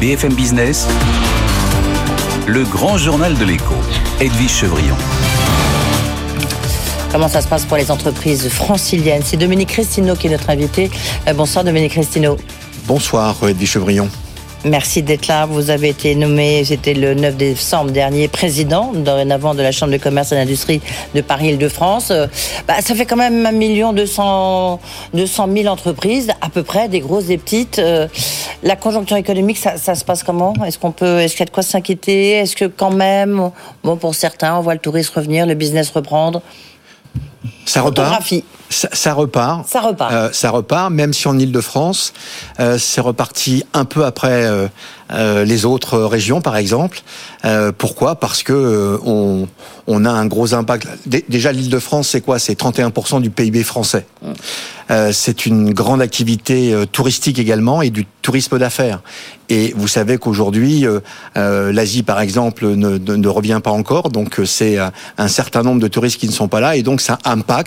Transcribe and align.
BFM 0.00 0.32
Business, 0.34 0.86
le 2.46 2.62
grand 2.62 2.96
journal 2.98 3.36
de 3.36 3.44
l'écho, 3.44 3.74
Edwige 4.20 4.52
Chevrillon. 4.52 4.94
Comment 7.10 7.26
ça 7.26 7.40
se 7.40 7.48
passe 7.48 7.64
pour 7.64 7.76
les 7.76 7.90
entreprises 7.90 8.48
franciliennes? 8.48 9.22
C'est 9.24 9.36
Dominique 9.36 9.70
Cristino 9.70 10.14
qui 10.14 10.28
est 10.28 10.30
notre 10.30 10.50
invité. 10.50 10.88
Euh, 11.26 11.32
bonsoir 11.34 11.64
Dominique 11.64 11.92
Cristino. 11.92 12.36
Bonsoir 12.86 13.34
Edwige 13.42 13.70
Chevrillon. 13.72 14.08
Merci 14.64 15.04
d'être 15.04 15.28
là. 15.28 15.46
Vous 15.46 15.70
avez 15.70 15.90
été 15.90 16.16
nommé, 16.16 16.64
c'était 16.64 16.94
le 16.94 17.14
9 17.14 17.36
décembre 17.36 17.92
dernier, 17.92 18.26
président 18.26 18.92
dorénavant 18.92 19.54
de 19.54 19.62
la 19.62 19.70
Chambre 19.70 19.92
de 19.92 19.98
commerce 19.98 20.32
et 20.32 20.34
d'industrie 20.34 20.80
de 21.14 21.20
Paris-Île-de-France. 21.20 22.10
Euh, 22.10 22.26
bah, 22.66 22.74
ça 22.80 22.96
fait 22.96 23.06
quand 23.06 23.16
même 23.16 23.46
un 23.46 23.52
million 23.52 23.92
deux 23.92 24.06
cent 24.06 24.80
mille 25.46 25.68
entreprises, 25.68 26.32
à 26.40 26.48
peu 26.48 26.64
près, 26.64 26.88
des 26.88 26.98
grosses, 26.98 27.26
des 27.26 27.38
petites. 27.38 27.78
Euh, 27.78 28.08
la 28.64 28.74
conjoncture 28.74 29.16
économique, 29.16 29.58
ça, 29.58 29.76
se 29.76 30.04
passe 30.04 30.24
comment? 30.24 30.52
Est-ce 30.66 30.78
qu'on 30.78 30.90
peut, 30.90 31.20
est-ce 31.20 31.34
qu'il 31.34 31.40
y 31.40 31.42
a 31.42 31.46
de 31.46 31.50
quoi 31.50 31.62
s'inquiéter? 31.62 32.32
Est-ce 32.32 32.56
que 32.56 32.64
quand 32.64 32.90
même, 32.90 33.52
bon, 33.84 33.96
pour 33.96 34.16
certains, 34.16 34.56
on 34.56 34.60
voit 34.60 34.74
le 34.74 34.80
tourisme 34.80 35.12
revenir, 35.14 35.46
le 35.46 35.54
business 35.54 35.90
reprendre? 35.90 36.42
Ça 37.68 37.82
repart. 37.82 38.22
Ça, 38.70 39.14
repart. 39.14 39.66
Ça 39.68 39.80
repart. 39.80 40.12
Euh, 40.12 40.28
ça 40.32 40.50
repart, 40.50 40.90
même 40.90 41.12
si 41.12 41.26
en 41.28 41.38
Ile-de-France, 41.38 42.12
euh, 42.60 42.78
c'est 42.78 43.00
reparti 43.00 43.64
un 43.72 43.84
peu 43.84 44.04
après 44.04 44.46
euh, 45.10 45.44
les 45.44 45.64
autres 45.64 45.98
régions, 46.00 46.40
par 46.40 46.56
exemple. 46.56 47.02
pourquoi? 47.78 48.16
Parce 48.16 48.42
que 48.42 48.98
on, 49.04 49.48
on, 49.86 50.04
a 50.04 50.10
un 50.10 50.26
gros 50.26 50.52
impact. 50.52 50.86
Déjà, 51.06 51.50
l'Île-de-France, 51.52 52.08
c'est 52.08 52.20
quoi? 52.20 52.38
C'est 52.38 52.60
31% 52.60 53.22
du 53.22 53.30
PIB 53.30 53.62
français. 53.64 54.06
Mm. 54.20 55.12
c'est 55.12 55.46
une 55.46 55.72
grande 55.72 56.02
activité 56.02 56.74
touristique 56.92 57.38
également 57.38 57.80
et 57.80 57.88
du 57.88 58.06
tourisme 58.20 58.58
d'affaires. 58.58 59.00
Et 59.48 59.72
vous 59.74 59.88
savez 59.88 60.18
qu'aujourd'hui, 60.18 60.84
l'Asie, 61.34 62.02
par 62.02 62.20
exemple, 62.20 62.66
ne, 62.66 62.98
ne, 62.98 63.28
revient 63.28 63.60
pas 63.64 63.70
encore. 63.70 64.10
Donc, 64.10 64.42
c'est 64.44 64.76
un 64.76 65.28
certain 65.28 65.62
nombre 65.62 65.80
de 65.80 65.88
touristes 65.88 66.20
qui 66.20 66.26
ne 66.26 66.32
sont 66.32 66.48
pas 66.48 66.60
là. 66.60 66.76
Et 66.76 66.82
donc, 66.82 67.00
ça 67.00 67.18
impacte 67.24 67.57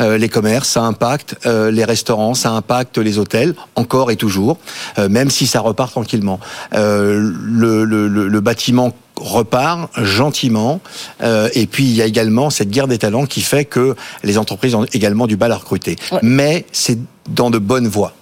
les 0.00 0.28
ça 0.64 0.82
impacte 0.82 1.36
euh, 1.46 1.70
les 1.70 1.84
restaurants, 1.84 2.34
ça 2.34 2.50
impacte 2.52 2.98
les 2.98 3.18
hôtels, 3.18 3.54
encore 3.74 4.10
et 4.10 4.16
toujours, 4.16 4.58
euh, 4.98 5.08
même 5.08 5.30
si 5.30 5.46
ça 5.46 5.60
repart 5.60 5.90
tranquillement. 5.90 6.40
Euh, 6.74 7.32
le, 7.44 7.84
le, 7.84 8.08
le, 8.08 8.40
bâtiment 8.40 8.94
repart 9.16 9.90
gentiment. 10.02 10.80
et 11.22 11.66
puis 11.66 11.84
il 11.84 11.94
y 11.94 12.02
a 12.02 12.06
également 12.06 12.50
cette 12.50 12.70
guerre 12.70 12.88
des 12.88 12.98
talents 12.98 13.26
qui 13.26 13.40
fait 13.40 13.64
que 13.64 13.94
les 14.24 14.36
entreprises 14.38 14.74
ont 14.74 14.84
également 14.92 15.26
du 15.26 15.36
mal 15.36 15.52
à 15.52 15.56
recruter. 15.56 15.96
Mais 16.22 16.64
c'est 16.72 16.98
dans 17.28 17.50
de 17.50 17.58
bonnes 17.58 17.86
voies. 17.86 18.14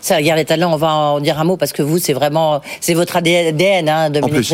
Ça, 0.00 0.16
regarde 0.16 0.38
les 0.38 0.44
talents, 0.44 0.72
on 0.72 0.76
va 0.76 0.92
en 0.92 1.20
dire 1.20 1.38
un 1.38 1.44
mot 1.44 1.56
parce 1.56 1.72
que 1.72 1.82
vous, 1.82 1.98
c'est 1.98 2.12
vraiment, 2.12 2.60
c'est 2.80 2.94
votre 2.94 3.16
ADN, 3.16 3.88
hein, 3.88 4.10
Dominique 4.10 4.44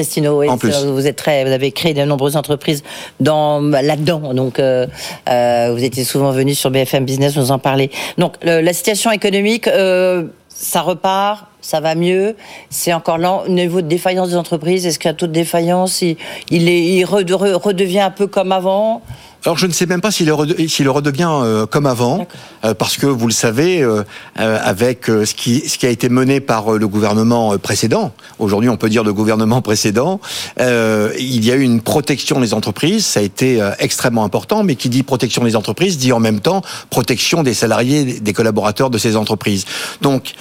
plus. 0.57 0.85
Vous 0.85 1.07
êtes 1.07 1.17
très, 1.17 1.45
vous 1.45 1.53
avez 1.53 1.73
créé 1.73 1.95
de 1.95 2.03
nombreuses 2.03 2.37
entreprises 2.37 2.83
dans 3.19 3.61
là-dedans. 3.61 4.35
Donc, 4.35 4.59
euh, 4.59 4.87
euh, 5.29 5.73
vous 5.73 5.85
étiez 5.85 6.05
souvent 6.05 6.31
venu 6.31 6.55
sur 6.55 6.71
BFM 6.71 7.05
Business 7.05 7.37
nous 7.37 7.51
en 7.51 7.59
parler. 7.59 7.91
Donc, 8.19 8.35
la 8.43 8.73
situation 8.73 9.11
économique, 9.11 9.67
euh, 9.67 10.25
ça 10.49 10.83
repart, 10.83 11.47
ça 11.61 11.81
va 11.81 11.95
mieux. 11.95 12.37
C'est 12.69 12.93
encore 12.93 13.19
lent. 13.19 13.45
Au 13.47 13.51
niveau 13.51 13.81
de 13.81 13.89
défaillance 13.89 14.31
des 14.31 14.37
entreprises, 14.37 14.87
est-ce 14.87 14.99
qu'il 14.99 15.09
y 15.09 15.13
a 15.13 15.15
toute 15.15 15.33
défaillance 15.33 16.03
il, 16.03 16.17
il, 16.51 16.69
est, 16.69 16.83
il 16.83 17.05
redevient 17.05 18.01
un 18.01 18.11
peu 18.11 18.27
comme 18.27 18.53
avant? 18.53 19.03
Alors 19.45 19.57
je 19.57 19.67
ne 19.67 19.73
sais 19.73 19.87
même 19.87 20.01
pas 20.01 20.11
s'il 20.11 20.31
redevient 20.31 21.29
euh, 21.31 21.67
comme 21.67 21.87
avant, 21.87 22.27
euh, 22.65 22.75
parce 22.75 22.97
que 22.97 23.07
vous 23.07 23.27
le 23.27 23.33
savez, 23.33 23.83
euh, 23.83 24.05
avec 24.37 25.07
ce 25.07 25.35
qui, 25.35 25.69
ce 25.69 25.79
qui 25.79 25.87
a 25.87 25.89
été 25.89 26.09
mené 26.09 26.41
par 26.41 26.73
le 26.73 26.89
gouvernement 26.89 27.57
précédent, 27.59 28.13
aujourd'hui 28.39 28.69
on 28.69 28.77
peut 28.77 28.91
dire 28.91 29.03
le 29.03 29.13
gouvernement 29.13 29.63
précédent, 29.63 30.21
il 30.59 31.45
y 31.45 31.51
a 31.51 31.57
eu 31.57 31.63
une 31.63 31.81
protection 31.81 32.41
des 32.41 32.55
entreprises, 32.55 33.07
ça 33.07 33.21
a 33.21 33.23
été 33.23 33.61
extrêmement 33.79 34.25
important, 34.25 34.63
mais 34.63 34.77
qui 34.77 34.89
dit 34.89 35.03
protection 35.03 35.45
des 35.45 35.57
entreprises 35.57 35.99
dit 35.99 36.13
en 36.13 36.21
même 36.21 36.41
temps 36.41 36.63
protection 36.91 37.43
des 37.43 37.55
salariés, 37.55 38.21
des 38.21 38.33
collaborateurs 38.33 38.91
de 38.91 38.99
ces 38.99 39.17
entreprises. 39.17 39.65
Donc 40.03 40.35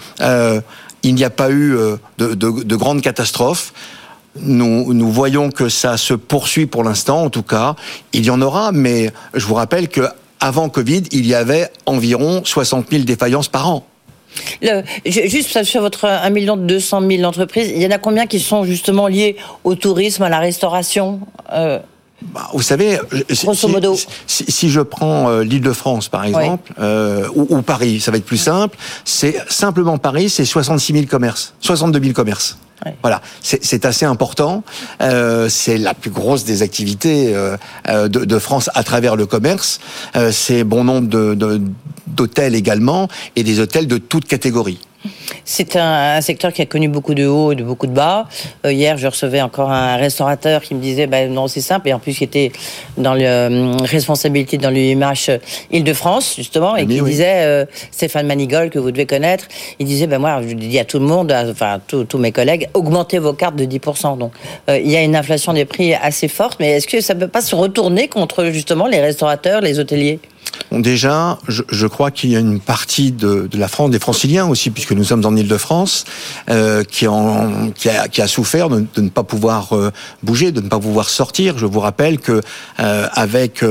il 1.03 1.15
n'y 1.15 1.23
a 1.23 1.29
pas 1.29 1.51
eu 1.51 1.77
de, 2.17 2.33
de, 2.33 2.63
de 2.63 2.75
grandes 2.75 3.01
catastrophes. 3.01 3.73
Nous, 4.41 4.93
nous, 4.93 5.11
voyons 5.11 5.49
que 5.49 5.69
ça 5.69 5.97
se 5.97 6.13
poursuit 6.13 6.65
pour 6.65 6.83
l'instant, 6.83 7.23
en 7.23 7.29
tout 7.29 7.43
cas. 7.43 7.75
Il 8.13 8.25
y 8.25 8.29
en 8.29 8.41
aura, 8.41 8.71
mais 8.71 9.11
je 9.33 9.45
vous 9.45 9.55
rappelle 9.55 9.89
que 9.89 10.01
avant 10.39 10.69
Covid, 10.69 11.03
il 11.11 11.25
y 11.25 11.33
avait 11.33 11.69
environ 11.85 12.41
60 12.45 12.87
000 12.89 13.03
défaillances 13.03 13.47
par 13.47 13.69
an. 13.69 13.85
Le, 14.61 14.83
juste 15.05 15.63
sur 15.63 15.81
votre 15.81 16.05
1 16.05 16.29
million 16.29 16.55
200 16.55 17.01
000 17.09 17.23
entreprises, 17.23 17.71
il 17.75 17.81
y 17.81 17.87
en 17.87 17.91
a 17.91 17.97
combien 17.97 18.27
qui 18.27 18.39
sont 18.39 18.63
justement 18.63 19.07
liées 19.07 19.35
au 19.63 19.75
tourisme, 19.75 20.23
à 20.23 20.29
la 20.29 20.39
restauration 20.39 21.19
euh? 21.51 21.79
Bah, 22.21 22.49
vous 22.53 22.61
savez, 22.61 22.99
si, 24.27 24.45
si, 24.49 24.69
je 24.69 24.81
prends 24.81 25.29
euh, 25.29 25.43
l'Île-de-France 25.43 26.09
par 26.09 26.25
exemple, 26.25 26.73
euh, 26.79 27.25
ou, 27.33 27.47
ou, 27.49 27.61
Paris, 27.61 28.01
ça 28.01 28.11
va 28.11 28.17
être 28.17 28.25
plus 28.25 28.37
simple. 28.37 28.77
C'est 29.05 29.41
simplement 29.47 29.97
Paris, 29.97 30.29
c'est 30.29 30.43
66 30.43 30.93
000 30.93 31.05
commerces, 31.05 31.53
62 31.61 32.01
000 32.01 32.13
commerces. 32.13 32.57
Voilà, 33.01 33.21
c'est 33.41 33.85
assez 33.85 34.05
important. 34.05 34.63
Euh, 35.01 35.49
c'est 35.49 35.77
la 35.77 35.93
plus 35.93 36.11
grosse 36.11 36.45
des 36.45 36.61
activités 36.61 37.35
euh, 37.35 37.57
euh, 37.89 38.07
de, 38.07 38.23
de, 38.25 38.39
France 38.39 38.69
à 38.73 38.83
travers 38.83 39.15
le 39.15 39.25
commerce. 39.25 39.79
Euh, 40.15 40.31
c'est 40.31 40.63
bon 40.63 40.83
nombre 40.83 41.07
d'hôtels 41.07 42.53
de, 42.53 42.57
également 42.57 43.07
et 43.35 43.43
des 43.43 43.59
hôtels 43.59 43.87
de 43.87 43.97
toutes 43.97 44.25
catégories. 44.25 44.79
C'est 45.45 45.75
un, 45.75 46.19
secteur 46.21 46.53
qui 46.53 46.61
a 46.61 46.65
connu 46.65 46.89
beaucoup 46.89 47.13
de 47.13 47.25
hauts 47.25 47.53
et 47.53 47.55
de 47.55 47.63
beaucoup 47.63 47.87
de 47.87 47.93
bas. 47.93 48.27
Euh, 48.65 48.73
hier, 48.73 48.97
je 48.97 49.07
recevais 49.07 49.41
encore 49.41 49.71
un 49.71 49.95
restaurateur 49.95 50.61
qui 50.61 50.75
me 50.75 50.81
disait, 50.81 51.07
ben 51.07 51.31
non, 51.31 51.47
c'est 51.47 51.61
simple, 51.61 51.87
et 51.87 51.93
en 51.93 51.99
plus, 51.99 52.13
qui 52.17 52.23
était 52.23 52.51
dans 52.97 53.13
la 53.13 53.49
euh, 53.49 53.77
responsabilité 53.81 54.57
dans 54.57 54.69
l'UMH 54.69 55.39
Île-de-France, 55.71 56.35
justement, 56.35 56.75
et 56.75 56.85
qui 56.85 57.01
disait, 57.01 57.45
euh, 57.45 57.65
Stéphane 57.91 58.27
Manigol, 58.27 58.69
que 58.69 58.79
vous 58.79 58.91
devez 58.91 59.05
connaître, 59.05 59.45
il 59.79 59.85
disait, 59.85 60.07
ben 60.07 60.19
moi, 60.19 60.41
je 60.47 60.53
dis 60.53 60.79
à 60.79 60.85
tout 60.85 60.99
le 60.99 61.05
monde, 61.05 61.31
enfin, 61.31 61.79
tous 61.87 62.17
mes 62.17 62.31
collègues, 62.31 62.68
augmentez 62.73 63.19
vos 63.19 63.33
cartes 63.33 63.55
de 63.55 63.65
10%. 63.65 64.17
Donc, 64.17 64.33
il 64.67 64.89
y 64.89 64.95
a 64.95 65.01
une 65.01 65.15
inflation 65.15 65.53
des 65.53 65.65
prix 65.65 65.93
assez 65.93 66.27
forte, 66.27 66.59
mais 66.59 66.71
est-ce 66.71 66.87
que 66.87 67.01
ça 67.01 67.13
ne 67.13 67.19
peut 67.19 67.27
pas 67.27 67.41
se 67.41 67.55
retourner 67.55 68.07
contre, 68.07 68.45
justement, 68.45 68.87
les 68.87 69.01
restaurateurs, 69.01 69.61
les 69.61 69.79
hôteliers? 69.79 70.19
Déjà, 70.71 71.39
je, 71.47 71.87
crois 71.87 72.11
qu'il 72.11 72.29
y 72.29 72.35
a 72.35 72.39
une 72.39 72.59
partie 72.59 73.11
de, 73.11 73.49
la 73.53 73.67
France, 73.67 73.89
des 73.89 73.97
franciliens 73.97 74.47
aussi, 74.47 74.69
puisque 74.69 74.91
nous 74.91 75.03
sommes 75.03 75.25
en 75.25 75.35
Ile-de-France, 75.35 76.05
euh, 76.49 76.83
qui, 76.83 77.07
a, 77.07 78.27
souffert 78.27 78.69
de, 78.69 78.85
ne 78.97 79.09
pas 79.09 79.23
pouvoir 79.23 79.73
euh, 79.73 79.91
bouger, 80.21 80.51
de 80.51 80.61
ne 80.61 80.69
pas 80.69 80.79
pouvoir 80.79 81.09
sortir. 81.09 81.57
Je 81.57 81.65
vous 81.65 81.79
rappelle 81.79 82.19
que 82.19 82.41
euh, 82.79 83.07
avec 83.13 83.63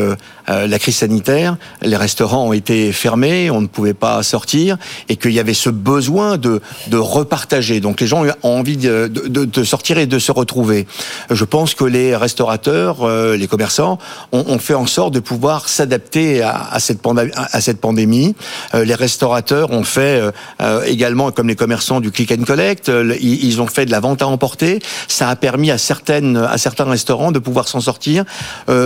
la 0.48 0.78
crise 0.78 0.96
sanitaire, 0.96 1.56
les 1.82 1.96
restaurants 1.96 2.46
ont 2.48 2.52
été 2.52 2.92
fermés, 2.92 3.50
on 3.50 3.60
ne 3.60 3.66
pouvait 3.66 3.94
pas 3.94 4.22
sortir, 4.22 4.76
et 5.08 5.16
qu'il 5.16 5.32
y 5.32 5.40
avait 5.40 5.54
ce 5.54 5.70
besoin 5.70 6.36
de, 6.36 6.60
repartager. 6.92 7.80
Donc 7.80 8.00
les 8.00 8.06
gens 8.06 8.24
ont 8.42 8.58
envie 8.58 8.76
de, 8.76 9.64
sortir 9.64 9.98
et 9.98 10.06
de 10.06 10.18
se 10.18 10.32
retrouver. 10.32 10.86
Je 11.30 11.44
pense 11.44 11.74
que 11.74 11.84
les 11.84 12.16
restaurateurs, 12.16 13.06
les 13.08 13.46
commerçants, 13.46 13.98
ont, 14.32 14.58
fait 14.58 14.74
en 14.74 14.86
sorte 14.86 15.14
de 15.14 15.20
pouvoir 15.20 15.68
s'adapter 15.68 16.42
à, 16.42 16.68
à 16.72 16.80
cette, 16.80 17.80
pandémie. 17.80 18.34
Euh, 18.74 18.84
les 18.84 18.94
restaurateurs 18.94 19.70
ont 19.70 19.84
fait 19.84 20.20
euh, 20.20 20.30
euh, 20.60 20.82
également, 20.84 21.30
comme 21.30 21.48
les 21.48 21.56
commerçants, 21.56 22.00
du 22.00 22.10
click 22.10 22.32
and 22.32 22.44
collect. 22.44 22.90
Ils 23.20 23.60
ont 23.60 23.66
fait 23.66 23.86
de 23.86 23.90
la 23.90 24.00
vente 24.00 24.22
à 24.22 24.26
emporter. 24.26 24.80
Ça 25.08 25.28
a 25.28 25.36
permis 25.36 25.70
à 25.70 25.78
certaines, 25.78 26.36
à 26.36 26.58
certains 26.58 26.84
restaurants 26.84 27.32
de 27.32 27.38
pouvoir 27.38 27.68
s'en 27.68 27.80
sortir. 27.80 28.24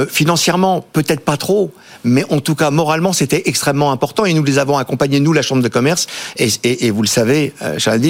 financièrement, 0.09 0.85
peut-être 0.93 1.21
pas 1.21 1.37
trop, 1.37 1.52
trop. 1.53 1.71
Mais 2.05 2.25
en 2.31 2.41
tout 2.41 2.55
cas 2.55 2.71
moralement, 2.71 3.13
c'était 3.13 3.43
extrêmement 3.47 3.93
important. 3.93 4.25
Et 4.25 4.35
nous 4.35 4.45
les 4.45 4.59
avons 4.59 4.79
accompagnés, 4.79 5.21
nous, 5.21 5.33
la 5.33 5.43
Chambre 5.43 5.63
de 5.63 5.69
commerce. 5.69 6.07
Et, 6.39 6.91
vous 6.91 7.03
le 7.03 7.09
savez, 7.09 7.53
Charles 7.79 8.01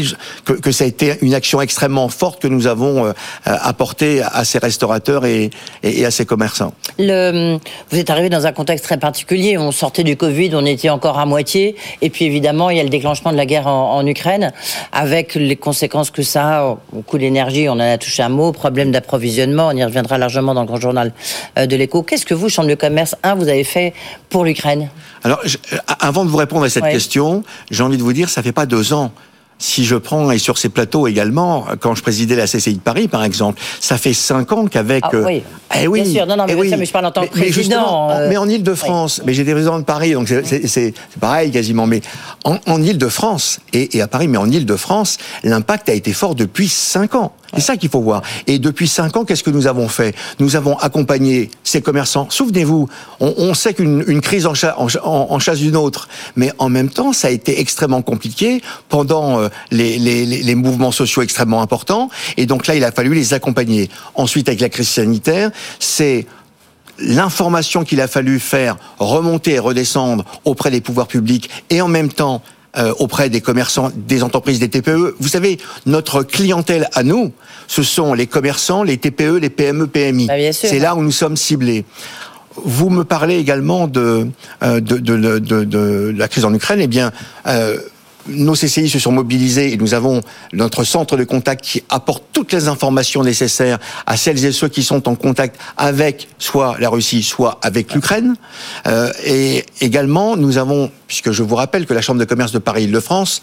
que, 0.44 0.72
ça 0.72 0.84
a 0.84 0.86
été 0.86 1.18
une 1.22 1.34
action 1.34 1.60
extrêmement 1.60 2.08
forte 2.08 2.40
que 2.40 2.48
nous 2.48 2.66
avons 2.66 3.12
apportée 3.44 4.22
à 4.22 4.44
ces 4.44 4.58
restaurateurs 4.58 5.24
et, 5.26 5.50
à 5.82 6.10
ces 6.10 6.26
commerçants. 6.26 6.72
Vous 6.98 7.98
êtes 7.98 8.10
arrivé 8.10 8.28
dans 8.28 8.46
un 8.46 8.52
contexte 8.52 8.84
très 8.84 8.98
particulier 8.98 9.22
on 9.58 9.72
sortait 9.72 10.04
du 10.04 10.16
Covid, 10.16 10.50
on 10.54 10.64
était 10.64 10.90
encore 10.90 11.18
à 11.18 11.26
moitié. 11.26 11.76
Et 12.00 12.10
puis 12.10 12.24
évidemment, 12.24 12.70
il 12.70 12.76
y 12.76 12.80
a 12.80 12.82
le 12.82 12.88
déclenchement 12.88 13.32
de 13.32 13.36
la 13.36 13.46
guerre 13.46 13.66
en, 13.66 14.06
Ukraine, 14.06 14.52
avec 14.92 15.34
les 15.34 15.56
conséquences 15.56 16.10
que 16.10 16.22
ça 16.22 16.60
a 16.60 16.78
au 16.92 17.02
coût 17.02 17.16
de 17.16 17.22
l'énergie. 17.22 17.68
On 17.68 17.72
en 17.72 17.80
a 17.80 17.98
touché 17.98 18.22
un 18.22 18.28
mot, 18.28 18.52
problème 18.52 18.90
d'approvisionnement. 18.90 19.68
On 19.68 19.76
y 19.76 19.84
reviendra 19.84 20.18
largement 20.18 20.54
dans 20.54 20.62
le 20.62 20.66
grand 20.66 20.80
journal 20.80 21.12
euh, 21.58 21.66
de 21.66 21.76
l'écho. 21.76 22.02
Qu'est-ce 22.02 22.26
que 22.26 22.34
vous, 22.34 22.48
Chambre 22.48 22.68
de 22.68 22.74
commerce, 22.74 23.14
un, 23.22 23.34
vous 23.34 23.48
avez 23.48 23.64
fait 23.64 23.81
pour 24.28 24.44
l'Ukraine 24.44 24.88
Alors, 25.24 25.42
avant 26.00 26.24
de 26.24 26.30
vous 26.30 26.36
répondre 26.36 26.64
à 26.64 26.70
cette 26.70 26.84
question, 26.84 27.44
j'ai 27.70 27.82
envie 27.82 27.98
de 27.98 28.02
vous 28.02 28.12
dire, 28.12 28.28
ça 28.28 28.42
fait 28.42 28.52
pas 28.52 28.66
deux 28.66 28.92
ans 28.92 29.12
si 29.62 29.84
je 29.84 29.94
prends, 29.94 30.30
et 30.32 30.38
sur 30.38 30.58
ces 30.58 30.68
plateaux 30.68 31.06
également, 31.06 31.66
quand 31.80 31.94
je 31.94 32.02
présidais 32.02 32.34
la 32.34 32.46
CCI 32.46 32.74
de 32.74 32.80
Paris, 32.80 33.06
par 33.06 33.22
exemple, 33.22 33.60
ça 33.80 33.96
fait 33.96 34.12
cinq 34.12 34.50
ans 34.52 34.66
qu'avec... 34.66 35.04
Ah, 35.06 35.10
oui. 35.14 35.42
Eh 35.80 35.86
oui, 35.86 36.02
bien 36.02 36.12
sûr, 36.12 36.26
non, 36.26 36.36
non, 36.36 36.46
mais, 36.46 36.54
eh 36.54 36.76
mais 36.76 36.84
je 36.84 36.92
parle 36.92 37.06
en 37.06 37.12
tant 37.12 37.22
que 37.26 37.30
président. 37.30 38.10
Euh, 38.10 38.28
mais, 38.28 38.36
en 38.36 38.48
Ile-de-France, 38.48 39.22
mais 39.24 39.34
j'étais 39.34 39.52
président 39.52 39.78
de 39.78 39.84
Paris, 39.84 40.12
donc 40.12 40.28
c'est 40.28 40.94
pareil 41.20 41.50
quasiment, 41.52 41.86
mais 41.86 42.00
en, 42.44 42.58
en 42.66 42.82
Ile-de-France, 42.82 43.60
et, 43.72 43.96
et, 43.96 44.02
à 44.02 44.08
Paris, 44.08 44.26
mais 44.26 44.38
en 44.38 44.50
Ile-de-France, 44.50 45.18
l'impact 45.44 45.88
a 45.88 45.94
été 45.94 46.12
fort 46.12 46.34
depuis 46.34 46.68
cinq 46.68 47.14
ans. 47.14 47.32
C'est 47.54 47.60
ça 47.60 47.76
qu'il 47.76 47.90
faut 47.90 48.00
voir. 48.00 48.22
Et 48.46 48.58
depuis 48.58 48.88
cinq 48.88 49.16
ans, 49.16 49.24
qu'est-ce 49.24 49.42
que 49.42 49.50
nous 49.50 49.66
avons 49.66 49.88
fait? 49.88 50.14
Nous 50.38 50.56
avons 50.56 50.76
accompagné 50.78 51.50
ces 51.64 51.82
commerçants. 51.82 52.26
Souvenez-vous, 52.30 52.88
on, 53.20 53.54
sait 53.54 53.74
qu'une 53.74 54.20
crise 54.20 54.46
en, 54.46 54.54
chasse 55.38 55.58
d'une 55.58 55.76
autre, 55.76 56.08
mais 56.36 56.52
en 56.58 56.68
même 56.68 56.88
temps, 56.88 57.12
ça 57.12 57.28
a 57.28 57.30
été 57.30 57.60
extrêmement 57.60 58.02
compliqué 58.02 58.62
pendant 58.88 59.40
euh, 59.40 59.48
les, 59.70 59.98
les 59.98 60.54
mouvements 60.54 60.92
sociaux 60.92 61.22
extrêmement 61.22 61.62
importants. 61.62 62.08
Et 62.36 62.46
donc 62.46 62.66
là, 62.66 62.74
il 62.74 62.84
a 62.84 62.92
fallu 62.92 63.14
les 63.14 63.34
accompagner. 63.34 63.90
Ensuite, 64.14 64.48
avec 64.48 64.60
la 64.60 64.68
crise 64.68 64.88
sanitaire, 64.88 65.50
c'est 65.78 66.26
l'information 66.98 67.84
qu'il 67.84 68.00
a 68.00 68.08
fallu 68.08 68.38
faire 68.38 68.76
remonter 68.98 69.52
et 69.52 69.58
redescendre 69.58 70.24
auprès 70.44 70.70
des 70.70 70.80
pouvoirs 70.80 71.08
publics 71.08 71.50
et 71.70 71.80
en 71.80 71.88
même 71.88 72.12
temps 72.12 72.42
euh, 72.76 72.94
auprès 72.98 73.28
des 73.28 73.42
commerçants, 73.42 73.90
des 73.94 74.22
entreprises, 74.22 74.58
des 74.58 74.70
TPE. 74.70 75.14
Vous 75.20 75.28
savez, 75.28 75.58
notre 75.84 76.22
clientèle 76.22 76.88
à 76.94 77.02
nous, 77.02 77.32
ce 77.66 77.82
sont 77.82 78.14
les 78.14 78.26
commerçants, 78.26 78.82
les 78.82 78.96
TPE, 78.96 79.38
les 79.38 79.50
PME, 79.50 79.86
PMI. 79.86 80.26
Bah, 80.26 80.34
C'est 80.52 80.78
là 80.78 80.94
où 80.94 81.02
nous 81.02 81.12
sommes 81.12 81.36
ciblés. 81.36 81.84
Vous 82.56 82.90
me 82.90 83.04
parlez 83.04 83.36
également 83.36 83.88
de, 83.88 84.26
euh, 84.62 84.80
de, 84.80 84.96
de, 84.98 85.38
de, 85.38 86.14
la 86.16 86.28
crise 86.28 86.44
en 86.44 86.54
Ukraine. 86.54 86.80
Eh 86.80 86.86
bien, 86.86 87.12
euh, 87.46 87.78
nos 88.28 88.54
CCI 88.54 88.88
se 88.88 88.98
sont 88.98 89.12
mobilisés 89.12 89.72
et 89.72 89.76
nous 89.76 89.94
avons 89.94 90.20
notre 90.52 90.84
centre 90.84 91.16
de 91.16 91.24
contact 91.24 91.64
qui 91.64 91.82
apporte 91.88 92.24
toutes 92.32 92.52
les 92.52 92.68
informations 92.68 93.22
nécessaires 93.22 93.78
à 94.06 94.16
celles 94.16 94.44
et 94.44 94.52
ceux 94.52 94.68
qui 94.68 94.82
sont 94.82 95.08
en 95.08 95.14
contact 95.14 95.58
avec 95.76 96.28
soit 96.38 96.76
la 96.78 96.88
Russie, 96.88 97.22
soit 97.22 97.58
avec 97.62 97.94
l'Ukraine. 97.94 98.36
Euh, 98.86 99.12
et 99.24 99.64
également, 99.80 100.36
nous 100.36 100.58
avons, 100.58 100.90
puisque 101.06 101.32
je 101.32 101.42
vous 101.42 101.56
rappelle 101.56 101.86
que 101.86 101.94
la 101.94 102.02
Chambre 102.02 102.20
de 102.20 102.24
commerce 102.24 102.52
de 102.52 102.58
Paris-Île-de-France, 102.58 103.42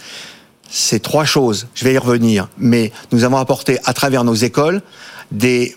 c'est 0.69 1.01
trois 1.01 1.25
choses, 1.25 1.67
je 1.73 1.83
vais 1.83 1.93
y 1.93 1.97
revenir, 1.97 2.47
mais 2.57 2.91
nous 3.11 3.23
avons 3.23 3.37
apporté 3.37 3.79
à 3.85 3.93
travers 3.93 4.23
nos 4.23 4.35
écoles 4.35 4.81
des, 5.31 5.75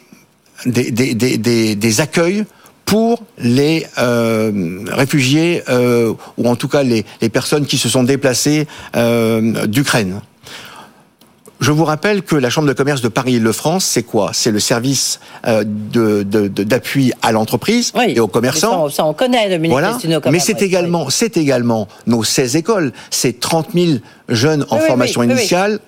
des, 0.67 0.91
des, 0.91 1.15
des, 1.15 1.77
des 1.77 2.01
accueils 2.01 2.45
pour 2.93 3.23
les 3.39 3.87
euh, 3.97 4.85
réfugiés 4.91 5.63
euh, 5.71 6.13
ou 6.37 6.47
en 6.47 6.57
tout 6.57 6.69
cas 6.69 6.83
les, 6.83 7.05
personnes 7.33 7.65
qui 7.65 7.79
se 7.79 7.89
sont 7.89 8.03
déplacées 8.03 8.67
euh, 8.97 9.67
d'Ukraine. 9.67 10.21
Je 11.63 11.71
vous 11.71 11.85
rappelle 11.85 12.23
que 12.23 12.35
la 12.35 12.51
Chambre 12.51 12.67
de 12.67 12.73
commerce 12.73 13.03
de 13.03 13.09
Paris-Île-de-France, 13.09 13.85
c'est 13.85 14.03
quoi? 14.03 14.33
C'est 14.35 14.51
le 14.51 14.59
service 14.59 15.21
euh, 15.47 15.63
d'appui 15.65 17.07
de, 17.11 17.13
à 17.23 17.31
l'entreprise 17.31 17.93
et 18.05 18.19
aux 18.19 18.27
commerçants. 18.27 18.89
Ça, 18.91 19.05
on 19.05 19.15
connaît, 19.15 19.49
Dominique 19.49 19.71
voilà. 19.71 19.97
Mais 20.33 20.41
c'est 20.41 20.61
également, 20.61 21.09
c'est 21.09 21.37
également 21.37 21.87
nos 22.09 22.25
16 22.25 22.57
écoles, 22.57 22.93
c'est 23.11 23.39
30 23.39 23.69
000 23.75 23.99
jeunes 24.29 24.67
en 24.71 24.79
formation 24.79 25.23
initiale. 25.23 25.79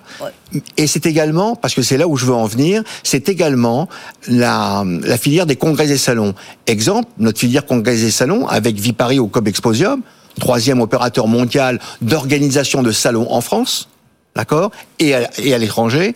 Et 0.77 0.87
c'est 0.87 1.05
également, 1.05 1.57
parce 1.57 1.73
que 1.73 1.81
c'est 1.81 1.97
là 1.97 2.07
où 2.07 2.15
je 2.15 2.25
veux 2.25 2.33
en 2.33 2.45
venir, 2.45 2.81
c'est 3.03 3.27
également 3.27 3.89
la, 4.29 4.85
la 5.03 5.17
filière 5.17 5.45
des 5.45 5.57
congrès 5.57 5.91
et 5.91 5.97
salons. 5.97 6.35
Exemple, 6.67 7.09
notre 7.17 7.39
filière 7.39 7.65
congrès 7.65 7.99
et 7.99 8.11
salons 8.11 8.47
avec 8.47 8.77
Vipari 8.77 9.19
au 9.19 9.27
Cob 9.27 9.45
Exposium, 9.49 10.03
troisième 10.39 10.79
opérateur 10.79 11.27
mondial 11.27 11.81
d'organisation 12.01 12.81
de 12.81 12.93
salons 12.93 13.27
en 13.29 13.41
France 13.41 13.89
d'accord, 14.35 14.71
et 14.99 15.13
à, 15.15 15.57
l'étranger. 15.57 16.15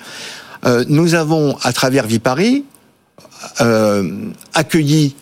Euh, 0.66 0.83
nous 0.88 1.16
avons, 1.16 1.57
à 1.63 1.74
travers 1.74 2.06
Vipari, 2.06 2.66
euh, 3.62 4.30
accueilli 4.54 5.16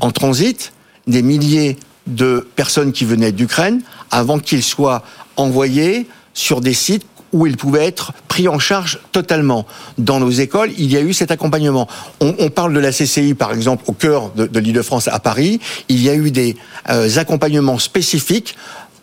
en 0.00 0.10
transit 0.10 0.72
des 1.06 1.22
milliers 1.22 1.76
de 2.06 2.46
personnes 2.54 2.92
qui 2.92 3.04
venaient 3.04 3.32
d'Ukraine 3.32 3.82
avant 4.10 4.38
qu'ils 4.38 4.62
soient 4.62 5.02
envoyés 5.36 6.06
sur 6.34 6.60
des 6.60 6.74
sites 6.74 7.06
où 7.32 7.48
ils 7.48 7.56
pouvaient 7.56 7.84
être 7.84 8.12
pris 8.28 8.46
en 8.46 8.60
charge 8.60 9.00
totalement. 9.10 9.66
Dans 9.98 10.20
nos 10.20 10.30
écoles, 10.30 10.70
il 10.78 10.92
y 10.92 10.96
a 10.96 11.00
eu 11.00 11.12
cet 11.12 11.32
accompagnement. 11.32 11.88
On, 12.20 12.48
parle 12.48 12.72
de 12.72 12.78
la 12.78 12.92
CCI, 12.92 13.34
par 13.34 13.52
exemple, 13.52 13.82
au 13.88 13.92
cœur 13.92 14.30
de, 14.36 14.46
de 14.46 14.60
l'Île-de-France 14.60 15.08
à 15.08 15.18
Paris. 15.18 15.58
Il 15.88 16.00
y 16.00 16.08
a 16.08 16.14
eu 16.14 16.30
des 16.30 16.56
euh, 16.90 17.08
accompagnements 17.16 17.80
spécifiques 17.80 18.54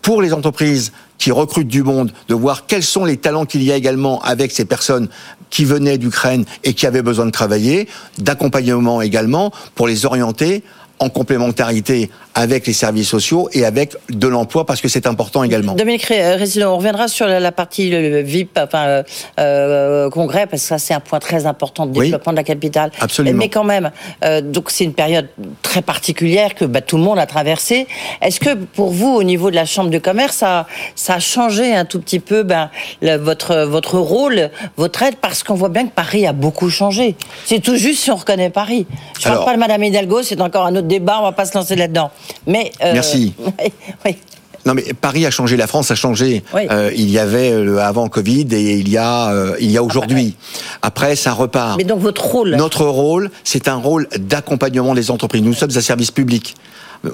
pour 0.01 0.21
les 0.21 0.33
entreprises 0.33 0.93
qui 1.21 1.31
recrutent 1.31 1.67
du 1.67 1.83
monde, 1.83 2.11
de 2.29 2.33
voir 2.33 2.65
quels 2.65 2.81
sont 2.81 3.05
les 3.05 3.15
talents 3.15 3.45
qu'il 3.45 3.61
y 3.61 3.71
a 3.71 3.75
également 3.75 4.23
avec 4.23 4.51
ces 4.51 4.65
personnes 4.65 5.07
qui 5.51 5.65
venaient 5.65 5.99
d'Ukraine 5.99 6.45
et 6.63 6.73
qui 6.73 6.87
avaient 6.87 7.03
besoin 7.03 7.27
de 7.27 7.31
travailler, 7.31 7.87
d'accompagnement 8.17 9.03
également 9.03 9.51
pour 9.75 9.87
les 9.87 10.07
orienter 10.07 10.63
en 11.01 11.09
complémentarité 11.09 12.11
avec 12.35 12.67
les 12.67 12.73
services 12.73 13.09
sociaux 13.09 13.49
et 13.53 13.65
avec 13.65 13.95
de 14.09 14.27
l'emploi 14.27 14.65
parce 14.65 14.81
que 14.81 14.87
c'est 14.87 15.07
important 15.07 15.43
également. 15.43 15.73
Dominique 15.73 16.05
Résident, 16.05 16.73
on 16.73 16.77
reviendra 16.77 17.07
sur 17.07 17.25
la 17.27 17.51
partie 17.51 17.89
VIP, 18.21 18.57
enfin 18.61 18.85
euh, 18.85 19.03
euh, 19.39 20.09
congrès 20.11 20.45
parce 20.45 20.61
que 20.61 20.67
ça 20.67 20.77
c'est 20.77 20.93
un 20.93 20.99
point 20.99 21.19
très 21.19 21.47
important 21.47 21.87
de 21.87 21.99
développement 21.99 22.31
de 22.31 22.37
la 22.37 22.43
capitale. 22.43 22.91
Absolument. 23.01 23.39
Mais 23.39 23.49
quand 23.49 23.63
même, 23.63 23.89
euh, 24.23 24.41
donc 24.41 24.69
c'est 24.69 24.83
une 24.83 24.93
période 24.93 25.27
très 25.63 25.81
particulière 25.81 26.53
que 26.53 26.65
bah, 26.65 26.81
tout 26.81 26.97
le 26.97 27.03
monde 27.03 27.17
a 27.17 27.25
traversée. 27.25 27.87
Est-ce 28.21 28.39
que 28.39 28.53
pour 28.53 28.91
vous, 28.91 29.09
au 29.09 29.23
niveau 29.23 29.49
de 29.49 29.55
la 29.55 29.65
chambre 29.65 29.89
de 29.89 29.97
commerce, 29.97 30.37
ça, 30.37 30.67
ça 30.95 31.15
a 31.15 31.19
changé 31.19 31.73
un 31.73 31.85
tout 31.85 31.99
petit 31.99 32.19
peu 32.19 32.43
ben, 32.43 32.69
votre 33.01 33.65
votre 33.65 33.97
rôle, 33.97 34.51
votre 34.77 35.01
aide? 35.01 35.15
Parce 35.19 35.41
qu'on 35.41 35.55
voit 35.55 35.69
bien 35.69 35.87
que 35.87 35.93
Paris 35.93 36.27
a 36.27 36.33
beaucoup 36.33 36.69
changé. 36.69 37.15
C'est 37.45 37.59
tout 37.59 37.75
juste 37.75 38.03
si 38.03 38.11
on 38.11 38.15
reconnaît 38.15 38.51
Paris. 38.51 38.85
Je 39.19 39.27
ne 39.27 39.33
parle 39.33 39.45
pas 39.45 39.53
de 39.53 39.59
Madame 39.59 39.83
Hidalgo, 39.83 40.21
c'est 40.21 40.39
encore 40.39 40.65
un 40.65 40.75
autre 40.75 40.90
débat, 40.91 41.19
on 41.19 41.23
va 41.23 41.31
pas 41.31 41.45
se 41.45 41.57
lancer 41.57 41.75
là-dedans. 41.75 42.11
Mais 42.45 42.71
euh, 42.83 42.93
merci. 42.93 43.33
oui, 44.05 44.17
Non 44.65 44.73
mais 44.73 44.83
Paris 44.93 45.25
a 45.25 45.31
changé, 45.31 45.55
la 45.57 45.67
France 45.67 45.89
a 45.89 45.95
changé. 45.95 46.43
Euh, 46.53 46.91
il 46.95 47.09
y 47.09 47.17
avait 47.17 47.63
le 47.63 47.79
avant 47.79 48.09
Covid 48.09 48.47
et 48.51 48.73
il 48.73 48.89
y 48.89 48.97
a 48.97 49.31
euh, 49.31 49.55
il 49.59 49.71
y 49.71 49.77
a 49.77 49.83
aujourd'hui. 49.83 50.35
Après 50.81 51.15
ça 51.15 51.31
repart. 51.31 51.77
Mais 51.77 51.85
donc 51.85 51.99
votre 51.99 52.25
rôle 52.25 52.55
Notre 52.55 52.85
rôle, 52.85 53.31
c'est 53.43 53.67
un 53.67 53.75
rôle 53.75 54.07
d'accompagnement 54.17 54.93
des 54.93 55.09
entreprises. 55.11 55.41
Nous 55.41 55.53
sommes 55.53 55.75
un 55.75 55.81
service 55.81 56.11
public 56.11 56.55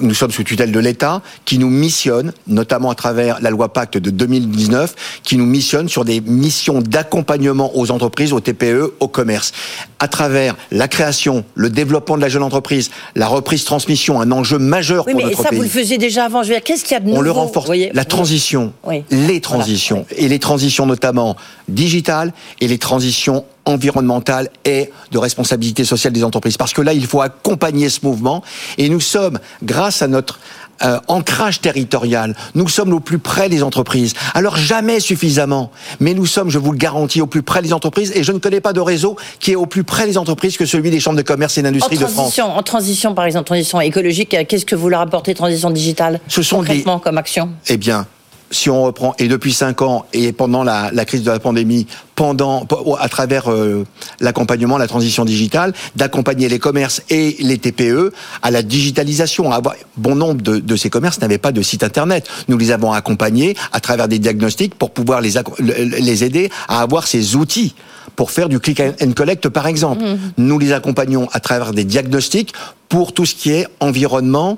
nous 0.01 0.13
sommes 0.13 0.31
sous 0.31 0.43
tutelle 0.43 0.71
de 0.71 0.79
l'État, 0.79 1.21
qui 1.45 1.57
nous 1.57 1.69
missionne, 1.69 2.33
notamment 2.47 2.91
à 2.91 2.95
travers 2.95 3.39
la 3.41 3.49
loi 3.49 3.73
Pacte 3.73 3.97
de 3.97 4.09
2019, 4.09 4.95
qui 5.23 5.37
nous 5.37 5.45
missionne 5.45 5.89
sur 5.89 6.05
des 6.05 6.21
missions 6.21 6.81
d'accompagnement 6.81 7.77
aux 7.77 7.91
entreprises, 7.91 8.33
aux 8.33 8.39
TPE, 8.39 8.93
au 8.99 9.07
commerce. 9.07 9.51
À 9.99 10.07
travers 10.07 10.55
la 10.71 10.87
création, 10.87 11.43
le 11.55 11.69
développement 11.69 12.17
de 12.17 12.21
la 12.21 12.29
jeune 12.29 12.43
entreprise, 12.43 12.91
la 13.15 13.27
reprise 13.27 13.63
transmission, 13.63 14.21
un 14.21 14.31
enjeu 14.31 14.57
majeur 14.57 15.05
oui, 15.07 15.13
pour 15.13 15.25
mais 15.25 15.33
ça, 15.35 15.49
vous 15.51 15.61
le 15.61 15.67
faisiez 15.67 15.97
déjà 15.97 16.25
avant. 16.25 16.43
Je 16.43 16.49
veux 16.49 16.55
dire, 16.55 16.63
qu'est-ce 16.63 16.83
qu'il 16.83 16.93
y 16.93 16.97
a 16.97 16.99
de 16.99 17.05
nouveau 17.05 17.19
On 17.19 17.21
le 17.21 17.31
renforce. 17.31 17.71
La 17.93 18.05
transition, 18.05 18.73
les 19.09 19.41
transitions, 19.41 20.05
et 20.15 20.27
les 20.27 20.39
transitions 20.39 20.85
notamment 20.85 21.35
digitales 21.67 22.33
et 22.61 22.67
les 22.67 22.77
transitions 22.77 23.45
environnementale 23.68 24.50
et 24.66 24.92
de 25.12 25.18
responsabilité 25.18 25.83
sociale 25.83 26.14
des 26.14 26.24
entreprises. 26.24 26.57
Parce 26.57 26.74
que 26.74 26.81
là, 26.81 26.94
il 26.94 27.06
faut 27.06 27.21
accompagner 27.21 27.90
ce 27.90 28.00
mouvement 28.04 28.44
et 28.78 28.90
nous 28.90 29.00
sommes, 29.00 29.40
grâce 29.64 30.02
à 30.02 30.07
notre 30.07 30.40
euh, 30.83 31.00
ancrage 31.07 31.59
territorial. 31.59 32.36
Nous 32.54 32.68
sommes 32.68 32.94
au 32.94 33.00
plus 33.00 33.18
près 33.18 33.50
des 33.50 33.64
entreprises. 33.64 34.14
Alors 34.36 34.57
jamais 34.57 35.00
suffisamment, 35.00 35.71
mais 36.00 36.14
nous 36.14 36.26
sommes, 36.26 36.50
je 36.50 36.59
vous 36.59 36.71
le 36.71 36.78
garantis, 36.78 37.21
au 37.21 37.28
plus 37.28 37.42
près 37.42 37.62
des 37.62 37.74
entreprises. 37.74 38.12
Et 38.16 38.24
je 38.24 38.31
ne 38.31 38.38
connais 38.38 38.62
pas 38.62 38.74
de 38.74 38.80
réseau 38.80 39.16
qui 39.40 39.52
est 39.52 39.56
au 39.56 39.66
plus 39.66 39.83
près 39.83 40.06
des 40.06 40.18
entreprises 40.18 40.56
que 40.56 40.66
celui 40.66 40.92
des 40.92 41.00
chambres 41.00 41.18
de 41.18 41.24
commerce 41.24 41.57
et 41.57 41.64
d'industrie 41.64 41.97
de 41.97 42.06
France. 42.06 42.40
En 42.40 42.62
transition, 42.64 43.16
par 43.16 43.26
exemple, 43.26 43.45
transition 43.45 43.81
écologique, 43.81 44.36
qu'est-ce 44.47 44.66
que 44.66 44.76
vous 44.76 44.90
leur 44.90 45.02
apportez, 45.02 45.33
transition 45.33 45.71
digitale 45.71 46.19
Ce 46.28 46.42
sont 46.42 46.62
des 46.62 46.83
comme 46.83 47.18
action? 47.18 47.50
Eh 47.68 47.78
bien, 47.78 48.06
si 48.51 48.69
on 48.69 48.83
reprend, 48.83 49.13
et 49.19 49.27
depuis 49.27 49.54
cinq 49.54 49.81
ans, 49.81 50.06
et 50.13 50.31
pendant 50.31 50.63
la, 50.63 50.89
la 50.94 51.06
crise 51.06 51.23
de 51.23 51.31
la 51.31 51.39
pandémie, 51.39 51.87
pendant, 52.16 52.66
à 52.99 53.09
travers 53.09 53.51
euh, 53.51 53.85
l'accompagnement, 54.19 54.77
la 54.77 54.87
transition 54.87 55.25
digitale, 55.25 55.73
d'accompagner 55.95 56.49
les 56.49 56.57
commerces 56.57 57.01
et 57.09 57.35
les 57.39 57.57
TPE 57.57 58.11
à 58.42 58.51
la 58.51 58.63
digitalisation. 58.63 59.51
À 59.51 59.61
bon 59.97 60.16
nombre 60.16 60.42
de, 60.42 60.57
de 60.57 60.75
ces 60.75 60.89
commerces 60.89 61.21
n'avaient 61.21 61.37
pas 61.37 61.51
de 61.51 61.61
site 61.61 61.83
internet. 61.83 62.27
Nous 62.47 62.57
les 62.57 62.71
avons 62.71 62.92
accompagnés 62.92 63.56
à 63.71 63.80
travers 63.80 64.07
des 64.07 64.19
diagnostics 64.19 64.75
pour 64.75 64.92
pouvoir 64.92 65.21
les, 65.21 65.33
les 65.59 66.23
aider 66.23 66.49
à 66.68 66.81
avoir 66.81 67.06
ces 67.06 67.35
outils 67.35 67.75
pour 68.16 68.31
faire 68.31 68.49
du 68.49 68.59
click 68.59 68.81
and 68.81 69.11
collect, 69.16 69.47
par 69.49 69.68
exemple. 69.68 70.04
Mmh. 70.04 70.18
Nous 70.37 70.57
les 70.57 70.71
accompagnons 70.71 71.27
à 71.33 71.39
travers 71.39 71.71
des 71.71 71.83
diagnostics 71.83 72.51
pour 72.89 73.13
tout 73.13 73.25
ce 73.25 73.35
qui 73.35 73.51
est 73.51 73.68
environnement, 73.80 74.57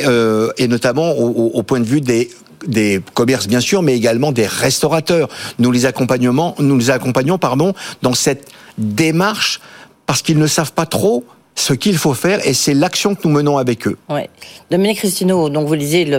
euh, 0.00 0.52
et 0.58 0.68
notamment 0.68 1.12
au, 1.12 1.50
au, 1.54 1.62
point 1.62 1.80
de 1.80 1.84
vue 1.84 2.00
des 2.00 2.30
des 2.66 3.00
commerces 3.14 3.48
bien 3.48 3.60
sûr, 3.60 3.82
mais 3.82 3.96
également 3.96 4.32
des 4.32 4.46
restaurateurs. 4.46 5.28
Nous 5.58 5.70
les 5.70 5.86
accompagnons, 5.86 6.54
nous 6.58 6.78
les 6.78 6.90
accompagnons 6.90 7.38
pardon, 7.38 7.74
dans 8.02 8.14
cette 8.14 8.48
démarche 8.78 9.60
parce 10.06 10.22
qu'ils 10.22 10.38
ne 10.38 10.46
savent 10.46 10.72
pas 10.72 10.86
trop 10.86 11.24
ce 11.54 11.74
qu'il 11.74 11.96
faut 11.96 12.14
faire 12.14 12.46
et 12.46 12.54
c'est 12.54 12.74
l'action 12.74 13.14
que 13.14 13.20
nous 13.24 13.34
menons 13.34 13.58
avec 13.58 13.86
eux. 13.86 13.96
Ouais. 14.08 14.30
Dominique 14.70 14.98
Cristino, 14.98 15.48
donc 15.48 15.68
vous 15.68 15.76
disiez, 15.76 16.10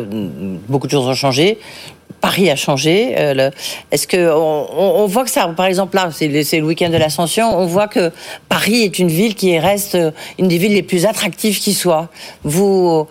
beaucoup 0.70 0.88
de 0.88 0.92
choses 0.92 1.08
ont 1.08 1.14
changé. 1.14 1.58
Paris 2.20 2.52
a 2.52 2.56
changé. 2.56 3.16
Euh, 3.18 3.50
est-ce 3.92 4.08
que 4.08 4.32
on, 4.32 5.08
voit 5.08 5.24
que 5.24 5.32
ça, 5.32 5.48
par 5.48 5.66
exemple 5.66 5.96
là, 5.96 6.10
c'est 6.12 6.28
le, 6.28 6.66
week-end 6.66 6.90
de 6.90 6.98
l'Ascension, 6.98 7.58
on 7.58 7.66
voit 7.66 7.88
que 7.88 8.12
Paris 8.48 8.84
est 8.84 9.00
une 9.00 9.08
ville 9.08 9.34
qui 9.34 9.58
reste 9.58 9.98
une 10.38 10.48
des 10.48 10.60
villes 10.60 10.74
les 10.74 10.84
plus 10.84 11.06
attractives 11.06 11.60
qui 11.60 11.74
soit. 11.74 12.10
Vous 12.44 13.08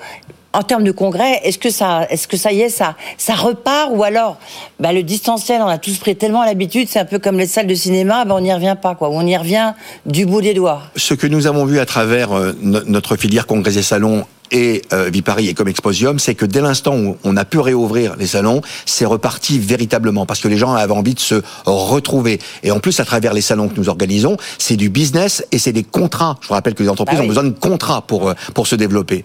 en 0.53 0.63
termes 0.63 0.85
de 0.85 0.93
congrès, 0.93 1.41
est-ce 1.45 1.59
que 1.59 1.71
ça, 1.71 2.07
est-ce 2.11 2.27
que 2.27 2.37
ça 2.37 2.53
y 2.53 2.61
est, 2.63 2.69
ça, 2.69 2.95
repart 3.35 3.91
ou 3.93 4.03
alors, 4.03 4.39
bah, 4.79 4.93
le 4.93 5.03
distanciel, 5.03 5.63
on 5.63 5.69
a 5.69 5.79
tous 5.79 5.99
pris 5.99 6.17
tellement 6.17 6.45
l'habitude, 6.45 6.89
c'est 6.89 6.99
un 6.99 7.05
peu 7.05 7.19
comme 7.19 7.39
les 7.39 7.47
salles 7.47 7.67
de 7.67 7.75
cinéma, 7.75 8.25
bah, 8.25 8.35
on 8.37 8.41
n'y 8.41 8.53
revient 8.53 8.77
pas, 8.81 8.95
quoi. 8.95 9.11
On 9.11 9.27
y 9.27 9.37
revient 9.37 9.75
du 10.07 10.27
bout 10.27 10.41
des 10.41 10.55
doigts. 10.55 10.83
Ce 10.97 11.15
que 11.15 11.27
nous 11.27 11.47
avons 11.47 11.65
vu 11.65 11.79
à 11.79 11.87
travers 11.87 12.33
euh, 12.33 12.53
notre 12.63 13.17
filière 13.17 13.47
congrès 13.47 13.79
et 13.79 13.83
salons 13.83 14.25
et 14.51 14.83
euh, 14.93 15.11
Vipari 15.11 15.49
et 15.49 15.55
comme 15.55 15.69
Exposium, 15.69 16.19
c'est 16.19 16.35
que 16.35 16.47
dès 16.47 16.61
l'instant 16.61 16.97
où 16.97 17.17
on 17.25 17.37
a 17.37 17.45
pu 17.45 17.59
réouvrir 17.59 18.17
les 18.17 18.27
salons, 18.27 18.61
c'est 18.87 19.05
reparti 19.05 19.59
véritablement 19.59 20.27
parce 20.27 20.41
que 20.41 20.49
les 20.49 20.57
gens 20.57 20.75
avaient 20.75 20.93
envie 20.93 21.15
de 21.15 21.21
se 21.21 21.43
retrouver. 21.67 22.41
Et 22.63 22.71
en 22.71 22.81
plus, 22.81 23.01
à 23.01 23.05
travers 23.05 23.33
les 23.33 23.41
salons 23.41 23.69
que 23.69 23.79
nous 23.79 23.89
organisons, 23.89 24.37
c'est 24.59 24.77
du 24.77 24.89
business 24.89 25.45
et 25.53 25.59
c'est 25.59 25.73
des 25.73 25.85
contrats. 25.85 26.37
Je 26.41 26.49
vous 26.49 26.55
rappelle 26.55 26.75
que 26.75 26.83
les 26.83 26.89
entreprises 26.89 27.19
ah 27.21 27.25
ont 27.25 27.29
besoin 27.29 27.45
de 27.45 27.51
contrats 27.51 28.03
pour 28.03 28.29
euh, 28.29 28.35
pour 28.55 28.67
se 28.67 28.75
développer. 28.75 29.25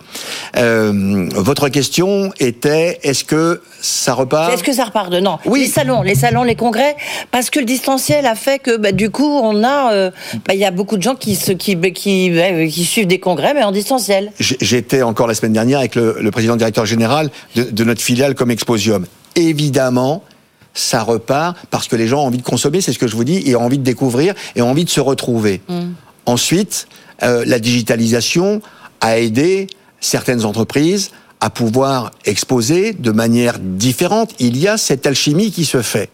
Euh, 0.58 1.28
votre 1.36 1.70
question 1.70 2.32
était 2.40 3.00
est-ce 3.04 3.24
que 3.24 3.62
ça 3.82 4.14
repart? 4.14 4.54
Est-ce 4.54 4.64
que 4.64 4.74
ça 4.74 4.86
repart 4.86 5.12
de 5.12 5.20
non 5.20 5.40
Oui. 5.46 5.62
Les 5.62 5.68
salons, 5.68 6.02
les 6.02 6.16
salons, 6.16 6.44
les 6.44 6.56
congrès, 6.56 6.96
parce 7.32 7.50
que 7.50 7.60
le 7.60 7.66
distanciel 7.66 8.26
a 8.26 8.36
fait 8.36 8.60
que 8.60 8.78
bah, 8.78 8.92
du 8.92 9.10
coup 9.10 9.40
on 9.44 9.64
a, 9.64 9.94
euh, 9.94 10.12
bah, 10.48 10.54
il 10.54 10.60
y 10.60 10.66
a 10.66 10.72
beaucoup 10.72 10.98
de 10.98 11.02
gens 11.02 11.16
qui 11.16 11.36
se, 11.36 11.52
qui 11.52 11.76
qui, 11.92 12.30
bah, 12.30 12.66
qui 12.68 12.86
suivent 12.86 13.08
des 13.08 13.20
congrès 13.20 13.54
mais 13.54 13.64
en 13.64 13.72
distanciel. 13.72 14.32
J'étais 14.40 15.02
en 15.02 15.14
encore 15.16 15.28
la 15.28 15.34
semaine 15.34 15.54
dernière 15.54 15.80
avec 15.80 15.96
le, 15.96 16.30
président 16.30 16.58
directeur 16.58 16.86
général 16.86 17.32
de, 17.56 17.84
notre 17.86 18.02
filiale 18.02 18.36
comme 18.36 18.52
Exposium. 18.52 19.06
Évidemment, 19.38 20.26
ça 20.74 21.04
repart 21.04 21.56
parce 21.72 21.88
que 21.88 21.96
les 21.96 22.06
gens 22.06 22.20
ont 22.24 22.28
envie 22.28 22.38
de 22.38 22.44
consommer, 22.44 22.82
c'est 22.82 22.92
ce 22.92 23.00
que 23.00 23.08
je 23.08 23.16
vous 23.16 23.24
dis, 23.24 23.42
et 23.46 23.56
ont 23.56 23.64
envie 23.64 23.78
de 23.78 23.84
découvrir 23.84 24.34
et 24.58 24.62
ont 24.62 24.70
envie 24.70 24.84
de 24.84 24.90
se 24.90 25.00
retrouver. 25.00 25.62
Mm. 25.70 25.92
Ensuite, 26.26 26.90
euh, 27.24 27.46
la 27.48 27.60
digitalisation 27.60 28.62
a 29.00 29.18
aidé 29.20 29.68
certaines 30.02 30.44
entreprises 30.44 31.12
à 31.40 31.50
pouvoir 31.50 32.12
exposer 32.26 32.92
de 32.92 33.12
manière 33.12 33.58
différente. 33.58 34.34
Il 34.40 34.58
y 34.58 34.68
a 34.68 34.78
cette 34.78 35.08
alchimie 35.08 35.50
qui 35.50 35.64
se 35.64 35.82
fait. 35.82 36.10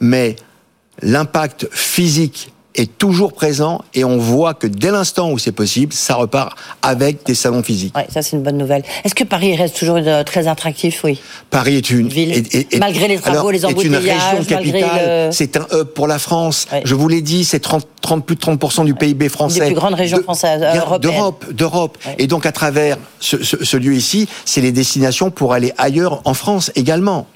Mais 0.00 0.34
l'impact 1.02 1.68
physique 1.70 2.52
est 2.74 2.98
toujours 2.98 3.32
présent 3.32 3.82
et 3.94 4.04
on 4.04 4.18
voit 4.18 4.54
que 4.54 4.66
dès 4.66 4.90
l'instant 4.90 5.30
où 5.30 5.38
c'est 5.38 5.52
possible, 5.52 5.92
ça 5.92 6.16
repart 6.16 6.56
avec 6.82 7.24
des 7.24 7.34
salons 7.34 7.62
physiques. 7.62 7.94
Oui, 7.96 8.02
ça 8.08 8.22
c'est 8.22 8.36
une 8.36 8.42
bonne 8.42 8.58
nouvelle. 8.58 8.82
Est-ce 9.04 9.14
que 9.14 9.24
Paris 9.24 9.54
reste 9.56 9.76
toujours 9.76 9.98
euh, 9.98 10.24
très 10.24 10.48
attractif? 10.48 11.02
Oui. 11.04 11.20
Paris 11.50 11.76
est 11.76 11.90
une 11.90 12.08
ville, 12.08 12.42
malgré 12.78 13.08
les 13.08 13.18
travaux, 13.18 13.50
les 13.50 13.64
embouteillages, 13.64 14.04
est 14.04 14.08
une 14.08 14.38
région 14.38 14.44
capitale. 14.44 15.32
C'est 15.32 15.56
un 15.56 15.66
hub 15.72 15.84
pour 15.88 16.06
la 16.06 16.18
France. 16.18 16.66
Je 16.84 16.94
vous 16.94 17.08
l'ai 17.08 17.22
dit, 17.22 17.44
c'est 17.44 17.60
30, 17.60 17.86
30, 18.00 18.26
plus 18.26 18.36
de 18.36 18.40
30% 18.40 18.84
du 18.84 18.94
PIB 18.94 19.28
français. 19.28 19.60
Des 19.60 19.66
plus 19.66 19.74
grandes 19.74 19.94
régions 19.94 20.22
françaises, 20.22 20.62
euh, 20.62 20.98
D'Europe, 20.98 21.44
d'Europe. 21.52 21.98
Et 22.18 22.26
donc 22.26 22.46
à 22.46 22.52
travers 22.52 22.96
ce, 23.20 23.42
ce 23.42 23.76
lieu 23.76 23.94
ici, 23.94 24.28
c'est 24.44 24.60
les 24.60 24.72
destinations 24.72 25.30
pour 25.30 25.52
aller 25.52 25.72
ailleurs 25.78 26.22
en 26.24 26.34
France 26.34 26.70
également. 26.74 27.26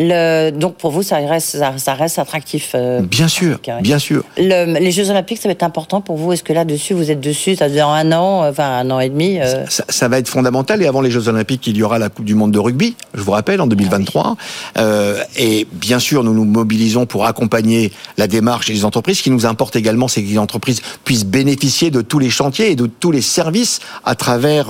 Le, 0.00 0.50
donc 0.50 0.76
pour 0.76 0.92
vous, 0.92 1.02
ça 1.02 1.16
reste, 1.16 1.58
ça, 1.76 1.94
reste 1.94 2.20
attractif. 2.20 2.72
Euh, 2.76 3.00
bien 3.00 3.26
sûr, 3.26 3.58
bien 3.82 3.98
sûr. 3.98 4.22
Le, 4.36 4.78
les 4.78 4.92
Jeux 4.92 5.10
Olympiques, 5.10 5.38
ça 5.38 5.48
va 5.48 5.52
être 5.52 5.64
important 5.64 6.00
pour 6.00 6.16
vous. 6.16 6.32
Est-ce 6.32 6.44
que 6.44 6.52
là-dessus, 6.52 6.94
vous 6.94 7.10
êtes 7.10 7.20
dessus? 7.20 7.56
Ça 7.56 7.68
dire 7.68 7.88
un 7.88 8.12
an, 8.12 8.44
euh, 8.44 8.50
enfin 8.50 8.78
un 8.78 8.90
an 8.92 9.00
et 9.00 9.08
demi. 9.08 9.40
Euh... 9.40 9.66
Ça, 9.68 9.84
ça, 9.88 10.06
va 10.06 10.18
être 10.18 10.28
fondamental. 10.28 10.80
Et 10.82 10.86
avant 10.86 11.00
les 11.00 11.10
Jeux 11.10 11.26
Olympiques, 11.26 11.66
il 11.66 11.76
y 11.76 11.82
aura 11.82 11.98
la 11.98 12.10
Coupe 12.10 12.24
du 12.24 12.36
Monde 12.36 12.52
de 12.52 12.60
rugby. 12.60 12.94
Je 13.12 13.22
vous 13.22 13.32
rappelle 13.32 13.60
en 13.60 13.66
2023. 13.66 14.36
Ah 14.76 14.80
euh, 14.80 15.20
et 15.36 15.66
bien 15.72 15.98
sûr, 15.98 16.22
nous 16.22 16.32
nous 16.32 16.44
mobilisons 16.44 17.06
pour 17.06 17.26
accompagner 17.26 17.90
la 18.18 18.28
démarche 18.28 18.68
des 18.68 18.84
entreprises. 18.84 19.18
Ce 19.18 19.22
qui 19.24 19.30
nous 19.30 19.46
importe 19.46 19.74
également, 19.74 20.06
c'est 20.06 20.22
que 20.22 20.28
les 20.28 20.38
entreprises 20.38 20.80
puissent 21.04 21.26
bénéficier 21.26 21.90
de 21.90 22.02
tous 22.02 22.20
les 22.20 22.30
chantiers 22.30 22.70
et 22.70 22.76
de 22.76 22.86
tous 22.86 23.10
les 23.10 23.22
services 23.22 23.80
à 24.04 24.14
travers 24.14 24.68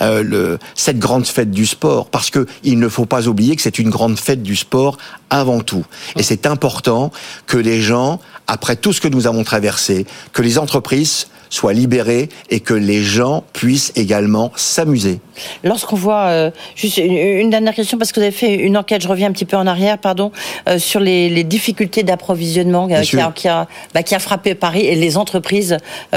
le, 0.00 0.58
cette 0.74 0.98
grande 0.98 1.26
fête 1.26 1.50
du 1.50 1.64
sport. 1.64 2.10
Parce 2.10 2.28
que 2.28 2.46
il 2.62 2.78
ne 2.78 2.88
faut 2.90 3.06
pas 3.06 3.26
oublier 3.26 3.56
que 3.56 3.62
c'est 3.62 3.78
une 3.78 3.88
grande 3.88 4.18
fête 4.18 4.42
du 4.42 4.54
sport 4.54 4.65
sport 4.66 5.00
avant 5.30 5.60
tout. 5.60 5.84
Et 6.16 6.22
c'est 6.22 6.46
important 6.46 7.10
que 7.46 7.56
les 7.56 7.80
gens, 7.80 8.20
après 8.46 8.76
tout 8.76 8.92
ce 8.92 9.00
que 9.00 9.08
nous 9.08 9.26
avons 9.26 9.44
traversé, 9.44 10.06
que 10.32 10.42
les 10.42 10.58
entreprises 10.58 11.28
soient 11.50 11.72
libérées 11.72 12.28
et 12.50 12.60
que 12.60 12.74
les 12.74 13.02
gens 13.02 13.44
puissent 13.52 13.92
également 13.96 14.52
s'amuser. 14.56 15.20
Lorsqu'on 15.64 15.96
voit, 15.96 16.26
euh, 16.26 16.50
juste 16.74 16.98
une, 16.98 17.50
dernière 17.50 17.74
question, 17.74 17.98
parce 17.98 18.12
que 18.12 18.20
vous 18.20 18.26
avez 18.26 18.34
fait 18.34 18.54
une 18.54 18.76
enquête, 18.76 19.02
je 19.02 19.08
reviens 19.08 19.28
un 19.28 19.32
petit 19.32 19.44
peu 19.44 19.56
en 19.56 19.66
arrière, 19.66 19.98
pardon, 19.98 20.32
euh, 20.68 20.78
sur 20.78 21.00
les, 21.00 21.44
difficultés 21.44 22.02
d'approvisionnement 22.02 22.88
euh, 22.90 23.02
qui, 23.02 23.48
a, 23.48 23.66
bah, 23.94 24.02
qui, 24.02 24.14
a, 24.14 24.18
frappé 24.18 24.54
Paris 24.54 24.86
et 24.86 24.96
les 24.96 25.16
entreprises 25.16 25.76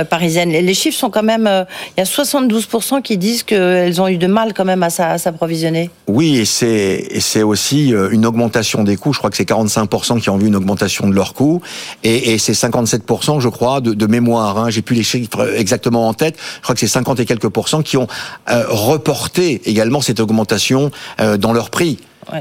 parisiennes. 0.10 0.50
Les, 0.50 0.74
chiffres 0.74 0.98
sont 0.98 1.10
quand 1.10 1.24
même, 1.24 1.50
il 1.98 2.00
y 2.00 2.02
a 2.02 2.06
72% 2.06 3.02
qui 3.02 3.18
disent 3.18 3.44
qu'elles 3.44 4.02
ont 4.02 4.08
eu 4.08 4.18
de 4.18 4.28
mal 4.28 4.54
quand 4.54 4.66
même 4.66 4.82
à, 4.84 4.90
s'approvisionner. 4.90 5.90
Oui, 6.08 6.38
et 6.38 6.46
c'est 6.46 7.44
aussi 7.44 7.90
une 8.12 8.26
augmentation 8.26 8.84
des 8.84 8.96
coûts. 9.00 9.14
Je 9.14 9.20
crois 9.20 9.30
que 9.30 9.38
c'est 9.38 9.50
45% 9.50 10.22
qui 10.22 10.30
ont 10.30 10.38
vu 10.38 10.48
une 10.48 10.56
augmentation 10.56 11.08
de 11.08 11.14
leurs 11.14 11.34
coûts, 11.34 11.62
et, 12.04 12.38
c'est 12.38 12.54
57%, 12.54 13.40
je 13.40 13.50
crois, 13.50 13.82
de, 13.82 14.06
mémoire. 14.06 14.58
Hein. 14.58 14.70
J'ai 14.70 14.82
plus 14.82 14.96
les 14.96 15.04
chiffres 15.04 15.54
exactement 15.56 16.08
en 16.08 16.14
tête. 16.14 16.38
Je 16.58 16.62
crois 16.62 16.76
que 16.76 16.82
c'est 16.82 16.88
50 16.88 17.20
et 17.20 17.26
quelques 17.26 17.50
pourcents 17.50 17.82
qui 17.82 17.98
ont 17.98 18.08
reporté 18.48 19.10
porter 19.10 19.62
également 19.66 20.02
cette 20.02 20.20
augmentation 20.20 20.92
euh, 21.20 21.38
dans 21.38 21.52
leur 21.52 21.72
prix. 21.72 21.98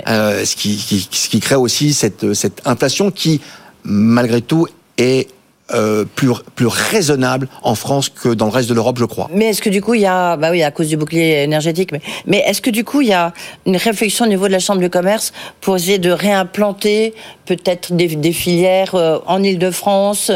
Euh, 0.07 0.45
ce, 0.45 0.55
qui, 0.55 0.77
ce 1.11 1.29
qui 1.31 1.41
crée 1.41 1.55
aussi 1.55 1.95
cette, 1.95 2.35
cette 2.35 2.61
inflation 2.67 3.11
qui, 3.11 3.41
malgré 3.85 4.43
tout, 4.43 4.67
est 4.99 5.29
euh, 5.75 6.05
plus, 6.15 6.31
plus 6.55 6.67
raisonnable 6.67 7.47
en 7.63 7.75
France 7.75 8.09
que 8.09 8.31
dans 8.31 8.47
le 8.47 8.53
reste 8.53 8.71
de 8.71 8.75
l'Europe, 8.75 8.97
je 8.99 9.05
crois. 9.05 9.29
Mais 9.35 9.47
est-ce 9.47 9.61
que 9.61 9.69
du 9.69 9.83
coup, 9.83 9.95
il 9.95 10.01
y 10.01 10.07
a, 10.07 10.37
bah 10.37 10.51
oui, 10.51 10.63
à 10.63 10.71
cause 10.71 10.89
du 10.89 10.97
bouclier 10.97 11.43
énergétique, 11.43 11.93
mais, 11.93 12.01
mais 12.27 12.39
est-ce 12.47 12.63
que 12.63 12.71
du 12.71 12.85
coup, 12.85 13.03
il 13.03 13.09
y 13.09 13.13
a 13.13 13.35
une 13.67 13.77
réflexion 13.77 14.25
au 14.25 14.29
niveau 14.29 14.47
de 14.47 14.53
la 14.53 14.61
Chambre 14.61 14.81
de 14.81 14.89
commerce 14.89 15.33
pour 15.61 15.77
essayer 15.77 15.99
de 15.99 16.11
réimplanter 16.11 17.13
peut-être 17.45 17.93
des, 17.93 18.09
des, 18.09 18.33
filières 18.33 18.95
euh, 18.95 19.19
en 19.27 19.43
Ile-de-France, 19.43 20.31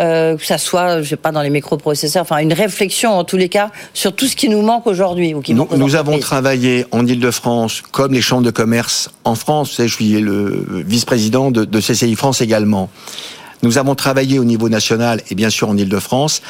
euh, 0.00 0.36
que 0.36 0.46
ça 0.46 0.56
soit, 0.58 1.02
je 1.02 1.08
sais 1.10 1.16
pas, 1.16 1.32
dans 1.32 1.42
les 1.42 1.50
microprocesseurs, 1.50 2.22
enfin, 2.22 2.38
une 2.38 2.52
réflexion 2.52 3.10
en 3.12 3.24
tous 3.24 3.36
les 3.36 3.48
cas 3.48 3.70
sur 3.92 4.14
tout 4.14 4.26
ce 4.26 4.36
qui 4.36 4.48
nous 4.48 4.62
manque 4.62 4.86
aujourd'hui 4.86 5.34
ou 5.34 5.42
qui 5.42 5.54
Nous, 5.54 5.68
nous 5.76 5.96
avons 5.96 6.18
travaillé 6.18 6.86
en 6.92 7.06
Ile-de-France, 7.06 7.82
comme 7.90 8.14
les 8.14 8.22
chambres 8.22 8.44
de 8.44 8.50
commerce 8.50 9.10
en 9.24 9.34
France. 9.34 9.74
Je 9.78 9.86
suis 9.86 10.20
le 10.20 10.64
vice-président 10.86 11.50
de, 11.50 11.64
de 11.64 11.80
CCI 11.80 12.14
France 12.14 12.40
également. 12.40 12.88
Nous 13.62 13.78
avons 13.78 13.94
travaillé 13.94 14.38
au 14.38 14.44
niveau 14.44 14.68
national 14.68 15.22
et 15.30 15.34
bien 15.34 15.50
sûr 15.50 15.68
en 15.68 15.76
Ile-de-France. 15.76 16.42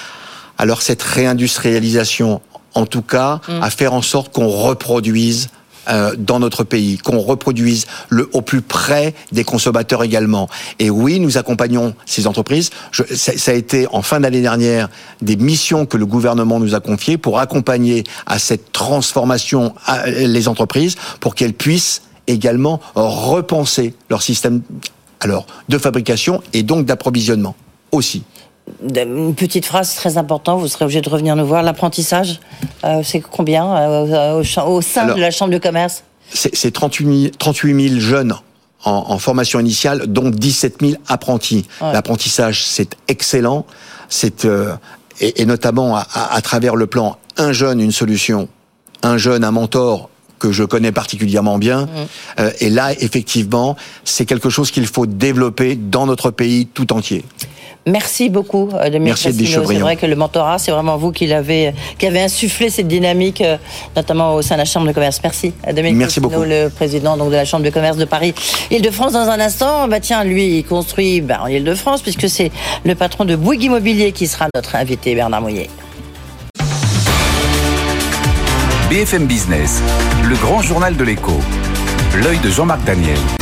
Alors 0.59 0.83
cette 0.83 1.03
réindustrialisation, 1.03 2.41
en 2.75 2.87
tout 2.87 3.03
cas, 3.03 3.41
mm. 3.49 3.63
à 3.63 3.71
faire 3.71 3.95
en 3.95 4.03
sorte 4.03 4.33
qu'on 4.33 4.49
reproduise 4.49 5.49
euh, 5.89 6.15
dans 6.19 6.39
notre 6.39 6.65
pays, 6.65 6.99
qu'on 6.99 7.21
reproduise 7.21 7.87
le, 8.11 8.29
au 8.35 8.43
plus 8.43 8.61
près 8.61 9.15
des 9.33 9.45
consommateurs 9.45 10.05
également. 10.05 10.49
Et 10.79 10.91
oui, 10.91 11.19
nous 11.19 11.39
accompagnons 11.39 11.95
ces 12.05 12.27
entreprises. 12.27 12.69
Je, 12.91 13.05
ça, 13.15 13.33
ça, 13.39 13.53
a 13.53 13.55
été 13.55 13.87
en 13.91 14.03
fin 14.03 14.21
d'année 14.21 14.43
dernière 14.43 14.91
des 15.23 15.37
missions 15.37 15.87
que 15.87 15.97
le 15.97 16.05
gouvernement 16.05 16.61
nous 16.61 16.75
a 16.75 16.81
confiées 16.81 17.17
pour 17.17 17.39
accompagner 17.39 18.05
à 18.27 18.39
cette 18.39 18.71
transformation 18.73 19.75
les 20.07 20.47
entreprises 20.47 20.97
pour 21.21 21.35
qu'elles 21.35 21.55
puissent 21.55 22.03
également 22.27 22.81
repenser 22.95 23.95
leur 24.11 24.21
système 24.21 24.61
alors 25.21 25.47
de 25.69 25.79
fabrication 25.79 26.43
et 26.53 26.63
donc 26.63 26.87
d'approvisionnement 26.87 27.55
aussi. 27.93 28.23
Une 28.83 29.35
petite 29.35 29.65
phrase 29.65 29.95
très 29.95 30.19
importante, 30.19 30.61
vous 30.61 30.69
serez 30.69 30.85
obligé 30.85 31.01
de 31.01 31.09
revenir 31.09 31.37
nous 31.37 31.47
voir. 31.47 31.63
L'apprentissage, 31.63 32.41
euh, 32.85 33.01
c'est 33.03 33.21
combien 33.21 33.77
euh, 33.77 34.43
au, 34.67 34.83
sein 34.83 35.15
de 35.15 35.21
la 35.21 35.31
Chambre 35.31 35.53
de 35.53 35.59
commerce? 35.59 36.05
C'est 36.31 36.71
38 36.71 37.33
000, 37.41 38.01
jeunes 38.01 38.35
en, 38.85 39.19
formation 39.19 39.59
initiale, 39.59 40.07
dont 40.07 40.29
17 40.29 40.77
000 40.81 40.93
apprentis. 41.09 41.67
L'apprentissage, 41.81 42.65
c'est 42.65 42.91
excellent. 43.09 43.65
C'est 44.11 44.45
euh, 44.45 44.75
et, 45.21 45.47
notamment 45.47 45.97
à, 45.97 46.07
à, 46.13 46.41
travers 46.43 46.77
le 46.77 46.87
plan 46.87 47.17
un 47.39 47.53
jeune, 47.53 47.81
une 47.81 47.93
solution, 47.93 48.49
un 49.03 49.17
jeune, 49.17 49.45
un 49.45 49.51
mentor, 49.51 50.11
que 50.39 50.53
je 50.53 50.65
connais 50.65 50.93
particulièrement 50.93 51.59
bien. 51.59 51.83
Mmh. 51.83 51.89
Euh, 52.41 52.51
et 52.61 52.71
là, 52.71 52.93
effectivement, 53.01 53.77
c'est 54.05 54.27
quelque 54.27 54.51
chose 54.51 54.71
qu'il 54.71 54.87
faut 54.87 55.07
développer 55.07 55.77
dans 55.77 56.07
notre 56.07 56.31
pays 56.31 56.67
tout 56.67 56.93
entier. 56.93 57.25
Merci 57.89 58.29
beaucoup, 58.29 58.69
euh, 58.75 58.91
Dominique 58.91 59.19
Merci 59.25 59.47
C'est 59.47 59.79
vrai 59.79 59.97
que 59.97 60.05
le 60.05 60.15
mentorat, 60.15 60.59
c'est 60.59 60.71
vraiment 60.71 60.97
vous 60.99 61.11
qui 61.11 61.27
l'avez, 61.27 61.73
qui 61.99 62.07
avez 62.07 62.21
insufflé 62.21 62.69
cette 62.69 62.89
dynamique, 62.89 63.41
euh, 63.41 63.57
notamment 63.97 64.35
au 64.35 64.43
sein 64.43 64.57
de 64.57 64.61
la 64.61 64.65
Chambre 64.67 64.87
de 64.87 64.93
commerce. 64.93 65.21
Merci, 65.23 65.55
Dominique 65.67 65.97
Merci 65.97 66.21
beaucoup. 66.21 66.43
le 66.43 66.69
président 66.69 67.17
donc, 67.17 67.31
de 67.31 67.37
la 67.37 67.47
Chambre 67.47 67.65
de 67.65 67.71
commerce 67.71 67.97
de 67.97 68.05
Paris. 68.05 68.35
Île-de-France, 68.71 69.13
dans 69.13 69.29
un 69.29 69.41
instant, 69.41 69.89
bah, 69.89 70.01
tiens, 70.01 70.23
lui, 70.25 70.59
il 70.59 70.65
construit 70.65 71.23
bah, 71.23 71.41
en 71.43 71.47
Île-de-France, 71.47 72.03
puisque 72.03 72.29
c'est 72.29 72.51
le 72.85 72.95
patron 72.95 73.25
de 73.25 73.37
Bouygues 73.37 73.65
Immobilier 73.65 74.13
qui 74.13 74.27
sera 74.27 74.49
notre 74.55 74.77
invité, 74.77 75.15
Bernard 75.15 75.41
Mouillet. 75.41 75.71
BFM 78.91 79.27
Business, 79.27 79.83
le 80.29 80.37
grand 80.37 80.61
journal 80.61 80.95
de 80.95 81.05
l'écho. 81.05 81.41
L'œil 82.23 82.39
de 82.41 82.51
Jean-Marc 82.51 82.85
Daniel. 82.85 83.38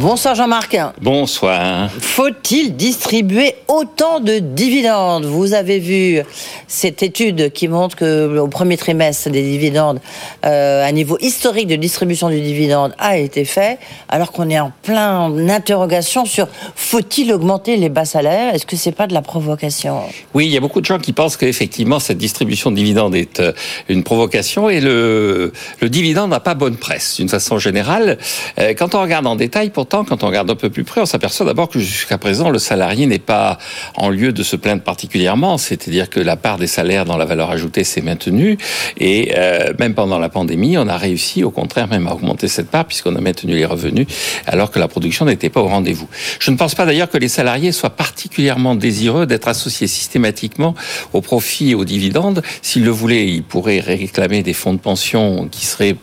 Bonsoir 0.00 0.36
Jean-Marc. 0.36 0.78
Bonsoir. 1.00 1.90
Faut-il 1.90 2.76
distribuer 2.76 3.56
autant 3.66 4.20
de 4.20 4.38
dividendes? 4.38 5.24
Vous 5.24 5.54
avez 5.54 5.80
vu 5.80 6.22
cette 6.68 7.02
étude 7.02 7.52
qui 7.52 7.66
montre 7.66 7.96
que 7.96 8.38
au 8.38 8.46
premier 8.46 8.76
trimestre 8.76 9.28
des 9.28 9.42
dividendes, 9.42 9.98
euh, 10.46 10.86
un 10.86 10.92
niveau 10.92 11.18
historique 11.20 11.66
de 11.66 11.74
distribution 11.74 12.28
du 12.28 12.40
dividende 12.40 12.94
a 12.98 13.16
été 13.16 13.44
fait, 13.44 13.80
alors 14.08 14.30
qu'on 14.30 14.48
est 14.50 14.60
en 14.60 14.70
plein 14.84 15.36
interrogation 15.48 16.24
sur 16.24 16.46
faut-il 16.76 17.32
augmenter 17.32 17.76
les 17.76 17.88
bas 17.88 18.04
salaires? 18.04 18.54
Est-ce 18.54 18.66
que 18.66 18.76
c'est 18.76 18.92
pas 18.92 19.08
de 19.08 19.14
la 19.14 19.22
provocation? 19.22 20.02
Oui, 20.32 20.46
il 20.46 20.52
y 20.52 20.56
a 20.56 20.60
beaucoup 20.60 20.80
de 20.80 20.86
gens 20.86 21.00
qui 21.00 21.12
pensent 21.12 21.36
qu'effectivement 21.36 21.98
cette 21.98 22.18
distribution 22.18 22.70
de 22.70 22.76
dividendes 22.76 23.16
est 23.16 23.40
euh, 23.40 23.52
une 23.88 24.04
provocation 24.04 24.70
et 24.70 24.80
le, 24.80 25.52
le 25.80 25.90
dividende 25.90 26.30
n'a 26.30 26.38
pas 26.38 26.54
bonne 26.54 26.76
presse 26.76 27.16
d'une 27.16 27.28
façon 27.28 27.58
générale. 27.58 28.16
Euh, 28.60 28.74
quand 28.78 28.94
on 28.94 29.02
regarde 29.02 29.26
en 29.26 29.34
détail, 29.34 29.70
pour 29.70 29.87
quand 29.88 30.22
on 30.22 30.26
regarde 30.26 30.50
un 30.50 30.56
peu 30.56 30.70
plus 30.70 30.84
près, 30.84 31.00
on 31.00 31.06
s'aperçoit 31.06 31.46
d'abord 31.46 31.68
que 31.68 31.78
jusqu'à 31.78 32.18
présent, 32.18 32.50
le 32.50 32.58
salarié 32.58 33.06
n'est 33.06 33.18
pas 33.18 33.58
en 33.96 34.08
lieu 34.08 34.32
de 34.32 34.42
se 34.42 34.56
plaindre 34.56 34.82
particulièrement. 34.82 35.58
C'est-à-dire 35.58 36.10
que 36.10 36.20
la 36.20 36.36
part 36.36 36.58
des 36.58 36.66
salaires 36.66 37.04
dans 37.04 37.16
la 37.16 37.24
valeur 37.24 37.50
ajoutée 37.50 37.84
s'est 37.84 38.00
maintenue. 38.00 38.58
Et 38.98 39.32
euh, 39.36 39.72
même 39.78 39.94
pendant 39.94 40.18
la 40.18 40.28
pandémie, 40.28 40.78
on 40.78 40.88
a 40.88 40.96
réussi, 40.96 41.44
au 41.44 41.50
contraire, 41.50 41.88
même 41.88 42.06
à 42.06 42.12
augmenter 42.12 42.48
cette 42.48 42.70
part, 42.70 42.84
puisqu'on 42.84 43.16
a 43.16 43.20
maintenu 43.20 43.54
les 43.54 43.64
revenus, 43.64 44.06
alors 44.46 44.70
que 44.70 44.78
la 44.78 44.88
production 44.88 45.24
n'était 45.24 45.50
pas 45.50 45.60
au 45.60 45.68
rendez-vous. 45.68 46.08
Je 46.40 46.50
ne 46.50 46.56
pense 46.56 46.74
pas 46.74 46.86
d'ailleurs 46.86 47.10
que 47.10 47.18
les 47.18 47.28
salariés 47.28 47.72
soient 47.72 47.90
particulièrement 47.90 48.74
désireux 48.74 49.26
d'être 49.26 49.48
associés 49.48 49.86
systématiquement 49.86 50.74
au 51.12 51.20
profit 51.20 51.70
et 51.70 51.74
aux 51.74 51.84
dividendes. 51.84 52.42
S'ils 52.62 52.84
le 52.84 52.90
voulaient, 52.90 53.26
ils 53.26 53.42
pourraient 53.42 53.80
réclamer 53.80 54.42
des 54.42 54.52
fonds 54.52 54.74
de 54.74 54.78
pension 54.78 55.48
qui 55.50 55.66
seraient 55.66 55.96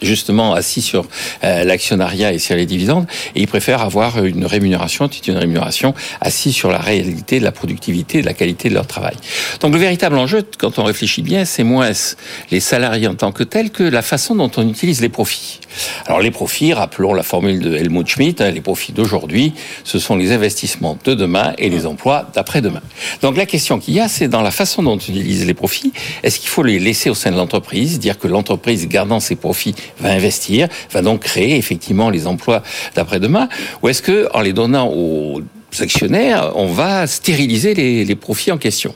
justement 0.00 0.54
assis 0.54 0.82
sur 0.82 1.06
euh, 1.44 1.64
l'actionnariat 1.64 2.32
et 2.32 2.38
sur 2.38 2.56
les 2.56 2.66
dividendes, 2.66 3.06
et 3.34 3.40
ils 3.40 3.46
préfèrent 3.46 3.82
avoir 3.82 4.24
une 4.24 4.44
rémunération, 4.44 5.08
une 5.26 5.36
rémunération 5.36 5.94
assise 6.20 6.54
sur 6.54 6.70
la 6.70 6.78
réalité 6.78 7.38
de 7.38 7.44
la 7.44 7.52
productivité 7.52 8.18
et 8.18 8.20
de 8.22 8.26
la 8.26 8.34
qualité 8.34 8.68
de 8.68 8.74
leur 8.74 8.86
travail. 8.86 9.14
Donc 9.60 9.72
le 9.72 9.78
véritable 9.78 10.16
enjeu, 10.18 10.44
quand 10.58 10.78
on 10.78 10.84
réfléchit 10.84 11.22
bien, 11.22 11.44
c'est 11.44 11.64
moins 11.64 11.90
les 12.50 12.60
salariés 12.60 13.06
en 13.06 13.14
tant 13.14 13.32
que 13.32 13.44
tels 13.44 13.70
que 13.70 13.82
la 13.82 14.02
façon 14.02 14.34
dont 14.34 14.50
on 14.56 14.68
utilise 14.68 15.00
les 15.00 15.08
profits. 15.08 15.60
Alors 16.06 16.20
les 16.20 16.30
profits, 16.30 16.72
rappelons 16.72 17.14
la 17.14 17.22
formule 17.22 17.60
de 17.60 17.76
Helmut 17.76 18.06
Schmidt, 18.06 18.42
hein, 18.42 18.50
les 18.50 18.60
profits 18.60 18.92
d'aujourd'hui, 18.92 19.54
ce 19.84 19.98
sont 19.98 20.16
les 20.16 20.32
investissements 20.32 20.98
de 21.04 21.14
demain 21.14 21.54
et 21.58 21.70
les 21.70 21.86
emplois 21.86 22.28
d'après-demain. 22.34 22.82
Donc 23.22 23.36
la 23.36 23.46
question 23.46 23.78
qu'il 23.78 23.94
y 23.94 24.00
a, 24.00 24.08
c'est 24.08 24.28
dans 24.28 24.42
la 24.42 24.50
façon 24.50 24.82
dont 24.82 24.92
on 24.92 24.96
utilise 24.96 25.46
les 25.46 25.54
profits, 25.54 25.92
est-ce 26.22 26.40
qu'il 26.40 26.48
faut 26.48 26.62
les 26.62 26.78
laisser 26.78 27.10
au 27.10 27.14
sein 27.14 27.30
de 27.30 27.36
l'entreprise, 27.36 27.98
dire 27.98 28.18
que 28.18 28.28
l'entreprise 28.28 28.88
gardant 28.88 29.20
ses 29.20 29.36
profits 29.36 29.51
va 30.00 30.10
investir, 30.10 30.68
va 30.90 31.02
donc 31.02 31.20
créer 31.20 31.56
effectivement 31.56 32.10
les 32.10 32.26
emplois 32.26 32.62
d'après-demain 32.94 33.48
Ou 33.82 33.88
est-ce 33.88 34.02
que 34.02 34.28
en 34.34 34.40
les 34.40 34.52
donnant 34.52 34.88
aux 34.88 35.42
actionnaires, 35.80 36.52
on 36.54 36.66
va 36.66 37.06
stériliser 37.06 37.74
les, 37.74 38.14
profits 38.14 38.52
en 38.52 38.58
question? 38.58 38.94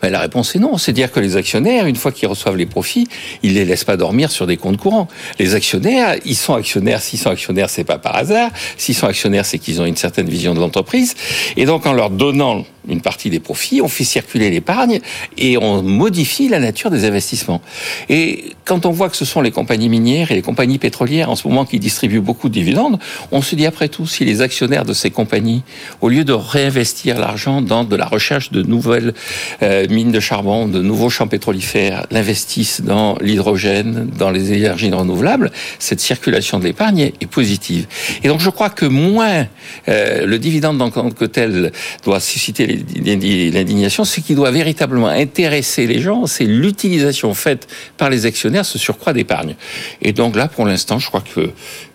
Ben, 0.00 0.10
La 0.10 0.20
réponse 0.20 0.54
est 0.54 0.58
non. 0.58 0.78
C'est-à-dire 0.78 1.12
que 1.12 1.20
les 1.20 1.36
actionnaires, 1.36 1.86
une 1.86 1.96
fois 1.96 2.12
qu'ils 2.12 2.28
reçoivent 2.28 2.56
les 2.56 2.66
profits, 2.66 3.06
ils 3.42 3.54
les 3.54 3.64
laissent 3.64 3.84
pas 3.84 3.96
dormir 3.96 4.30
sur 4.30 4.46
des 4.46 4.56
comptes 4.56 4.78
courants. 4.78 5.08
Les 5.38 5.54
actionnaires, 5.54 6.16
ils 6.24 6.36
sont 6.36 6.54
actionnaires. 6.54 7.02
S'ils 7.02 7.18
sont 7.18 7.30
actionnaires, 7.30 7.68
c'est 7.68 7.84
pas 7.84 7.98
par 7.98 8.16
hasard. 8.16 8.50
S'ils 8.76 8.94
sont 8.94 9.06
actionnaires, 9.06 9.44
c'est 9.44 9.58
qu'ils 9.58 9.80
ont 9.80 9.86
une 9.86 9.96
certaine 9.96 10.28
vision 10.28 10.54
de 10.54 10.60
l'entreprise. 10.60 11.14
Et 11.56 11.66
donc, 11.66 11.86
en 11.86 11.92
leur 11.92 12.10
donnant 12.10 12.64
une 12.88 13.00
partie 13.00 13.30
des 13.30 13.40
profits, 13.40 13.80
on 13.80 13.88
fait 13.88 14.04
circuler 14.04 14.50
l'épargne 14.50 15.00
et 15.38 15.56
on 15.58 15.82
modifie 15.82 16.48
la 16.48 16.60
nature 16.60 16.90
des 16.90 17.04
investissements. 17.04 17.60
Et 18.08 18.52
quand 18.64 18.86
on 18.86 18.90
voit 18.90 19.08
que 19.08 19.16
ce 19.16 19.24
sont 19.24 19.40
les 19.40 19.50
compagnies 19.50 19.88
minières 19.88 20.30
et 20.30 20.34
les 20.34 20.42
compagnies 20.42 20.78
pétrolières 20.78 21.30
en 21.30 21.36
ce 21.36 21.46
moment 21.46 21.64
qui 21.64 21.78
distribuent 21.78 22.20
beaucoup 22.20 22.48
de 22.48 22.54
dividendes, 22.54 22.98
on 23.30 23.42
se 23.42 23.54
dit 23.54 23.66
après 23.66 23.88
tout, 23.88 24.06
si 24.06 24.24
les 24.24 24.40
actionnaires 24.40 24.84
de 24.84 24.92
ces 24.92 25.10
compagnies, 25.10 25.62
au 26.00 26.08
lieu 26.08 26.24
de 26.24 26.32
réinvestir 26.32 27.18
l'argent 27.18 27.62
dans 27.62 27.84
de 27.84 27.96
la 27.96 28.06
recherche 28.06 28.50
de 28.50 28.62
nouvelles 28.62 29.14
euh, 29.62 29.86
mines 29.88 30.12
de 30.12 30.20
charbon, 30.20 30.68
de 30.68 30.80
nouveaux 30.80 31.10
champs 31.10 31.28
pétrolifères, 31.28 32.06
l'investissent 32.10 32.80
dans 32.80 33.16
l'hydrogène, 33.20 34.10
dans 34.18 34.30
les 34.30 34.52
énergies 34.52 34.90
renouvelables, 34.90 35.50
cette 35.78 36.00
circulation 36.00 36.58
de 36.58 36.64
l'épargne 36.64 37.12
est, 37.20 37.26
positive. 37.26 37.86
Et 38.22 38.28
donc 38.28 38.40
je 38.40 38.50
crois 38.50 38.70
que 38.70 38.84
moins 38.84 39.46
euh, 39.88 40.26
le 40.26 40.38
dividende 40.38 40.80
en 40.80 40.90
tant 40.90 41.10
que 41.10 41.24
tel 41.24 41.72
doit 42.04 42.20
susciter 42.20 42.66
l'indignation, 43.04 44.04
ce 44.04 44.20
qui 44.20 44.34
doit 44.34 44.50
véritablement 44.50 45.08
intéresser 45.08 45.86
les 45.86 46.00
gens, 46.00 46.26
c'est 46.26 46.44
l'utilisation 46.44 47.34
faite 47.34 47.66
par 47.96 48.10
les 48.10 48.26
actionnaires, 48.26 48.64
ce 48.64 48.78
surcroît 48.78 49.12
d'épargne. 49.12 49.56
Et 50.02 50.12
donc 50.12 50.36
là, 50.36 50.48
pour 50.48 50.66
l'instant, 50.66 50.98
je 50.98 51.06
crois 51.08 51.22
que 51.22 51.50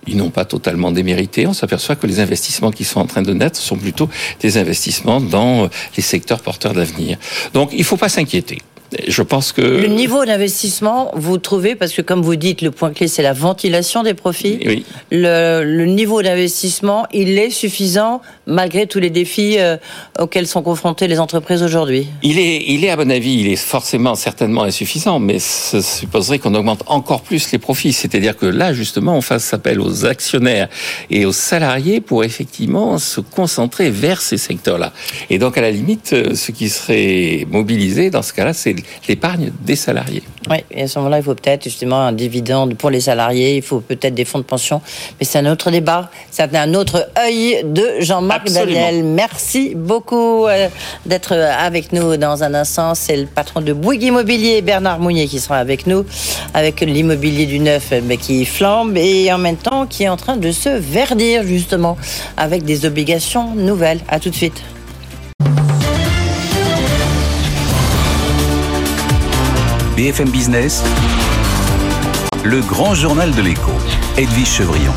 ils 0.07 0.17
n'ont 0.17 0.31
pas 0.31 0.45
totalement 0.45 0.91
démérité. 0.91 1.45
On 1.45 1.53
s'aperçoit 1.53 1.95
que 1.95 2.07
les 2.07 2.19
investissements 2.19 2.71
qui 2.71 2.83
sont 2.83 2.99
en 2.99 3.05
train 3.05 3.21
de 3.21 3.33
naître 3.33 3.59
sont 3.59 3.77
plutôt 3.77 4.09
des 4.39 4.57
investissements 4.57 5.21
dans 5.21 5.69
les 5.95 6.03
secteurs 6.03 6.41
porteurs 6.41 6.73
d'avenir. 6.73 7.17
Donc, 7.53 7.69
il 7.73 7.79
ne 7.79 7.83
faut 7.83 7.97
pas 7.97 8.09
s'inquiéter. 8.09 8.59
Je 9.08 9.21
pense 9.21 9.52
que 9.52 9.62
le 9.62 9.88
niveau 9.88 10.25
d'investissement, 10.25 11.12
vous 11.15 11.38
trouvez 11.38 11.75
parce 11.75 11.93
que 11.93 12.02
comme 12.02 12.21
vous 12.21 12.36
dites, 12.36 12.62
le 12.62 12.71
point 12.71 12.91
clé 12.91 13.08
c'est 13.08 13.21
la 13.21 13.34
ventilation 13.34 14.04
des 14.04 14.13
profits. 14.13 14.60
Oui. 14.65 14.86
Le, 15.12 15.63
le 15.63 15.86
niveau 15.86 16.21
d'investissement, 16.21 17.06
il 17.13 17.38
est 17.38 17.49
suffisant 17.49 18.21
malgré 18.47 18.88
tous 18.88 18.99
les 18.99 19.10
défis 19.10 19.58
euh, 19.60 19.78
auxquels 20.19 20.47
sont 20.47 20.62
confrontées 20.62 21.08
les 21.08 21.19
entreprises 21.19 21.62
aujourd'hui. 21.63 22.08
Il 22.23 22.39
est, 22.39 22.63
il 22.67 22.84
est 22.84 22.89
à 22.89 22.97
mon 22.97 23.10
avis, 23.10 23.39
il 23.39 23.47
est 23.47 23.56
forcément 23.56 24.15
certainement 24.15 24.63
insuffisant, 24.63 25.19
mais 25.19 25.39
ça 25.39 25.82
supposerait 25.82 26.39
qu'on 26.39 26.56
augmente 26.56 26.84
encore 26.88 27.21
plus 27.21 27.52
les 27.52 27.60
profits. 27.60 27.93
C'est-à-dire 27.93 28.36
que 28.36 28.45
là, 28.45 28.73
justement, 28.73 29.15
on 29.15 29.21
fasse 29.21 29.54
appel 29.54 29.80
aux 29.80 30.06
actionnaires 30.06 30.67
et 31.10 31.25
aux 31.25 31.32
salariés 31.32 32.02
pour 32.02 32.23
effectivement 32.23 32.97
se 32.97 33.21
concentrer 33.21 33.89
vers 33.89 34.21
ces 34.21 34.38
secteurs-là. 34.38 34.93
Et 35.30 35.38
donc, 35.38 35.58
à 35.58 35.62
la 35.62 35.71
limite, 35.71 36.13
euh, 36.13 36.36
ce 36.36 36.52
qui 36.52 36.69
serait 36.69 37.45
mobilisé 37.49 38.10
dans 38.10 38.21
ce 38.21 38.34
cas-là, 38.34 38.54
c'est 38.54 38.78
l'épargne 39.07 39.51
des 39.61 39.75
salariés. 39.75 40.23
Oui, 40.49 40.57
et 40.71 40.83
à 40.83 40.87
ce 40.87 40.97
moment-là, 40.99 41.17
il 41.17 41.23
faut 41.23 41.35
peut-être 41.35 41.63
justement 41.63 42.01
un 42.01 42.11
dividende 42.11 42.75
pour 42.75 42.89
les 42.89 43.01
salariés, 43.01 43.57
il 43.57 43.61
faut 43.61 43.79
peut-être 43.79 44.13
des 44.13 44.25
fonds 44.25 44.39
de 44.39 44.43
pension, 44.43 44.81
mais 45.19 45.25
c'est 45.25 45.39
un 45.39 45.51
autre 45.51 45.71
débat, 45.71 46.09
c'est 46.31 46.55
un 46.55 46.73
autre 46.73 47.09
œil 47.17 47.61
de 47.63 47.85
Jean-Marc 47.99 48.51
Daniel. 48.51 49.03
Merci 49.03 49.73
beaucoup 49.75 50.47
euh, 50.47 50.69
d'être 51.05 51.33
avec 51.33 51.93
nous 51.93 52.17
dans 52.17 52.43
un 52.43 52.53
instant. 52.53 52.95
C'est 52.95 53.17
le 53.17 53.25
patron 53.25 53.61
de 53.61 53.73
Bouygues 53.73 54.03
Immobilier, 54.03 54.61
Bernard 54.61 54.99
Mounier, 54.99 55.27
qui 55.27 55.39
sera 55.39 55.57
avec 55.57 55.87
nous, 55.87 56.05
avec 56.53 56.81
l'immobilier 56.81 57.45
du 57.45 57.59
neuf 57.59 57.93
mais 58.03 58.17
qui 58.17 58.45
flambe 58.45 58.97
et 58.97 59.31
en 59.31 59.37
même 59.37 59.57
temps 59.57 59.85
qui 59.85 60.03
est 60.03 60.09
en 60.09 60.17
train 60.17 60.37
de 60.37 60.51
se 60.51 60.69
verdir 60.69 61.43
justement 61.43 61.97
avec 62.37 62.63
des 62.63 62.85
obligations 62.85 63.53
nouvelles. 63.55 63.99
À 64.07 64.19
tout 64.19 64.29
de 64.29 64.35
suite. 64.35 64.61
BFM 69.99 70.29
Business, 70.29 70.81
le 72.45 72.62
grand 72.62 72.95
journal 72.95 73.35
de 73.35 73.41
l'écho, 73.41 73.73
Edwige 74.17 74.47
Chevrillon. 74.47 74.93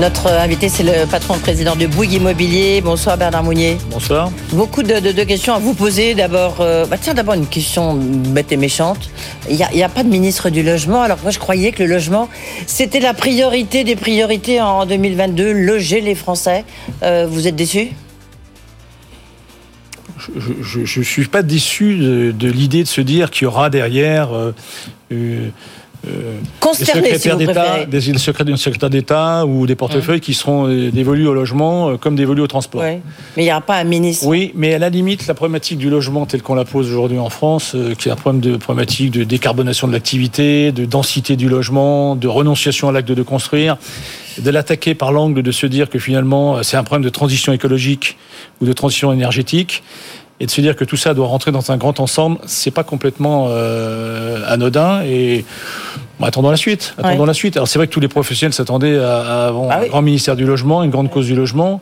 Notre 0.00 0.28
invité, 0.28 0.70
c'est 0.70 0.82
le 0.82 1.04
patron 1.04 1.36
président 1.36 1.76
de 1.76 1.86
Bouygues 1.86 2.14
Immobilier. 2.14 2.80
Bonsoir 2.80 3.18
Bernard 3.18 3.44
Mounier. 3.44 3.76
Bonsoir. 3.90 4.30
Beaucoup 4.52 4.82
de, 4.82 5.22
questions 5.24 5.52
à 5.52 5.58
vous 5.58 5.74
poser. 5.74 6.14
D'abord, 6.14 6.56
euh, 6.60 6.86
bah 6.86 6.96
tiens, 6.98 7.12
d'abord 7.12 7.34
une 7.34 7.46
question 7.46 7.92
bête 7.96 8.50
et 8.52 8.56
méchante. 8.56 9.10
Il 9.50 9.56
n'y 9.56 9.82
a, 9.82 9.88
pas 9.90 10.02
de 10.02 10.08
ministre 10.08 10.48
du 10.48 10.62
logement. 10.62 11.02
Alors 11.02 11.18
moi, 11.22 11.30
je 11.30 11.38
croyais 11.38 11.72
que 11.72 11.82
le 11.82 11.90
logement, 11.90 12.30
c'était 12.66 13.00
la 13.00 13.12
priorité 13.12 13.84
des 13.84 13.96
priorités 13.96 14.62
en 14.62 14.86
2022, 14.86 15.52
loger 15.52 16.00
les 16.00 16.14
Français. 16.14 16.64
Euh, 17.02 17.26
vous 17.28 17.46
êtes 17.46 17.56
déçu 17.56 17.90
je 20.34 20.98
ne 20.98 21.04
suis 21.04 21.26
pas 21.26 21.42
déçu 21.42 21.96
de, 21.96 22.48
l'idée 22.48 22.82
de 22.82 22.88
se 22.88 23.00
dire 23.00 23.30
qu'il 23.30 23.44
y 23.44 23.46
aura 23.46 23.70
derrière 23.70 24.30
euh, 25.12 25.50
euh, 26.06 26.10
euh 26.10 26.72
des 26.78 26.84
secrétaires 26.84 27.36
d'État, 27.36 27.84
des, 27.86 28.00
secrétaires 28.56 28.90
d'État 28.90 29.46
ou 29.46 29.66
des 29.66 29.74
portefeuilles 29.76 30.20
qui 30.20 30.34
seront 30.34 30.68
euh, 30.68 30.90
dévolus 30.90 31.26
au 31.26 31.34
logement 31.34 31.96
comme 31.96 32.16
dévolus 32.16 32.42
au 32.42 32.46
transport. 32.46 32.82
Mais 32.82 33.00
il 33.36 33.44
n'y 33.44 33.50
aura 33.50 33.60
pas 33.60 33.76
un 33.76 33.84
ministre. 33.84 34.26
Oui, 34.26 34.52
mais 34.54 34.74
à 34.74 34.78
la 34.78 34.90
limite, 34.90 35.26
la 35.26 35.34
problématique 35.34 35.78
du 35.78 35.90
logement 35.90 36.26
telle 36.26 36.42
qu'on 36.42 36.54
la 36.54 36.64
pose 36.64 36.90
aujourd'hui 36.90 37.18
en 37.18 37.30
France, 37.30 37.76
qui 37.98 38.08
est 38.08 38.12
un 38.12 38.16
problème 38.16 38.40
de 38.40 38.56
problématique 38.56 39.10
de 39.12 39.24
décarbonation 39.24 39.86
de 39.86 39.92
l'activité, 39.92 40.72
de 40.72 40.84
densité 40.84 41.36
du 41.36 41.48
logement, 41.48 42.16
de 42.16 42.28
renonciation 42.28 42.88
à 42.88 42.92
l'acte 42.92 43.12
de 43.12 43.22
construire, 43.22 43.76
de 44.38 44.50
l'attaquer 44.50 44.94
par 44.94 45.12
l'angle 45.12 45.42
de 45.42 45.52
se 45.52 45.66
dire 45.66 45.88
que 45.88 45.98
finalement 45.98 46.62
c'est 46.62 46.76
un 46.76 46.84
problème 46.84 47.04
de 47.04 47.10
transition 47.10 47.52
écologique 47.52 48.18
ou 48.60 48.66
de 48.66 48.72
transition 48.72 49.12
énergétique 49.12 49.82
et 50.40 50.46
de 50.46 50.50
se 50.50 50.60
dire 50.60 50.76
que 50.76 50.84
tout 50.84 50.96
ça 50.96 51.14
doit 51.14 51.26
rentrer 51.26 51.52
dans 51.52 51.72
un 51.72 51.76
grand 51.76 51.98
ensemble, 52.00 52.38
c'est 52.46 52.70
pas 52.70 52.84
complètement 52.84 53.46
euh, 53.48 54.42
anodin 54.46 55.02
et 55.02 55.44
attendons 56.22 56.50
la 56.50 56.56
suite. 56.56 56.94
Attendons 56.98 57.24
la 57.24 57.34
suite. 57.34 57.56
Alors 57.56 57.68
c'est 57.68 57.78
vrai 57.78 57.86
que 57.86 57.92
tous 57.92 58.00
les 58.00 58.08
professionnels 58.08 58.52
s'attendaient 58.52 58.98
à, 58.98 59.46
avoir 59.46 59.70
ah 59.70 59.80
un 59.80 59.86
grand 59.86 60.02
ministère 60.02 60.36
du 60.36 60.44
logement, 60.44 60.82
une 60.82 60.90
grande 60.90 61.10
cause 61.10 61.26
du 61.26 61.34
logement. 61.34 61.80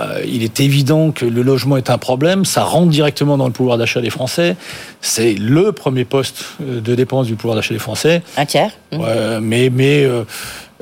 Euh, 0.00 0.22
il 0.26 0.42
est 0.42 0.58
évident 0.58 1.12
que 1.12 1.24
le 1.24 1.42
logement 1.42 1.76
est 1.76 1.88
un 1.88 1.98
problème, 1.98 2.44
ça 2.44 2.64
rentre 2.64 2.88
directement 2.88 3.36
dans 3.36 3.46
le 3.46 3.52
pouvoir 3.52 3.78
d'achat 3.78 4.00
des 4.00 4.10
Français. 4.10 4.56
C'est 5.00 5.34
le 5.34 5.70
premier 5.70 6.04
poste 6.04 6.46
euh, 6.62 6.80
de 6.80 6.94
dépense 6.96 7.28
du 7.28 7.36
pouvoir 7.36 7.54
d'achat 7.54 7.74
des 7.74 7.80
Français. 7.80 8.22
Un 8.36 8.44
tiers. 8.44 8.72
Mmh. 8.90 9.38
mais 9.40 9.70
mais 9.70 10.08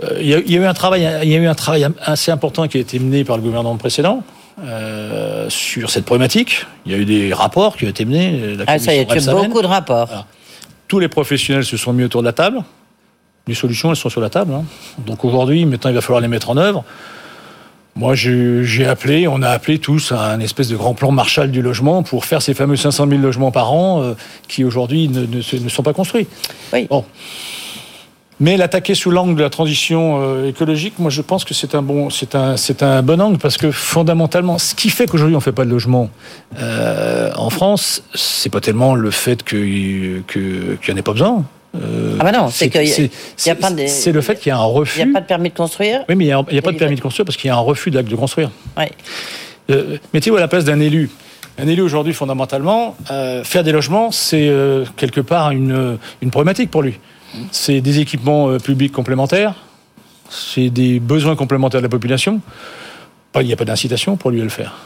Euh, 0.03 0.19
il 0.21 0.27
y, 0.27 0.35
a, 0.35 0.39
il 0.39 0.51
y 0.51 0.57
a 0.57 0.61
eu 0.61 0.65
un 0.65 0.75
travail, 0.75 1.09
il 1.23 1.29
y 1.29 1.35
a 1.35 1.39
eu 1.39 1.47
un 1.47 1.55
travail 1.55 1.87
assez 2.01 2.31
important 2.31 2.67
qui 2.69 2.79
a 2.79 2.81
été 2.81 2.99
mené 2.99 3.25
par 3.25 3.37
le 3.37 3.43
gouvernement 3.43 3.77
précédent. 3.77 4.23
Euh, 4.65 5.49
sur 5.49 5.91
cette 5.91 6.05
problématique. 6.05 6.67
Il 6.87 6.93
y 6.93 6.95
a 6.95 6.99
eu 6.99 7.05
des 7.05 7.33
rapports 7.33 7.77
qui 7.77 7.85
ont 7.85 7.89
été 7.89 8.05
menés. 8.05 8.57
la 8.57 8.65
Ah, 8.67 8.79
ça 8.79 8.95
y 8.95 8.99
est, 8.99 9.07
tu 9.07 9.29
as 9.29 9.35
beaucoup 9.35 9.63
de 9.63 9.67
rapports. 9.67 10.07
Voilà. 10.07 10.27
Tous 10.89 10.99
les 10.99 11.09
professionnels 11.09 11.65
se 11.65 11.77
sont 11.77 11.93
mis 11.93 12.05
autour 12.05 12.23
de 12.23 12.27
la 12.27 12.33
table. 12.33 12.63
Les 13.47 13.55
solutions, 13.55 13.91
elles 13.91 13.97
sont 13.97 14.09
sur 14.11 14.21
la 14.21 14.31
table. 14.31 14.53
hein. 14.55 14.65
Donc 14.99 15.25
aujourd'hui, 15.25 15.65
maintenant, 15.67 15.91
il 15.91 15.95
va 15.95 16.01
falloir 16.01 16.21
les 16.21 16.29
mettre 16.29 16.51
en 16.51 16.57
œuvre. 16.57 16.85
Moi, 17.95 18.15
j'ai 18.15 18.87
appelé, 18.87 19.29
on 19.29 19.43
a 19.43 19.51
appelé 19.51 19.79
tous 19.79 20.13
à 20.13 20.33
un 20.33 20.41
espèce 20.41 20.69
de 20.69 20.77
grand 20.77 20.95
plan 20.95 21.11
Marshall 21.11 21.51
du 21.51 21.61
logement 21.61 22.03
pour 22.03 22.25
faire 22.25 22.41
ces 22.41 22.55
fameux 22.55 22.77
500 22.77 23.07
000 23.09 23.21
logements 23.21 23.51
par 23.51 23.73
an 23.73 24.03
euh, 24.03 24.15
qui 24.49 24.65
aujourd'hui 24.65 25.09
ne, 25.09 25.27
ne 25.27 25.69
sont 25.69 25.83
pas 25.83 25.93
construits. 25.93 26.27
Oui. 26.73 26.87
Bon. 26.89 27.05
Mais 28.43 28.57
l'attaquer 28.57 28.97
sous 28.97 29.13
l'angle 29.13 29.37
de 29.37 29.43
la 29.43 29.51
transition 29.51 30.19
euh, 30.21 30.49
écologique, 30.49 30.95
moi 30.99 31.11
je 31.11 31.23
pense 31.23 31.45
que 31.45 31.55
c'est 31.55 31.77
un 31.77 31.83
bon, 31.83 32.11
c'est 32.11 32.35
un, 32.35 32.57
c'est 32.57 32.83
un 32.83 33.01
bon 33.01 33.21
angle 33.21 33.39
parce 33.39 33.57
que 33.57 33.71
fondamentalement, 33.71 34.59
ce 34.59 34.75
qui 34.75 34.91
fait 34.91 35.07
qu'aujourd'hui 35.07 35.37
on 35.37 35.41
fait 35.41 35.53
pas 35.53 35.65
de 35.65 35.71
logement 35.71 36.11
euh, 36.59 37.31
en 37.37 37.51
France, 37.51 38.03
c'est 38.15 38.51
pas 38.51 38.61
tellement 38.61 38.97
le 38.97 39.13
fait 39.13 39.45
que 39.45 40.21
que- 40.27 40.75
qu'il 40.83 40.89
n'y 40.89 40.95
en 40.95 40.97
ait 40.97 41.03
pas 41.03 41.13
besoin. 41.13 41.45
Euh, 41.81 42.17
Ah 42.19 42.25
bah 42.25 42.33
non, 42.33 42.49
c'est 42.51 42.69
qu'il 42.69 42.83
il 42.83 44.13
le 44.13 44.21
fait 44.21 44.35
qu'il 44.41 44.49
y 44.49 44.53
a 44.53 44.59
un 44.59 44.67
Il 44.67 44.73
refus. 44.73 45.05
n'y 45.05 45.11
a 45.11 45.13
pas 45.15 45.21
de 45.21 45.27
permis 45.27 45.49
de 45.51 45.55
construire 45.55 46.01
Oui, 46.09 46.17
mais 46.17 46.25
il 46.25 46.27
n'y 46.27 46.33
a, 46.33 46.45
il 46.51 46.57
y 46.57 46.59
a 46.59 46.63
pas 46.63 46.71
de 46.71 46.77
Il 46.77 46.79
permis 46.81 46.97
de 46.97 47.01
construire 47.01 47.25
parce 47.25 47.37
qu'il 47.37 47.47
y 47.47 47.51
a 47.53 47.57
un 47.57 47.61
refus 47.61 47.91
de 47.93 47.97
l'acte 47.97 48.11
de 48.11 48.17
construire. 48.17 48.51
Ouais. 48.77 48.91
Euh, 49.71 49.99
Mettez-vous 50.15 50.37
à 50.37 50.41
la 50.41 50.49
place 50.49 50.65
d'un 50.65 50.81
élu. 50.81 51.11
Un 51.59 51.69
élu 51.69 51.81
aujourd'hui, 51.83 52.13
fondamentalement, 52.13 52.97
euh, 53.13 53.45
faire 53.45 53.63
des 53.63 53.71
logements, 53.73 54.11
c'est 54.11 54.51
quelque 54.97 55.21
part 55.21 55.53
une, 55.53 55.97
une 56.23 56.31
problématique 56.31 56.71
pour 56.73 56.83
lui. 56.83 56.99
C'est 57.51 57.81
des 57.81 58.01
équipements 58.01 58.51
euh, 58.51 58.59
publics 58.59 58.93
complémentaires, 58.93 59.55
c'est 60.29 60.71
des 60.71 61.01
besoins 61.01 61.37
complémentaires 61.37 61.81
de 61.81 61.87
la 61.87 61.91
population. 61.91 62.41
Il 63.41 63.47
n'y 63.47 63.53
a 63.53 63.57
pas 63.57 63.65
d'incitation 63.65 64.17
pour 64.17 64.31
lui 64.31 64.41
à 64.41 64.45
le 64.45 64.51
faire. 64.51 64.79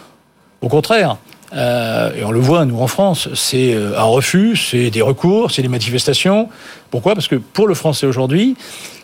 Au 0.60 0.68
contraire, 0.68 1.16
euh, 1.54 2.14
et 2.14 2.24
on 2.24 2.32
le 2.32 2.40
voit, 2.40 2.64
nous, 2.64 2.80
en 2.80 2.86
France, 2.86 3.28
c'est 3.34 3.74
euh, 3.74 3.98
un 3.98 4.04
refus, 4.04 4.56
c'est 4.56 4.90
des 4.90 5.02
recours, 5.02 5.50
c'est 5.50 5.62
des 5.62 5.68
manifestations. 5.68 6.48
Pourquoi? 6.90 7.14
Parce 7.14 7.28
que 7.28 7.36
pour 7.36 7.66
le 7.68 7.74
Français 7.74 8.06
aujourd'hui, 8.06 8.56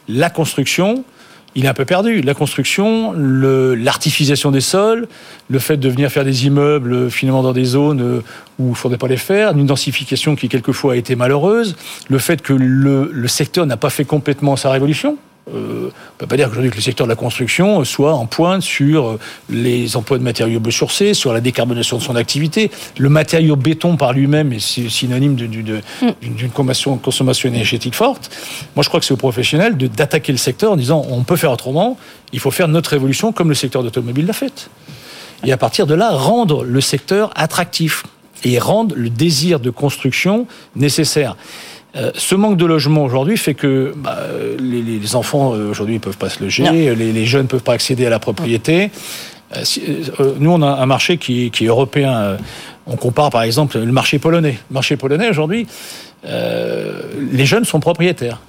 la 0.09 0.31
construction, 0.31 1.05
il 1.55 1.65
est 1.65 1.69
un 1.69 1.75
peu 1.75 1.85
perdu. 1.85 2.21
La 2.23 2.35
construction, 2.35 3.13
l'artificialisation 3.13 4.51
des 4.51 4.61
sols, 4.61 5.09
le 5.51 5.59
fait 5.59 5.77
de 5.77 5.89
venir 5.89 6.11
faire 6.11 6.25
des 6.25 6.47
immeubles 6.47 6.93
euh, 6.93 7.11
finalement 7.11 7.43
dans 7.43 7.53
des 7.53 7.65
zones 7.65 8.01
euh, 8.01 8.23
où 8.59 8.67
il 8.67 8.71
ne 8.71 8.75
faudrait 8.75 8.99
pas 8.99 9.09
les 9.09 9.17
faire, 9.17 9.57
une 9.57 9.67
densification 9.67 10.37
qui 10.37 10.49
quelquefois 10.49 10.95
a 10.95 10.97
été 10.97 11.17
malheureuse, 11.17 11.77
le 12.09 12.19
fait 12.19 12.43
que 12.43 12.53
le, 12.53 13.11
le 13.13 13.29
secteur 13.29 13.67
n'a 13.67 13.77
pas 13.77 13.91
fait 13.91 14.05
complètement 14.05 14.57
sa 14.57 14.71
révolution. 14.71 15.19
Euh, 15.53 15.55
on 15.83 15.87
ne 15.87 15.91
peut 16.19 16.27
pas 16.29 16.37
dire 16.37 16.47
qu'aujourd'hui 16.47 16.71
que 16.71 16.77
le 16.77 16.83
secteur 16.83 17.05
de 17.07 17.11
la 17.11 17.17
construction 17.17 17.85
soit 17.85 18.15
en 18.15 18.27
pointe 18.27 18.63
sur 18.63 19.07
euh, 19.09 19.19
les 19.51 19.97
emplois 19.97 20.17
de 20.19 20.23
matériaux 20.23 20.61
biosourcés, 20.61 21.15
sur 21.15 21.33
la 21.33 21.41
décarbonation 21.41 21.99
de 21.99 22.03
son 22.03 22.15
activité. 22.15 22.71
Le 22.97 23.09
matériau 23.09 23.57
béton 23.57 23.97
par 23.97 24.13
lui-même 24.13 24.53
est 24.53 24.61
sy- 24.61 24.89
synonyme 24.89 25.35
de- 25.35 25.47
d'une 25.47 26.51
consommation, 26.53 27.49
énergétique 27.49 27.95
forte. 27.95 28.31
Moi, 28.77 28.85
je 28.85 28.89
crois 28.89 29.01
que 29.01 29.07
c'est 29.07 29.15
aux 29.15 29.17
professionnels 29.17 29.77
d'attaquer 29.77 30.31
le 30.31 30.39
secteur 30.39 30.73
en 30.73 30.77
disant 30.77 31.05
on 31.11 31.25
peut 31.25 31.37
faire 31.37 31.51
autrement, 31.51 31.99
il 32.33 32.39
faut 32.39 32.53
faire 32.53 32.69
notre 32.69 32.91
révolution 32.91 33.33
comme 33.33 33.49
le 33.49 33.55
secteur 33.57 33.83
d'automobile 33.83 34.27
l'a 34.27 34.33
fait. 34.33 34.71
Et 35.45 35.51
à 35.53 35.57
partir 35.57 35.89
de 35.89 35.95
là, 35.95 36.11
rendre 36.13 36.63
le 36.63 36.81
secteur 36.81 37.33
attractif 37.35 38.05
et 38.45 38.61
rendre 38.61 38.95
le 38.97 39.11
désir 39.11 39.59
de 39.59 39.71
construction 39.71 40.47
nécessaire. 40.77 41.37
Euh, 41.95 42.11
ce 42.15 42.35
manque 42.35 42.57
de 42.57 42.65
logement 42.65 43.05
aujourd'hui 43.05 43.37
fait 43.37 43.53
que 43.55 43.93
bah, 43.97 44.19
les, 44.59 44.81
les 44.83 45.15
enfants 45.17 45.55
euh, 45.55 45.71
aujourd'hui 45.71 45.95
ne 45.97 46.01
peuvent 46.01 46.17
pas 46.17 46.31
se 46.31 46.43
loger, 46.43 46.65
les, 46.95 47.13
les 47.13 47.27
jeunes 47.27 47.43
ne 47.43 47.49
peuvent 47.49 47.63
pas 47.63 47.75
accéder 47.75 48.07
à 48.07 48.11
la 48.11 48.19
propriété. 48.19 48.91
Euh, 49.55 49.61
si- 49.65 49.83
euh, 50.19 50.33
nous, 50.39 50.51
on 50.51 50.63
a 50.63 50.67
un 50.69 50.87
marché 50.87 51.19
qui, 51.19 51.51
qui 51.51 51.65
est 51.65 51.69
européen. 51.69 52.39
on 52.87 52.97
compare 52.97 53.29
par 53.31 53.43
exemple 53.43 53.79
le 53.79 53.93
marché 53.93 54.19
polonais. 54.19 54.57
Le 54.71 54.75
marché 54.75 54.97
polonais 54.97 55.29
aujourd'hui, 55.29 55.67
euh, 56.25 57.03
les 57.31 57.45
jeunes 57.45 57.67
sont 57.67 57.81
propriétaires, 57.81 58.41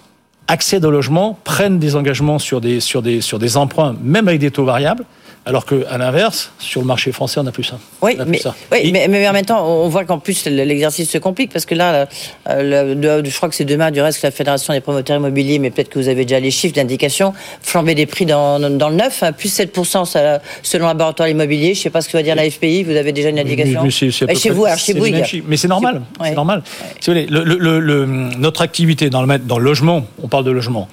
accèdent 0.48 0.86
au 0.86 0.92
logement, 0.92 1.38
prennent 1.44 1.80
des 1.80 1.96
engagements 1.98 2.40
sur 2.40 2.62
des, 2.62 2.80
sur 2.80 3.02
des, 3.02 3.20
sur 3.20 3.40
des 3.40 3.58
emprunts, 3.58 3.96
même 4.02 4.30
avec 4.30 4.40
des 4.40 4.52
taux 4.52 4.64
variables, 4.66 5.04
alors 5.46 5.66
qu'à 5.66 5.98
l'inverse, 5.98 6.52
sur 6.58 6.80
le 6.80 6.88
marché 6.88 7.12
français, 7.12 7.40
on 7.40 7.44
n'a 7.44 7.52
plus 7.52 7.66
ça. 7.66 7.78
Oui, 8.02 8.16
plus 8.16 8.26
mais, 8.26 8.38
ça. 8.40 8.56
oui 8.72 8.80
Et- 8.84 8.92
mais, 8.94 9.08
mais 9.10 9.28
en 9.28 9.34
même 9.34 9.44
temps, 9.46 9.68
on 9.68 9.90
voit 9.90 10.06
qu'en 10.06 10.18
plus 10.18 10.46
l'exercice 10.46 11.10
se 11.10 11.18
complique 11.18 11.52
parce 11.52 11.66
que 11.66 11.76
là, 11.76 12.08
euh, 12.50 12.94
le- 12.96 13.20
le- 13.22 13.30
je 13.30 13.36
crois 13.36 13.50
que 13.50 13.56
c'est 13.56 13.66
demain 13.66 13.92
du 13.92 14.00
reste 14.02 14.22
que 14.22 14.28
la 14.28 14.32
Fédération 14.32 14.74
des 14.74 14.80
promoteurs 14.80 15.18
immobiliers, 15.18 15.60
mais 15.60 15.70
peut-être 15.70 15.90
que 15.90 16.00
vous 16.00 16.08
avez 16.08 16.24
déjà 16.24 16.40
les 16.40 16.50
chiffres 16.52 16.74
d'indication, 16.76 17.34
flambée 17.62 17.94
des 17.94 18.06
prix 18.06 18.26
dans, 18.26 18.58
dans 18.60 18.90
le 18.90 18.96
neuf, 18.96 19.22
hein, 19.22 19.34
plus 19.34 19.50
7% 19.54 20.06
ça, 20.06 20.40
selon 20.62 20.86
un 20.86 20.90
laboratoire 20.90 21.28
immobilier. 21.28 21.74
Je 21.74 21.80
ne 21.80 21.84
sais 21.84 21.90
pas 21.90 22.00
ce 22.02 22.08
que 22.08 22.16
va 22.16 22.24
dire 22.24 22.36
la 22.36 22.50
FPI, 22.50 22.84
vous 22.84 22.96
avez 22.96 23.12
déjà 23.12 23.28
une 23.30 23.40
indication 23.40 23.82
Mais 23.84 23.90
à 23.90 24.28
peu 24.28 24.40
Chez 24.40 24.50
près- 24.50 24.58
vous, 24.58 24.66
alors 24.66 24.78
chez. 24.78 25.44
Mais 25.46 25.58
c'est 25.58 25.68
normal. 25.68 26.02
Ouais. 26.22 26.32
Normal. 26.32 26.64
Si 27.02 27.10
vous 27.10 27.16
voulez, 27.18 27.26
le- 27.30 27.44
le- 27.44 27.58
le- 27.58 27.80
le- 27.82 28.06
notre 28.06 28.62
activité 28.62 29.10
dans 29.10 29.22
le, 29.24 29.38
dans 29.40 29.58
le 29.58 29.66
logement, 29.66 30.06
on 30.24 30.28
parle 30.30 30.46
de 30.46 30.52
logement. 30.52 30.88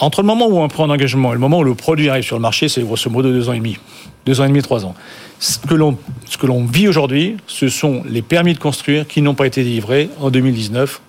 Entre 0.00 0.22
le 0.22 0.26
moment 0.26 0.46
où 0.46 0.58
on 0.58 0.68
prend 0.68 0.84
un 0.84 0.90
engagement 0.90 1.30
et 1.30 1.34
le 1.34 1.38
moment 1.38 1.58
où 1.58 1.64
le 1.64 1.74
produit 1.74 2.08
arrive 2.08 2.24
sur 2.24 2.36
le 2.36 2.42
marché, 2.42 2.68
c'est 2.68 2.82
grosso 2.82 3.10
modo 3.10 3.30
deux 3.30 3.48
ans 3.48 3.52
et 3.52 3.58
demi. 3.58 3.76
Deux 4.24 4.40
ans 4.40 4.44
et 4.44 4.48
demi, 4.48 4.62
trois 4.62 4.84
ans. 4.86 4.94
Ce 5.38 5.58
que 5.58 5.74
l'on, 5.74 6.64
vit 6.64 6.88
aujourd'hui, 6.88 7.36
ce 7.46 7.68
sont 7.68 8.02
les 8.08 8.22
permis 8.22 8.54
de 8.54 8.58
construire 8.58 9.06
qui 9.06 9.20
n'ont 9.20 9.34
pas 9.34 9.46
été 9.46 9.62
délivrés 9.62 10.08
en 10.20 10.30
2019, 10.30 11.00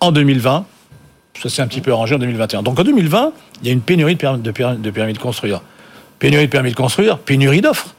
en 0.00 0.10
2020. 0.12 0.66
Ça 1.40 1.48
s'est 1.48 1.62
un 1.62 1.68
petit 1.68 1.80
peu 1.80 1.92
arrangé 1.92 2.16
en 2.16 2.18
2021. 2.18 2.62
Donc 2.64 2.80
en 2.80 2.82
2020, 2.84 3.32
il 3.62 3.66
y 3.68 3.70
a 3.70 3.72
une 3.72 3.80
pénurie 3.80 4.16
de 4.16 4.20
permis 4.20 4.42
de, 4.42 4.50
per- 4.50 4.74
de 4.76 4.90
permis 4.90 5.12
de 5.12 5.18
construire. 5.18 5.62
Pénurie 6.18 6.46
de 6.46 6.50
permis 6.50 6.70
de 6.70 6.76
construire, 6.76 7.18
pénurie 7.18 7.60
d'offres. 7.60 7.94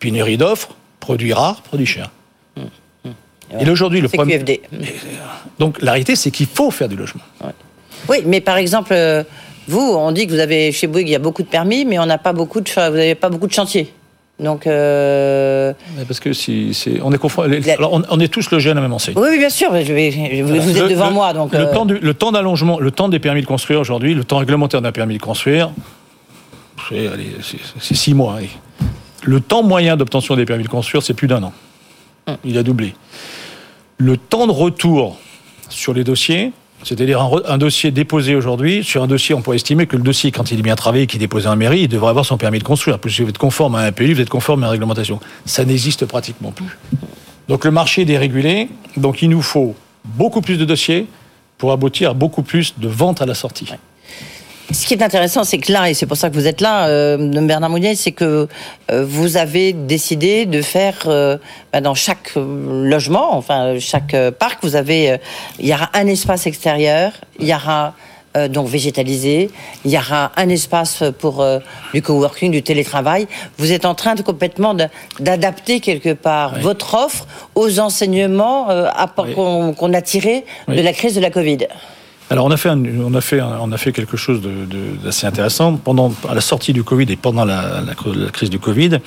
Pénurie 0.00 0.38
d'offres, 0.38 0.70
produits 1.00 1.34
rares, 1.34 1.60
produits 1.60 1.84
chers. 1.86 2.10
Et 3.58 3.64
là, 3.64 3.72
aujourd'hui, 3.72 4.00
le 4.00 4.08
problème. 4.08 4.38
QFD. 4.44 4.60
Donc 5.58 5.80
la 5.82 5.92
réalité, 5.92 6.16
c'est 6.16 6.30
qu'il 6.30 6.46
faut 6.46 6.70
faire 6.70 6.88
du 6.88 6.96
logement. 6.96 7.22
Oui, 8.08 8.18
mais 8.24 8.40
par 8.40 8.56
exemple, 8.56 8.92
euh, 8.92 9.22
vous, 9.68 9.80
on 9.80 10.12
dit 10.12 10.26
que 10.26 10.32
vous 10.32 10.38
avez 10.40 10.72
chez 10.72 10.86
Bouygues, 10.86 11.08
il 11.08 11.12
y 11.12 11.16
a 11.16 11.18
beaucoup 11.20 11.42
de 11.42 11.48
permis, 11.48 11.84
mais 11.84 11.98
on 11.98 12.06
n'a 12.06 12.18
pas 12.18 12.32
beaucoup 12.32 12.60
de, 12.60 12.68
vous 12.70 12.96
n'avez 12.96 13.14
pas 13.14 13.28
beaucoup 13.28 13.46
de 13.46 13.52
chantiers. 13.52 13.92
Donc, 14.40 14.68
euh, 14.68 15.72
Parce 16.06 16.20
que 16.20 16.32
si, 16.32 16.72
on 17.02 17.12
est 17.12 17.70
Alors, 17.76 17.92
on, 17.92 18.02
on 18.08 18.20
est 18.20 18.28
tous 18.32 18.50
logés 18.52 18.70
à 18.70 18.74
la 18.74 18.80
même 18.80 18.92
enseigne. 18.92 19.14
oui, 19.18 19.28
oui, 19.32 19.38
bien 19.38 19.48
sûr. 19.50 19.70
Je 19.82 19.92
vais, 19.92 20.12
je- 20.12 20.42
vous 20.42 20.48
vous 20.54 20.76
êtes 20.76 20.82
Le- 20.84 20.88
devant 20.90 21.08
le- 21.08 21.14
moi, 21.14 21.32
donc. 21.32 21.52
le, 21.52 21.58
euh, 21.58 21.72
temps 21.74 21.84
du- 21.86 21.98
le 21.98 22.14
temps 22.14 22.30
d'allongement, 22.30 22.78
le 22.78 22.90
temps 22.92 23.08
des 23.08 23.18
permis 23.18 23.40
de 23.42 23.46
construire 23.46 23.80
aujourd'hui, 23.80 24.14
le 24.14 24.22
temps 24.22 24.36
réglementaire 24.38 24.80
d'un 24.80 24.92
permis 24.92 25.16
de 25.18 25.22
construire, 25.22 25.70
c'est, 26.88 27.08
allez, 27.08 27.32
c'est- 27.42 27.58
c'est 27.80 27.94
six 27.96 28.14
mois. 28.14 28.36
allez. 28.36 28.50
Le 29.24 29.40
temps 29.40 29.64
moyen 29.64 29.96
d'obtention 29.96 30.36
des 30.36 30.44
permis 30.44 30.62
de 30.62 30.68
construire, 30.68 31.02
c'est 31.02 31.14
plus 31.14 31.26
d'un 31.26 31.42
an. 31.42 31.52
Hum. 32.28 32.36
Il 32.44 32.56
a 32.58 32.62
doublé. 32.62 32.94
Le 33.96 34.16
temps 34.16 34.46
de 34.46 34.52
retour 34.52 35.18
sur 35.68 35.92
les 35.94 36.04
dossiers, 36.04 36.52
c'est-à-dire 36.84 37.20
un, 37.46 37.58
dossier 37.58 37.90
déposé 37.90 38.34
aujourd'hui, 38.34 38.84
sur 38.84 39.02
un 39.02 39.06
dossier, 39.06 39.34
on 39.34 39.42
pourrait 39.42 39.56
estimer 39.56 39.86
que 39.86 39.96
le 39.96 40.02
dossier, 40.02 40.30
quand 40.30 40.50
il 40.52 40.58
est 40.58 40.62
bien 40.62 40.76
travaillé, 40.76 41.06
qu'il 41.06 41.18
est 41.18 41.26
déposé 41.26 41.48
en 41.48 41.56
mairie, 41.56 41.80
il 41.80 41.88
devrait 41.88 42.10
avoir 42.10 42.24
son 42.24 42.36
permis 42.36 42.58
de 42.58 42.64
construire. 42.64 42.98
Plus 42.98 43.20
vous 43.20 43.28
êtes 43.28 43.38
conforme 43.38 43.74
à 43.74 43.80
un 43.80 43.92
PLU, 43.92 44.14
vous 44.14 44.20
êtes 44.20 44.28
conforme 44.28 44.62
à 44.62 44.66
la 44.66 44.72
réglementation. 44.72 45.20
Ça 45.44 45.64
n'existe 45.64 46.06
pratiquement 46.06 46.52
plus. 46.52 46.78
Donc 47.48 47.64
le 47.64 47.70
marché 47.70 48.02
est 48.02 48.04
dérégulé, 48.04 48.68
donc 48.96 49.22
il 49.22 49.30
nous 49.30 49.42
faut 49.42 49.74
beaucoup 50.04 50.40
plus 50.40 50.56
de 50.56 50.64
dossiers 50.64 51.06
pour 51.56 51.72
aboutir 51.72 52.10
à 52.10 52.14
beaucoup 52.14 52.42
plus 52.42 52.74
de 52.78 52.88
ventes 52.88 53.20
à 53.20 53.26
la 53.26 53.34
sortie. 53.34 53.66
Ce 54.70 54.86
qui 54.86 54.92
est 54.92 55.02
intéressant, 55.02 55.44
c'est 55.44 55.58
que 55.58 55.72
là, 55.72 55.88
et 55.88 55.94
c'est 55.94 56.04
pour 56.04 56.18
ça 56.18 56.28
que 56.28 56.34
vous 56.34 56.46
êtes 56.46 56.60
là, 56.60 56.88
euh, 56.88 57.16
Bernard 57.46 57.70
Mounier, 57.70 57.94
c'est 57.94 58.12
que 58.12 58.48
euh, 58.90 59.04
vous 59.06 59.38
avez 59.38 59.72
décidé 59.72 60.44
de 60.44 60.60
faire 60.60 60.94
euh, 61.06 61.38
bah, 61.72 61.80
dans 61.80 61.94
chaque 61.94 62.32
euh, 62.36 62.84
logement, 62.86 63.34
enfin 63.34 63.78
chaque 63.78 64.12
euh, 64.12 64.30
parc, 64.30 64.58
vous 64.62 64.76
avez, 64.76 65.12
euh, 65.12 65.16
il 65.58 65.66
y 65.66 65.72
aura 65.72 65.88
un 65.94 66.06
espace 66.06 66.46
extérieur, 66.46 67.12
il 67.40 67.46
y 67.48 67.54
aura 67.54 67.94
euh, 68.36 68.46
donc 68.48 68.68
végétalisé, 68.68 69.50
il 69.86 69.90
y 69.90 69.96
aura 69.96 70.32
un 70.36 70.50
espace 70.50 71.02
pour 71.18 71.40
euh, 71.40 71.60
du 71.94 72.02
coworking, 72.02 72.52
du 72.52 72.62
télétravail. 72.62 73.26
Vous 73.56 73.72
êtes 73.72 73.86
en 73.86 73.94
train 73.94 74.16
de 74.16 74.22
complètement 74.22 74.76
d'adapter 75.18 75.80
quelque 75.80 76.12
part 76.12 76.52
Oui. 76.56 76.60
votre 76.60 76.92
offre 76.92 77.26
aux 77.54 77.80
enseignements 77.80 78.68
euh, 78.68 78.90
Oui. 79.16 79.32
qu'on 79.34 79.94
a 79.94 80.02
tirés 80.02 80.44
Oui. 80.68 80.76
de 80.76 80.82
la 80.82 80.92
crise 80.92 81.14
de 81.14 81.20
la 81.22 81.30
Covid. 81.30 81.68
Alors 82.30 82.44
on 82.44 82.50
a 82.50 82.58
fait, 82.58 82.68
un- 82.68 82.82
on 83.00 83.14
a 83.14 83.20
fait, 83.22 83.40
on 83.40 83.72
a 83.72 83.78
fait 83.78 83.90
quelque 83.92 84.18
chose 84.18 84.42
d'assez 85.02 85.26
intéressant 85.26 85.76
pendant 85.76 86.12
à 86.28 86.34
la 86.34 86.42
sortie 86.42 86.74
du 86.74 86.84
Covid 86.84 87.06
et 87.10 87.16
pendant 87.16 87.46
la, 87.46 87.80
la 87.80 87.94
cr- 87.94 88.14
la 88.14 88.30
crise 88.30 88.50
du 88.50 88.58
Covid. 88.58 88.98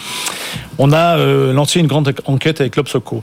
On 0.80 0.92
a 0.92 1.18
euh, 1.18 1.54
lancé 1.54 1.80
une 1.80 1.86
grande 1.86 2.12
enquête 2.26 2.62
avec 2.62 2.76
l'Obsoco. 2.78 3.22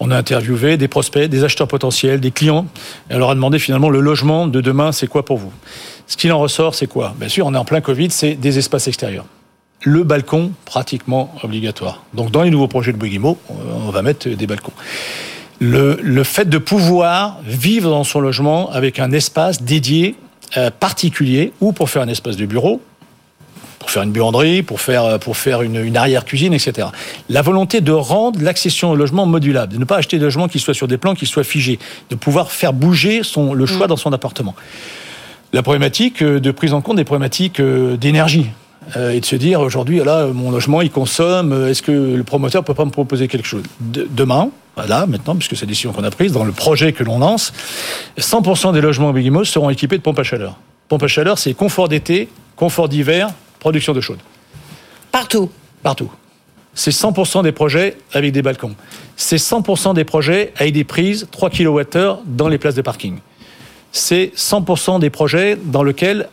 On 0.00 0.10
a 0.10 0.16
interviewé 0.16 0.78
des 0.78 0.88
prospects, 0.88 1.28
des 1.28 1.44
acheteurs 1.44 1.68
potentiels, 1.68 2.20
des 2.20 2.30
clients. 2.30 2.66
Et 3.10 3.16
on 3.16 3.18
leur 3.18 3.30
a 3.30 3.34
demandé 3.34 3.58
finalement 3.58 3.90
le 3.90 4.00
logement 4.00 4.46
de 4.46 4.62
demain, 4.62 4.92
c'est 4.92 5.08
quoi 5.08 5.26
pour 5.26 5.36
vous? 5.36 5.52
Ce 6.06 6.16
qu'il 6.16 6.32
en 6.32 6.38
ressort, 6.38 6.74
c'est 6.74 6.86
quoi? 6.86 7.14
Bien 7.18 7.28
sûr, 7.28 7.46
on 7.46 7.52
est 7.54 7.58
en 7.58 7.64
plein 7.66 7.82
Covid, 7.82 8.10
c'est 8.10 8.34
des 8.36 8.58
espaces 8.58 8.88
extérieurs. 8.88 9.26
Le 9.82 10.04
balcon, 10.04 10.52
pratiquement 10.64 11.34
obligatoire. 11.42 12.02
Donc 12.14 12.30
dans 12.30 12.42
les 12.42 12.50
nouveaux 12.50 12.68
projets 12.68 12.92
de 12.92 12.96
Bouyguimo, 12.96 13.38
on 13.50 13.90
va 13.90 14.00
mettre 14.00 14.26
des 14.30 14.46
balcons 14.46 14.72
le, 15.60 15.98
le 16.02 16.24
fait 16.24 16.48
de 16.48 16.58
pouvoir 16.58 17.38
vivre 17.46 17.90
dans 17.90 18.04
son 18.04 18.20
logement 18.20 18.70
avec 18.70 18.98
un 18.98 19.12
espace 19.12 19.62
dédié 19.62 20.16
euh, 20.56 20.70
particulier 20.70 21.52
ou 21.60 21.72
pour 21.72 21.90
faire 21.90 22.02
un 22.02 22.08
espace 22.08 22.36
de 22.36 22.46
bureau, 22.46 22.80
pour 23.78 23.90
faire 23.90 24.02
une 24.02 24.12
buanderie, 24.12 24.62
pour 24.62 24.80
faire, 24.80 25.18
pour 25.18 25.36
faire 25.36 25.62
une, 25.62 25.76
une 25.76 25.96
arrière-cuisine, 25.96 26.54
etc. 26.54 26.88
La 27.28 27.42
volonté 27.42 27.80
de 27.80 27.92
rendre 27.92 28.40
l'accession 28.42 28.90
au 28.90 28.96
logement 28.96 29.26
modulable, 29.26 29.74
de 29.74 29.78
ne 29.78 29.84
pas 29.84 29.96
acheter 29.96 30.18
de 30.18 30.24
logement 30.24 30.48
qui 30.48 30.58
soit 30.58 30.74
sur 30.74 30.88
des 30.88 30.98
plans, 30.98 31.14
qui 31.14 31.26
soit 31.26 31.44
figé, 31.44 31.78
de 32.10 32.14
pouvoir 32.14 32.50
faire 32.50 32.72
bouger 32.72 33.22
son, 33.22 33.52
le 33.52 33.66
choix 33.66 33.86
dans 33.86 33.96
son 33.96 34.12
appartement. 34.12 34.54
La 35.54 35.62
problématique 35.62 36.20
euh, 36.20 36.40
de 36.40 36.50
prise 36.50 36.72
en 36.72 36.80
compte 36.80 36.96
des 36.96 37.04
problématiques 37.04 37.60
euh, 37.60 37.96
d'énergie. 37.96 38.48
Euh, 38.96 39.10
et 39.12 39.20
de 39.20 39.24
se 39.24 39.36
dire 39.36 39.60
aujourd'hui 39.60 39.98
là 40.04 40.26
mon 40.26 40.50
logement 40.50 40.82
il 40.82 40.90
consomme 40.90 41.52
euh, 41.52 41.70
est-ce 41.70 41.82
que 41.82 41.92
le 41.92 42.22
promoteur 42.24 42.64
peut 42.64 42.74
pas 42.74 42.84
me 42.84 42.90
proposer 42.90 43.28
quelque 43.28 43.46
chose 43.46 43.62
De- 43.80 44.06
demain 44.10 44.50
voilà 44.76 45.06
maintenant 45.06 45.34
puisque 45.36 45.56
c'est 45.56 45.66
la 45.66 45.68
décision 45.70 45.92
qu'on 45.92 46.04
a 46.04 46.10
prise 46.10 46.32
dans 46.32 46.44
le 46.44 46.52
projet 46.52 46.92
que 46.92 47.04
l'on 47.04 47.18
lance 47.18 47.52
100% 48.18 48.72
des 48.72 48.80
logements 48.80 49.12
Bigimos 49.12 49.44
seront 49.44 49.70
équipés 49.70 49.96
de 49.98 50.02
pompes 50.02 50.18
à 50.18 50.22
chaleur 50.24 50.56
pompe 50.88 51.02
à 51.02 51.08
chaleur 51.08 51.38
c'est 51.38 51.54
confort 51.54 51.88
d'été 51.88 52.28
confort 52.56 52.88
d'hiver 52.88 53.30
production 53.60 53.92
de 53.92 54.00
chaude 54.00 54.18
Partout. 55.12 55.50
partout. 55.82 56.10
C'est 56.76 56.90
100% 56.90 57.44
des 57.44 57.52
projets 57.52 57.96
avec 58.12 58.32
des 58.32 58.42
balcons. 58.42 58.74
C'est 59.16 59.36
100% 59.36 59.94
des 59.94 60.02
projets 60.02 60.52
avec 60.58 60.74
des 60.74 60.82
prises 60.82 61.28
3 61.30 61.50
kWh 61.50 62.22
dans 62.26 62.48
les 62.48 62.58
places 62.58 62.74
de 62.74 62.82
parking. 62.82 63.18
C'est 63.92 64.32
100% 64.36 64.98
des 64.98 65.08
projets 65.10 65.56
dans 65.62 65.84
lesquels 65.84 66.28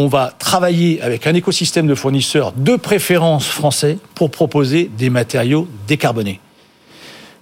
on 0.00 0.06
va 0.06 0.32
travailler 0.38 1.00
avec 1.02 1.26
un 1.26 1.34
écosystème 1.34 1.86
de 1.86 1.94
fournisseurs 1.94 2.52
de 2.56 2.76
préférence 2.76 3.46
français 3.46 3.98
pour 4.14 4.30
proposer 4.30 4.90
des 4.96 5.10
matériaux 5.10 5.68
décarbonés. 5.86 6.40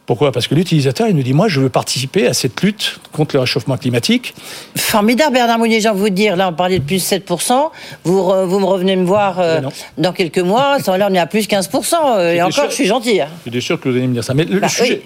Pourquoi? 0.06 0.32
Parce 0.32 0.48
que 0.48 0.54
l'utilisateur, 0.54 1.06
il 1.08 1.14
nous 1.14 1.22
dit, 1.22 1.34
moi, 1.34 1.48
je 1.48 1.60
veux 1.60 1.68
participer 1.68 2.26
à 2.26 2.32
cette 2.32 2.60
lutte 2.62 2.98
contre 3.12 3.36
le 3.36 3.40
réchauffement 3.40 3.76
climatique. 3.76 4.34
Formidable, 4.74 5.34
Bernard 5.34 5.58
Mounier, 5.58 5.80
j'ai 5.82 5.88
envie 5.88 5.98
de 5.98 6.02
vous 6.04 6.08
dire. 6.10 6.34
Là, 6.34 6.48
on 6.48 6.54
parlait 6.54 6.78
de 6.78 6.84
plus 6.84 7.06
7%. 7.06 7.70
Vous, 8.04 8.18
re- 8.22 8.44
vous 8.46 8.58
me 8.58 8.64
revenez 8.64 8.96
me 8.96 9.04
voir 9.04 9.38
euh, 9.38 9.60
dans 9.98 10.12
quelques 10.12 10.38
mois. 10.38 10.78
Là, 10.78 11.08
on 11.10 11.14
est 11.14 11.18
à 11.18 11.26
plus 11.26 11.46
15%. 11.46 11.94
euh, 12.16 12.32
et 12.32 12.40
encore, 12.42 12.52
sûr. 12.54 12.70
je 12.70 12.74
suis 12.74 12.86
gentil. 12.86 13.20
hein. 13.20 13.28
Je 13.46 13.50
suis 13.52 13.62
sûr 13.62 13.78
que 13.78 13.88
vous 13.90 13.96
allez 13.96 14.06
me 14.08 14.14
dire 14.14 14.24
ça. 14.24 14.32
Mais 14.34 14.44
le, 14.46 14.58
Bah, 14.60 14.66
le 14.66 14.72
sujet, 14.72 15.02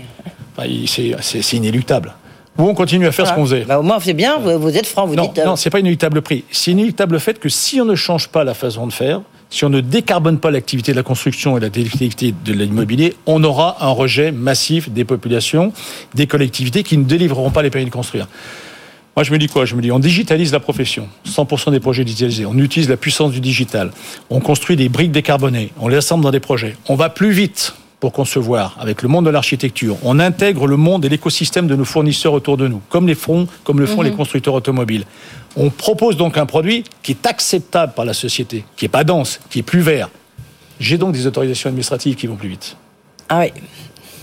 enfin, 0.57 0.69
c'est 1.21 1.57
inéluctable. 1.57 2.15
Ou 2.59 2.65
on 2.65 2.75
continue 2.75 3.07
à 3.07 3.13
faire 3.13 3.27
ce 3.27 3.33
qu'on 3.33 3.45
faisait. 3.47 3.65
Bah, 3.65 3.79
au 3.79 3.83
moins, 3.83 3.99
c'est 4.01 4.13
bien. 4.13 4.39
Vous, 4.39 4.59
vous 4.59 4.77
êtes 4.77 4.87
franc. 4.87 5.07
Vous 5.07 5.15
non, 5.15 5.25
dites. 5.25 5.39
euh, 5.39 5.47
non, 5.47 5.57
c'est 5.57 5.71
pas 5.71 5.81
inéluctable 5.81 6.21
prix. 6.21 6.45
C'est 6.51 6.73
inéluctable 6.73 7.15
le 7.15 7.19
fait 7.19 7.39
que 7.39 7.49
si 7.49 7.81
on 7.81 7.85
ne 7.85 7.95
change 7.95 8.29
pas 8.29 8.45
la 8.45 8.53
façon 8.55 8.87
de 8.87 8.93
faire, 8.93 9.23
si 9.49 9.65
on 9.65 9.71
ne 9.71 9.81
décarbone 9.81 10.39
pas 10.39 10.51
l'activité 10.51 10.93
de 10.93 10.97
la 10.97 11.03
construction 11.03 11.57
et 11.57 11.61
l'activité 11.61 12.35
de 12.45 12.53
l'immobilier, 12.53 13.17
on 13.27 13.43
aura 13.45 13.77
un 13.81 13.91
rejet 13.91 14.33
massif 14.33 14.91
des 14.91 15.05
populations, 15.05 15.73
des 16.15 16.27
collectivités 16.27 16.83
qui 16.83 16.97
ne 16.99 17.05
délivreront 17.05 17.51
pas 17.51 17.63
les 17.63 17.71
permis 17.71 17.87
de 17.87 17.91
construire. 17.91 18.29
Moi, 19.17 19.25
je 19.25 19.33
me 19.33 19.39
dis 19.39 19.47
quoi? 19.49 19.67
Je 19.67 19.75
me 19.75 19.83
dis, 19.83 19.93
on 19.93 19.99
digitalise 19.99 20.53
la 20.53 20.61
profession. 20.61 21.07
100% 21.29 21.71
des 21.71 21.81
projets 21.81 22.03
digitalisés. 22.05 22.47
On 22.47 22.57
utilise 22.57 22.89
la 22.89 22.97
puissance 22.97 23.31
du 23.33 23.41
digital. 23.41 23.91
On 24.31 24.41
construit 24.41 24.75
des 24.77 24.89
briques 24.89 25.13
décarbonées. 25.13 25.71
On 25.81 25.89
les 25.89 25.97
assemble 25.97 26.25
dans 26.25 26.31
des 26.31 26.41
projets. 26.41 26.77
On 26.89 26.95
va 26.95 27.11
plus 27.11 27.31
vite 27.31 27.75
pour 28.03 28.13
concevoir 28.13 28.77
avec 28.81 29.03
le 29.03 29.09
monde 29.09 29.27
de 29.27 29.31
l'architecture. 29.31 29.97
On 30.03 30.19
intègre 30.19 30.67
le 30.67 30.77
monde 30.77 31.05
et 31.05 31.09
l'écosystème 31.09 31.69
de 31.69 31.77
nos 31.77 31.85
fournisseurs 31.85 32.33
autour 32.33 32.57
de 32.57 32.67
nous, 32.67 32.81
comme 32.89 33.07
les 33.07 33.15
font, 33.15 33.47
comme 33.63 33.79
le 33.79 33.87
font 33.87 34.03
les 34.03 34.11
constructeurs 34.11 34.55
automobiles. 34.55 35.05
On 35.55 35.71
propose 35.71 36.17
donc 36.17 36.37
un 36.37 36.45
produit 36.45 36.83
qui 37.05 37.13
est 37.13 37.27
acceptable 37.27 37.93
par 37.93 38.05
la 38.05 38.13
société, 38.13 38.65
qui 38.75 38.87
est 38.87 38.89
pas 38.89 39.05
dense, 39.05 39.39
qui 39.51 39.61
est 39.61 39.63
plus 39.63 39.83
vert. 39.83 40.11
J'ai 40.81 40.99
donc 40.99 41.13
des 41.13 41.29
autorisations 41.29 41.69
administratives 41.69 42.17
qui 42.17 42.27
vont 42.27 42.35
plus 42.35 42.49
vite. 42.49 42.77
Ah 43.29 43.39
oui. 43.39 43.53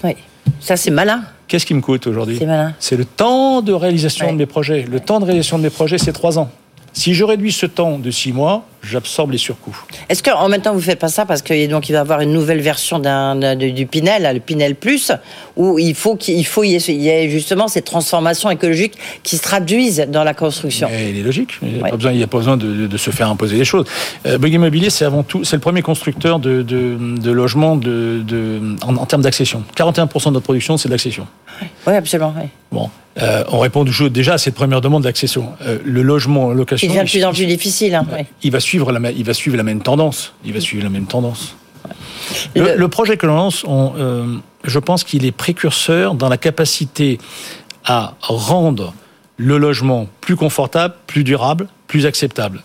Oui. 0.03 0.11
Ça, 0.59 0.75
c'est 0.75 0.91
malin. 0.91 1.23
Qu'est-ce 1.47 1.65
qui 1.65 1.73
me 1.73 1.79
coûte 1.79 2.05
aujourd'hui 2.05 2.35
C'est 2.37 2.45
malin. 2.47 2.73
C'est 2.79 2.97
le 2.97 3.05
temps 3.05 3.61
de 3.61 3.71
réalisation 3.71 4.25
Ouais. 4.25 4.33
de 4.33 4.37
mes 4.39 4.45
projets. 4.45 4.81
Le 4.91 4.99
temps 4.99 5.21
de 5.21 5.25
réalisation 5.25 5.57
de 5.57 5.63
mes 5.63 5.69
projets, 5.69 5.97
c'est 5.97 6.11
trois 6.11 6.37
ans. 6.37 6.51
Si 6.91 7.13
je 7.13 7.23
réduis 7.23 7.53
ce 7.53 7.65
temps 7.65 7.97
de 7.97 8.11
six 8.11 8.33
mois, 8.33 8.65
j'absorbe 8.83 9.31
les 9.31 9.37
surcoûts. 9.37 9.75
Est-ce 10.09 10.23
qu'en 10.23 10.47
même 10.49 10.61
temps, 10.61 10.73
vous 10.73 10.81
faites 10.81 10.99
pas 10.99 11.07
ça 11.09 11.25
parce 11.25 11.41
que 11.41 11.67
donc 11.67 11.89
il 11.89 11.93
va 11.93 11.99
y 11.99 12.01
avoir 12.01 12.21
une 12.21 12.31
nouvelle 12.31 12.61
version 12.61 12.99
d'un, 12.99 13.35
d'un- 13.35 13.55
de- 13.55 13.69
du 13.69 13.85
Pinel, 13.85 14.29
le 14.33 14.39
Pinel 14.39 14.75
Plus, 14.75 15.11
où 15.57 15.77
il 15.79 15.95
faut 15.95 16.15
qu'il 16.15 16.37
il 16.37 16.45
faut 16.45 16.63
y 16.63 16.75
ait, 16.75 16.79
il 16.79 17.01
y 17.01 17.09
ait 17.09 17.29
justement 17.29 17.67
ces 17.67 17.81
transformations 17.81 18.49
écologiques 18.49 18.93
qui 19.23 19.37
se 19.37 19.41
traduisent 19.43 20.05
dans 20.09 20.23
la 20.23 20.33
construction. 20.33 20.87
Il 20.91 21.17
est 21.17 21.23
logique. 21.23 21.51
Il 21.61 21.69
n'y 21.73 21.79
a, 21.79 21.83
Ouais. 21.83 21.89
pas 21.91 21.95
besoin- 21.97 22.11
il 22.11 22.19
y 22.19 22.23
a 22.23 22.27
pas 22.27 22.37
besoin 22.37 22.57
de, 22.57 22.67
de- 22.73 22.87
de 22.87 22.97
se 22.97 23.11
faire 23.11 23.29
imposer 23.29 23.57
les 23.57 23.65
choses. 23.65 23.85
Euh, 24.25 24.37
Bouygues 24.37 24.53
Immobilier, 24.55 24.89
c'est 24.89 25.05
avant 25.05 25.23
tout, 25.23 25.43
c'est 25.43 25.55
le 25.55 25.61
premier 25.61 25.81
constructeur 25.81 26.39
de, 26.39 26.61
de, 26.61 26.97
de 27.19 27.31
logements 27.31 27.75
de, 27.75 28.21
de- 28.25 28.75
en, 28.81 28.95
en 28.95 29.05
termes 29.05 29.21
d'accession. 29.21 29.63
41% 29.75 30.25
de 30.29 30.33
notre 30.33 30.43
production, 30.45 30.77
c'est 30.77 30.87
de 30.89 30.93
l'accession. 30.93 31.27
Oui, 31.85 31.93
absolument. 31.93 32.33
oui. 32.37 32.47
Bon, 32.71 32.89
euh, 33.21 33.43
on 33.51 33.59
répond 33.59 33.83
déjà 33.83 34.33
à 34.33 34.37
cette 34.37 34.53
première 34.55 34.79
demande 34.79 35.03
d'accession. 35.03 35.49
Euh, 35.65 35.79
le 35.83 36.01
logement 36.03 36.45
en 36.45 36.49
location, 36.53 36.85
Il 36.87 36.91
devient 36.91 37.03
de 37.05 37.09
plus 37.09 37.25
en 37.25 37.33
plus 37.33 37.45
difficile. 37.47 37.95
Hein, 37.95 38.05
il 38.43 38.51
va 38.51 38.59
suivre 38.69 38.91
la, 38.91 38.99
ma- 38.99 39.11
il 39.11 39.23
va 39.25 39.33
suivre 39.33 39.57
la 39.57 39.63
même 39.63 39.81
tendance. 39.81 40.33
Il 40.45 40.53
va 40.53 40.59
suivre 40.61 40.83
la 40.83 40.89
même 40.89 41.05
tendance. 41.07 41.55
Le, 42.55 42.61
Le- 42.63 42.75
le 42.77 42.87
projet 42.87 43.17
que 43.17 43.25
l'on 43.25 43.35
lance, 43.35 43.63
on, 43.67 43.93
euh, 43.97 44.35
je 44.63 44.79
pense 44.79 45.03
qu'il 45.03 45.25
est 45.25 45.31
précurseur 45.31 46.13
dans 46.13 46.29
la 46.29 46.37
capacité 46.37 47.17
à 47.85 48.13
rendre 48.21 48.93
le 49.37 49.57
logement 49.57 50.07
plus 50.21 50.35
confortable, 50.35 50.93
plus 51.07 51.23
durable, 51.23 51.67
plus 51.87 52.05
acceptable. 52.05 52.61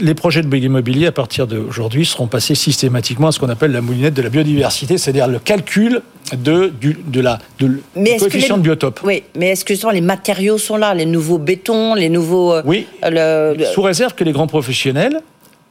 Les 0.00 0.14
projets 0.14 0.42
de 0.42 0.46
Bouygues 0.48 0.64
Immobilier, 0.64 1.06
à 1.06 1.12
partir 1.12 1.46
d'aujourd'hui, 1.46 2.04
seront 2.04 2.26
passés 2.26 2.54
systématiquement 2.54 3.28
à 3.28 3.32
ce 3.32 3.38
qu'on 3.38 3.48
appelle 3.48 3.72
la 3.72 3.80
moulinette 3.80 4.14
de 4.14 4.20
la 4.22 4.28
biodiversité, 4.28 4.98
c'est-à-dire 4.98 5.28
le 5.28 5.38
calcul 5.38 6.02
de, 6.36 6.72
du, 6.80 6.98
de 7.06 7.20
la, 7.20 7.38
de, 7.58 7.80
Mais 7.96 8.18
coefficient 8.18 8.56
les- 8.56 8.60
de 8.62 8.64
biotope. 8.64 9.00
Oui, 9.04 9.22
mais 9.36 9.48
est-ce 9.50 9.64
que 9.64 9.72
les 9.92 10.00
matériaux 10.02 10.58
sont 10.58 10.76
là, 10.76 10.92
les 10.94 11.06
nouveaux 11.06 11.38
bétons, 11.38 11.94
les 11.94 12.08
nouveaux. 12.10 12.52
euh, 12.52 12.62
Oui, 12.66 12.86
le- 13.02 13.56
sous 13.72 13.82
réserve 13.82 14.14
que 14.14 14.24
les 14.24 14.32
grands 14.32 14.46
professionnels 14.46 15.20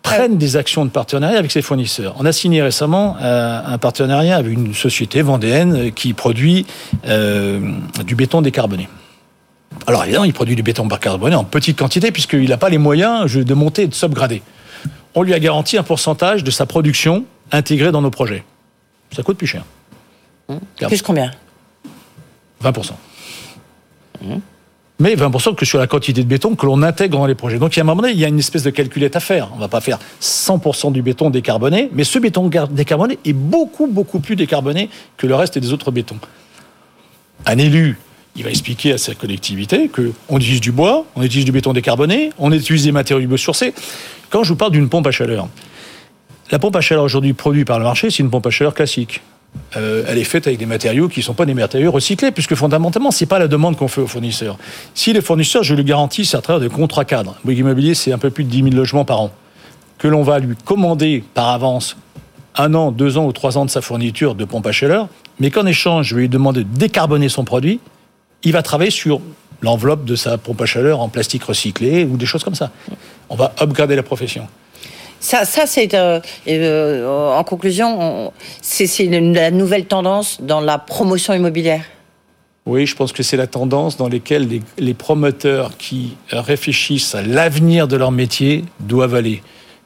prennent 0.03 0.37
des 0.37 0.57
actions 0.57 0.83
de 0.83 0.89
partenariat 0.89 1.37
avec 1.37 1.51
ses 1.51 1.61
fournisseurs. 1.61 2.15
On 2.17 2.25
a 2.25 2.31
signé 2.31 2.63
récemment 2.63 3.17
euh, 3.21 3.59
un 3.63 3.77
partenariat 3.77 4.35
avec 4.35 4.51
une 4.53 4.73
société 4.73 5.21
vendéenne 5.21 5.75
euh, 5.75 5.89
qui 5.91 6.13
produit 6.13 6.65
euh, 7.07 7.59
du 8.05 8.15
béton 8.15 8.41
décarboné. 8.41 8.89
Alors 9.87 10.03
évidemment, 10.03 10.25
il 10.25 10.33
produit 10.33 10.55
du 10.55 10.63
béton 10.63 10.85
décarboné 10.85 11.35
en 11.35 11.43
petite 11.43 11.77
quantité 11.77 12.11
puisqu'il 12.11 12.49
n'a 12.49 12.57
pas 12.57 12.69
les 12.69 12.77
moyens 12.77 13.33
de 13.33 13.53
monter 13.53 13.83
et 13.83 13.87
de 13.87 13.93
subgrader. 13.93 14.41
On 15.15 15.23
lui 15.23 15.33
a 15.33 15.39
garanti 15.39 15.77
un 15.77 15.83
pourcentage 15.83 16.43
de 16.43 16.51
sa 16.51 16.65
production 16.65 17.25
intégré 17.51 17.91
dans 17.91 18.01
nos 18.01 18.11
projets. 18.11 18.43
Ça 19.13 19.23
coûte 19.23 19.37
plus 19.37 19.47
cher. 19.47 19.63
Plus 20.87 21.01
combien? 21.01 21.31
20%. 22.63 22.91
Mais 24.99 25.15
20% 25.15 25.55
que 25.55 25.65
sur 25.65 25.79
la 25.79 25.87
quantité 25.87 26.23
de 26.23 26.27
béton 26.27 26.55
que 26.55 26.65
l'on 26.65 26.83
intègre 26.83 27.17
dans 27.17 27.25
les 27.25 27.33
projets. 27.33 27.57
Donc, 27.57 27.75
il 27.75 27.77
y 27.77 27.79
a 27.79 27.83
un 27.83 27.85
moment 27.85 28.03
donné, 28.03 28.13
il 28.13 28.19
y 28.19 28.25
a 28.25 28.27
une 28.27 28.37
espèce 28.37 28.61
de 28.63 28.69
calculette 28.69 29.15
à 29.15 29.19
faire. 29.19 29.49
On 29.53 29.55
ne 29.55 29.61
va 29.61 29.67
pas 29.67 29.81
faire 29.81 29.97
100% 30.21 30.91
du 30.91 31.01
béton 31.01 31.31
décarboné, 31.31 31.89
mais 31.91 32.03
ce 32.03 32.19
béton 32.19 32.49
décarboné 32.69 33.17
est 33.25 33.33
beaucoup, 33.33 33.87
beaucoup 33.87 34.19
plus 34.19 34.35
décarboné 34.35 34.89
que 35.17 35.25
le 35.25 35.33
reste 35.33 35.57
des 35.57 35.73
autres 35.73 35.89
bétons. 35.89 36.19
Un 37.47 37.57
élu, 37.57 37.97
il 38.35 38.43
va 38.43 38.49
expliquer 38.49 38.93
à 38.93 38.97
sa 38.97 39.13
collectivité 39.13 39.89
qu'on 39.89 40.37
utilise 40.37 40.61
du 40.61 40.71
bois, 40.71 41.05
on 41.15 41.23
utilise 41.23 41.45
du 41.45 41.51
béton 41.51 41.73
décarboné, 41.73 42.31
on 42.37 42.51
utilise 42.51 42.85
des 42.85 42.91
matériaux 42.91 43.27
biosourcés. 43.27 43.73
Quand 44.29 44.43
je 44.43 44.49
vous 44.49 44.55
parle 44.55 44.71
d'une 44.71 44.89
pompe 44.89 45.07
à 45.07 45.11
chaleur, 45.11 45.47
la 46.51 46.59
pompe 46.59 46.75
à 46.75 46.81
chaleur 46.81 47.03
aujourd'hui 47.03 47.33
produite 47.33 47.67
par 47.67 47.79
le 47.79 47.85
marché, 47.85 48.09
c'est 48.09 48.19
une 48.19 48.29
pompe 48.29 48.47
à 48.47 48.49
chaleur 48.49 48.73
classique. 48.73 49.21
Euh, 49.75 50.05
elle 50.07 50.17
est 50.17 50.23
faite 50.23 50.47
avec 50.47 50.59
des 50.59 50.65
matériaux 50.65 51.09
qui 51.09 51.19
ne 51.19 51.25
sont 51.25 51.33
pas 51.33 51.45
des 51.45 51.53
matériaux 51.53 51.91
recyclés, 51.91 52.31
puisque 52.31 52.55
fondamentalement, 52.55 53.11
ce 53.11 53.23
n'est 53.23 53.27
pas 53.27 53.39
la 53.39 53.47
demande 53.47 53.75
qu'on 53.75 53.87
fait 53.87 54.01
aux 54.01 54.07
fournisseurs. 54.07 54.57
Si 54.93 55.11
les 55.11 55.21
fournisseurs, 55.21 55.63
je 55.63 55.75
le 55.75 55.83
garantis, 55.83 56.25
c'est 56.25 56.37
à 56.37 56.41
travers 56.41 56.61
des 56.61 56.73
contrats 56.73 57.05
cadres. 57.05 57.35
Bouygues 57.43 57.59
Immobilier, 57.59 57.93
c'est 57.93 58.13
un 58.13 58.17
peu 58.17 58.29
plus 58.29 58.45
de 58.45 58.49
10 58.49 58.63
000 58.63 58.75
logements 58.75 59.05
par 59.05 59.21
an, 59.21 59.31
que 59.97 60.07
l'on 60.07 60.23
va 60.23 60.39
lui 60.39 60.55
commander 60.63 61.23
par 61.33 61.49
avance 61.49 61.97
un 62.55 62.73
an, 62.73 62.91
deux 62.91 63.17
ans 63.17 63.25
ou 63.25 63.31
trois 63.31 63.57
ans 63.57 63.65
de 63.65 63.69
sa 63.69 63.81
fourniture 63.81 64.35
de 64.35 64.45
pompe 64.45 64.67
à 64.67 64.71
chaleur, 64.71 65.07
mais 65.39 65.51
qu'en 65.51 65.65
échange, 65.65 66.07
je 66.07 66.15
vais 66.15 66.21
lui 66.21 66.29
demander 66.29 66.63
de 66.63 66.77
décarboner 66.77 67.29
son 67.29 67.45
produit, 67.45 67.79
il 68.43 68.51
va 68.53 68.61
travailler 68.61 68.91
sur 68.91 69.21
l'enveloppe 69.61 70.05
de 70.05 70.15
sa 70.15 70.37
pompe 70.37 70.61
à 70.61 70.65
chaleur 70.65 70.99
en 71.01 71.09
plastique 71.09 71.43
recyclé 71.43 72.03
ou 72.05 72.17
des 72.17 72.25
choses 72.25 72.43
comme 72.43 72.55
ça. 72.55 72.71
On 73.29 73.35
va 73.35 73.53
upgrader 73.61 73.95
la 73.95 74.03
profession. 74.03 74.47
Ça, 75.19 75.45
ça 75.45 75.67
c'est 75.67 75.93
euh, 75.93 76.19
euh, 76.47 77.35
en 77.37 77.43
conclusion, 77.43 78.01
on- 78.01 78.33
c'est 78.61 78.87
la 79.09 79.51
nouvelle 79.51 79.85
tendance 79.85 80.39
dans 80.41 80.61
la 80.61 80.79
promotion 80.79 81.33
immobilière. 81.33 81.83
Oui, 82.65 82.85
je 82.85 82.95
pense 82.95 83.11
que 83.11 83.21
c'est 83.23 83.37
la 83.37 83.47
tendance 83.47 83.97
dans 83.97 84.07
laquelle 84.09 84.47
les, 84.47 84.61
les 84.79 84.93
promoteurs 84.95 85.77
qui 85.77 86.15
euh, 86.33 86.41
réfléchissent 86.41 87.13
à 87.15 87.21
l'avenir 87.21 87.87
de 87.87 87.95
leur 87.97 88.11
métier 88.11 88.65
doivent 88.79 89.15
aller. 89.15 89.41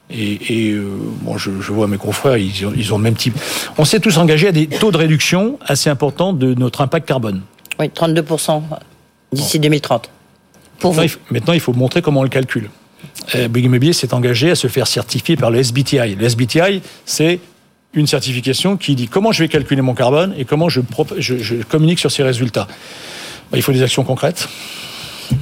Et, 0.10 0.68
et, 0.68 0.72
euh, 0.72 0.86
bon, 1.22 1.38
je, 1.38 1.52
je 1.62 1.72
vois 1.74 1.88
mes 1.88 1.98
confrères, 1.98 2.38
ils 2.38 2.66
ont, 2.66 2.74
ils 2.76 2.94
ont 2.94 2.98
le 2.98 3.04
même 3.04 3.16
type. 3.16 3.36
On 3.78 3.86
s'est 3.86 4.00
tous 4.00 4.18
engagés 4.18 4.50
à 4.50 4.52
des 4.52 4.68
taux 4.68 4.92
de 4.92 4.98
réduction 4.98 5.58
assez 5.66 5.90
importants 5.90 6.32
de 6.32 6.54
notre 6.54 6.82
impact 6.82 7.08
carbone. 7.08 7.42
Oui, 7.80 7.88
32% 7.88 8.62
d'ici 9.32 9.60
2030. 9.60 10.10
Pour 10.80 10.92
vous. 10.94 11.02
Maintenant, 11.02 11.04
il, 11.04 11.10
faut- 11.10 11.20
maintenant, 11.34 11.54
il 11.54 11.60
faut 11.60 11.74
montrer 11.74 12.02
comment 12.02 12.22
on 12.22 12.24
le 12.24 12.30
calcule. 12.30 12.70
Euh, 13.36 13.48
Bouygues 13.48 13.66
Immobilier 13.66 13.94
s'est 13.94 14.14
engagé 14.14 14.52
à 14.52 14.56
se 14.56 14.68
faire 14.68 14.88
certifier 14.88 15.36
par 15.36 15.52
le 15.52 15.60
SBTI. 15.60 16.16
Le 16.16 16.26
SBTI, 16.26 16.82
c'est 17.06 17.40
une 17.94 18.08
certification 18.08 18.76
qui 18.78 18.96
dit 18.96 19.08
comment 19.08 19.32
je 19.32 19.44
vais 19.44 19.48
calculer 19.50 19.82
mon 19.82 19.94
carbone 19.94 20.34
et 20.38 20.44
comment 20.46 20.68
je, 20.70 20.82
je- 21.18 21.38
je 21.38 21.56
communique 21.64 22.00
sur 22.00 22.12
ces 22.12 22.24
résultats. 22.24 22.68
Ben, 23.52 23.58
il 23.58 23.62
faut 23.62 23.72
des 23.72 23.84
actions 23.84 24.04
concrètes. 24.04 24.48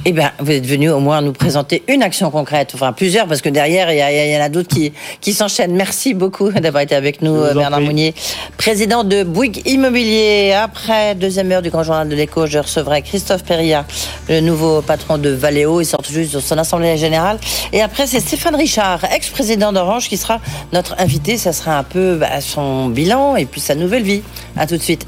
Eh 0.04 0.12
bien, 0.12 0.32
vous 0.38 0.50
êtes 0.50 0.66
venu 0.66 0.90
au 0.90 1.00
moins 1.00 1.20
nous 1.20 1.32
présenter 1.32 1.82
une 1.88 2.02
action 2.02 2.30
concrète, 2.30 2.72
enfin 2.74 2.92
plusieurs, 2.92 3.26
parce 3.26 3.40
que 3.40 3.48
derrière, 3.48 3.90
il 3.92 4.32
y, 4.32 4.36
en 4.36 4.42
a, 4.42 4.48
d'autres 4.48 4.68
qui, 4.68 4.92
qui 5.20 5.32
s'enchaînent. 5.32 5.74
Merci 5.74 6.14
beaucoup 6.14 6.50
d'avoir 6.60 6.82
été 6.82 6.94
avec 6.94 7.22
nous, 7.22 7.40
Bernard 7.54 7.80
Mounier, 7.80 8.14
président 8.56 9.04
de 9.04 9.22
Bouygues 9.22 9.62
Immobilier. 9.66 10.52
Après 10.52 11.14
deuxième 11.14 11.50
heure 11.52 11.62
du 11.62 11.70
Grand 11.70 11.82
Journal 11.82 12.08
de 12.08 12.14
l'Écho, 12.14 12.46
je 12.46 12.58
recevrai 12.58 13.02
Christophe 13.02 13.44
Perilla, 13.44 13.84
le 14.28 14.40
nouveau 14.40 14.82
patron 14.82 15.18
de 15.18 15.30
Valeo. 15.30 15.80
Il 15.80 15.86
sort 15.86 16.04
juste 16.04 16.34
de 16.34 16.40
son 16.40 16.58
assemblée 16.58 16.96
générale. 16.96 17.38
Et 17.72 17.82
après, 17.82 18.06
c'est 18.06 18.20
Stéphane 18.20 18.56
Richard, 18.56 19.04
ex-président 19.12 19.72
d'Orange, 19.72 20.08
qui 20.08 20.16
sera 20.16 20.40
notre 20.72 20.94
invité. 20.98 21.36
Ça 21.38 21.52
sera 21.52 21.78
un 21.78 21.82
peu 21.84 22.16
bah, 22.16 22.40
son 22.40 22.88
bilan 22.88 23.36
et 23.36 23.46
puis 23.46 23.60
sa 23.60 23.74
nouvelle 23.74 24.02
vie. 24.02 24.22
À 24.56 24.66
tout 24.66 24.76
de 24.76 24.82
suite. 24.82 25.06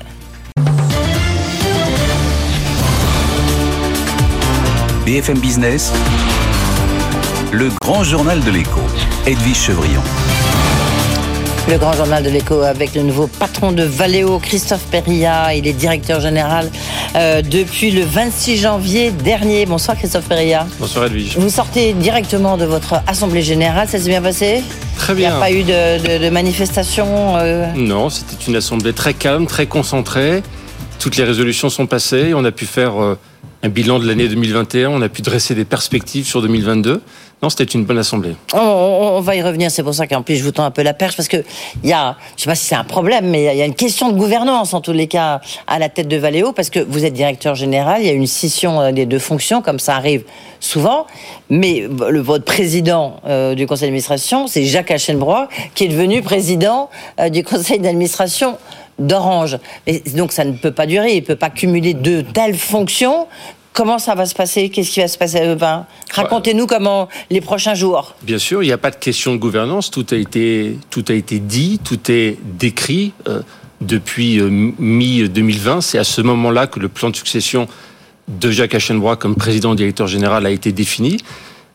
BFM 5.06 5.38
Business, 5.38 5.92
le 7.52 7.68
grand 7.80 8.02
journal 8.02 8.42
de 8.42 8.50
l'écho, 8.50 8.80
Edwige 9.24 9.56
Chevrillon. 9.56 10.00
Le 11.70 11.78
grand 11.78 11.92
journal 11.92 12.24
de 12.24 12.28
l'écho 12.28 12.62
avec 12.62 12.92
le 12.96 13.02
nouveau 13.02 13.28
patron 13.28 13.70
de 13.70 13.84
Valeo, 13.84 14.40
Christophe 14.40 14.84
Perilla. 14.90 15.54
Il 15.54 15.68
est 15.68 15.74
directeur 15.74 16.20
général 16.20 16.68
euh, 17.14 17.40
depuis 17.40 17.92
le 17.92 18.02
26 18.02 18.56
janvier 18.56 19.12
dernier. 19.12 19.64
Bonsoir 19.64 19.96
Christophe 19.96 20.24
Perilla. 20.24 20.66
Bonsoir 20.80 21.04
Edwige. 21.04 21.38
Vous 21.38 21.50
sortez 21.50 21.92
directement 21.92 22.56
de 22.56 22.64
votre 22.64 22.96
assemblée 23.06 23.42
générale, 23.42 23.86
ça 23.86 24.00
s'est 24.00 24.08
bien 24.08 24.22
passé? 24.22 24.64
Très 24.96 25.14
bien. 25.14 25.28
Il 25.28 25.30
n'y 25.30 25.36
a 25.36 25.40
pas 25.40 25.52
eu 25.52 26.18
de, 26.18 26.30
manifestation 26.30 27.36
euh? 27.36 27.68
Non, 27.76 28.10
c'était 28.10 28.42
une 28.48 28.56
assemblée 28.56 28.92
très 28.92 29.14
calme, 29.14 29.46
très 29.46 29.66
concentrée. 29.66 30.42
Toutes 30.98 31.16
les 31.16 31.24
résolutions 31.24 31.70
sont 31.70 31.86
passées. 31.86 32.32
On 32.34 32.44
a 32.44 32.50
pu 32.50 32.66
faire 32.66 33.00
euh, 33.00 33.16
un 33.66 33.68
bilan 33.68 33.98
de 33.98 34.06
l'année 34.06 34.28
2021, 34.28 34.90
on 34.90 35.02
a 35.02 35.08
pu 35.08 35.22
dresser 35.22 35.56
des 35.56 35.64
perspectives 35.64 36.24
sur 36.24 36.40
2022. 36.40 37.02
Non, 37.42 37.50
c'était 37.50 37.64
une 37.64 37.84
bonne 37.84 37.98
assemblée. 37.98 38.36
On, 38.54 39.20
va 39.20 39.34
y 39.34 39.42
revenir, 39.42 39.72
c'est 39.72 39.82
pour 39.82 39.92
ça 39.92 40.06
qu'en 40.06 40.22
plus 40.22 40.36
je 40.36 40.44
vous 40.44 40.52
tends 40.52 40.64
un 40.64 40.70
peu 40.70 40.82
la 40.82 40.94
perche, 40.94 41.16
parce 41.16 41.28
que 41.28 41.38
il 41.82 41.90
y 41.90 41.92
a, 41.92 42.16
je 42.36 42.44
sais 42.44 42.48
pas 42.48 42.54
si 42.54 42.64
c'est 42.64 42.76
un 42.76 42.84
problème, 42.84 43.28
mais 43.28 43.52
il 43.54 43.58
y 43.58 43.62
a 43.62 43.66
une 43.66 43.74
question 43.74 44.10
de 44.12 44.16
gouvernance 44.16 44.72
en 44.72 44.80
tous 44.80 44.92
les 44.92 45.08
cas 45.08 45.40
à 45.66 45.80
la 45.80 45.88
tête 45.88 46.06
de 46.06 46.16
Valeo, 46.16 46.52
parce 46.52 46.70
que 46.70 46.78
vous 46.78 47.04
êtes 47.04 47.12
directeur 47.12 47.56
général, 47.56 48.02
il 48.02 48.06
y 48.06 48.10
a 48.10 48.12
une 48.12 48.28
scission 48.28 48.80
euh, 48.80 48.92
des 48.92 49.04
deux 49.04 49.18
fonctions, 49.18 49.62
comme 49.62 49.80
ça 49.80 49.96
arrive 49.96 50.22
souvent, 50.60 51.06
mais 51.50 51.88
le, 52.08 52.20
votre 52.20 52.44
président 52.44 53.20
euh, 53.26 53.56
du 53.56 53.66
conseil 53.66 53.88
d'administration, 53.88 54.46
c'est 54.46 54.64
Jacques 54.64 54.92
Aschenbrois, 54.92 55.48
qui 55.74 55.84
est 55.84 55.88
devenu 55.88 56.22
président 56.22 56.88
euh, 57.18 57.30
du 57.30 57.42
conseil 57.42 57.80
d'administration 57.80 58.58
d'Orange. 58.98 59.58
Donc 60.14 60.32
ça 60.32 60.44
ne 60.44 60.52
peut 60.52 60.70
pas 60.70 60.86
durer, 60.86 61.12
il 61.12 61.20
ne 61.20 61.26
peut 61.26 61.36
pas 61.36 61.50
cumuler 61.50 61.94
de 61.94 62.22
telles 62.22 62.56
fonctions. 62.56 63.26
Comment 63.76 63.98
ça 63.98 64.14
va 64.14 64.24
se 64.24 64.34
passer? 64.34 64.70
Qu'est-ce 64.70 64.90
qui 64.90 65.00
va 65.00 65.08
se 65.08 65.18
passer? 65.18 65.54
Racontez-nous 66.10 66.66
comment 66.66 67.10
les 67.28 67.42
prochains 67.42 67.74
jours. 67.74 68.14
Bien 68.22 68.38
sûr, 68.38 68.62
il 68.62 68.66
n'y 68.68 68.72
a 68.72 68.78
pas 68.78 68.90
de 68.90 68.96
question 68.96 69.34
de 69.34 69.38
gouvernance. 69.38 69.90
Tout 69.90 70.06
a 70.12 70.14
été, 70.16 70.78
dit, 71.40 71.78
tout 71.84 72.10
est 72.10 72.38
décrit 72.42 73.12
euh, 73.28 73.42
depuis 73.82 74.40
euh, 74.40 74.48
mi-2020. 74.48 75.82
C'est 75.82 75.98
à 75.98 76.04
ce 76.04 76.22
moment-là 76.22 76.66
que 76.66 76.80
le 76.80 76.88
plan 76.88 77.10
de 77.10 77.16
succession 77.16 77.68
de 78.28 78.50
Jacques 78.50 78.74
Aschenbrois 78.74 79.16
comme 79.16 79.36
président 79.36 79.74
directeur 79.74 80.06
général 80.06 80.46
a 80.46 80.50
été 80.50 80.72
défini. 80.72 81.18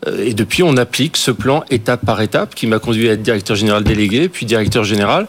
Euh, 0.07 0.25
et 0.25 0.33
depuis, 0.33 0.63
on 0.63 0.77
applique 0.77 1.17
ce 1.17 1.29
plan 1.29 1.63
étape 1.69 2.03
par 2.03 2.19
étape 2.21 2.55
qui 2.55 2.65
m'a 2.65 2.79
conduit 2.79 3.09
à 3.09 3.13
être 3.13 3.21
directeur 3.21 3.55
général 3.55 3.83
délégué, 3.83 4.27
puis 4.27 4.47
directeur 4.47 4.85
général. 4.85 5.27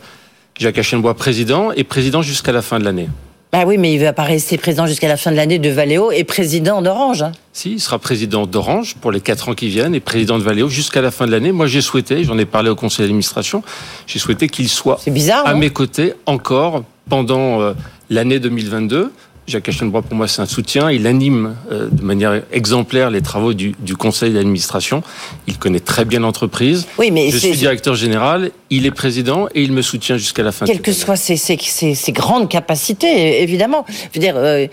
Jacques 0.58 0.78
Aschenbois 0.78 1.16
président 1.16 1.70
et 1.72 1.84
président 1.84 2.22
jusqu'à 2.22 2.52
la 2.52 2.62
fin 2.62 2.78
de 2.78 2.84
l'année. 2.84 3.10
Bah 3.52 3.64
oui, 3.66 3.76
mais 3.76 3.92
il 3.92 3.98
ne 3.98 4.04
va 4.04 4.14
pas 4.14 4.22
rester 4.22 4.56
président 4.56 4.86
jusqu'à 4.86 5.08
la 5.08 5.18
fin 5.18 5.30
de 5.30 5.36
l'année 5.36 5.58
de 5.58 5.68
Valeo 5.68 6.10
et 6.10 6.24
président 6.24 6.80
d'Orange. 6.80 7.20
Hein. 7.20 7.32
Si, 7.52 7.72
il 7.72 7.80
sera 7.80 7.98
président 7.98 8.46
d'Orange 8.46 8.94
pour 8.94 9.12
les 9.12 9.20
quatre 9.20 9.50
ans 9.50 9.54
qui 9.54 9.68
viennent 9.68 9.94
et 9.94 10.00
président 10.00 10.38
de 10.38 10.42
Valeo 10.42 10.70
jusqu'à 10.70 11.02
la 11.02 11.10
fin 11.10 11.26
de 11.26 11.32
l'année. 11.32 11.52
Moi, 11.52 11.66
j'ai 11.66 11.82
souhaité, 11.82 12.24
j'en 12.24 12.38
ai 12.38 12.46
parlé 12.46 12.70
au 12.70 12.74
conseil 12.74 13.04
d'administration, 13.04 13.62
j'ai 14.06 14.18
souhaité 14.18 14.48
qu'il 14.48 14.70
soit 14.70 15.00
bizarre, 15.06 15.46
à 15.46 15.52
mes 15.52 15.68
côtés 15.68 16.14
encore 16.24 16.84
pendant 17.10 17.60
euh, 17.60 17.74
l'année 18.08 18.38
2022 18.38 19.12
Jacques 19.48 19.68
Aschenbrois, 19.68 20.02
pour 20.02 20.14
moi, 20.14 20.28
c'est 20.28 20.40
un 20.40 20.46
soutien. 20.46 20.90
Il 20.90 21.06
anime 21.06 21.56
euh, 21.70 21.88
de 21.90 22.02
manière 22.02 22.42
exemplaire 22.52 23.10
les 23.10 23.22
travaux 23.22 23.54
du, 23.54 23.74
conseil 23.98 24.32
d'administration. 24.32 25.02
Il 25.48 25.58
connaît 25.58 25.80
très 25.80 26.04
bien 26.04 26.20
l'entreprise. 26.20 26.86
Oui, 26.96 27.10
mais 27.10 27.30
je 27.30 27.38
suis 27.38 27.56
directeur 27.56 27.94
général, 27.94 28.52
il 28.70 28.86
est 28.86 28.92
président 28.92 29.48
et 29.54 29.62
il 29.62 29.72
me 29.72 29.82
soutient 29.82 30.16
jusqu'à 30.16 30.44
la 30.44 30.52
fin. 30.52 30.64
Quelles 30.64 30.80
que 30.80 30.92
soient 30.92 31.16
ses, 31.16 31.36
ses, 31.36 32.12
grandes 32.12 32.48
capacités, 32.48 33.42
évidemment. 33.42 33.84
Je 33.88 34.20
veux 34.20 34.20
dire, 34.20 34.36
euh, 34.36 34.66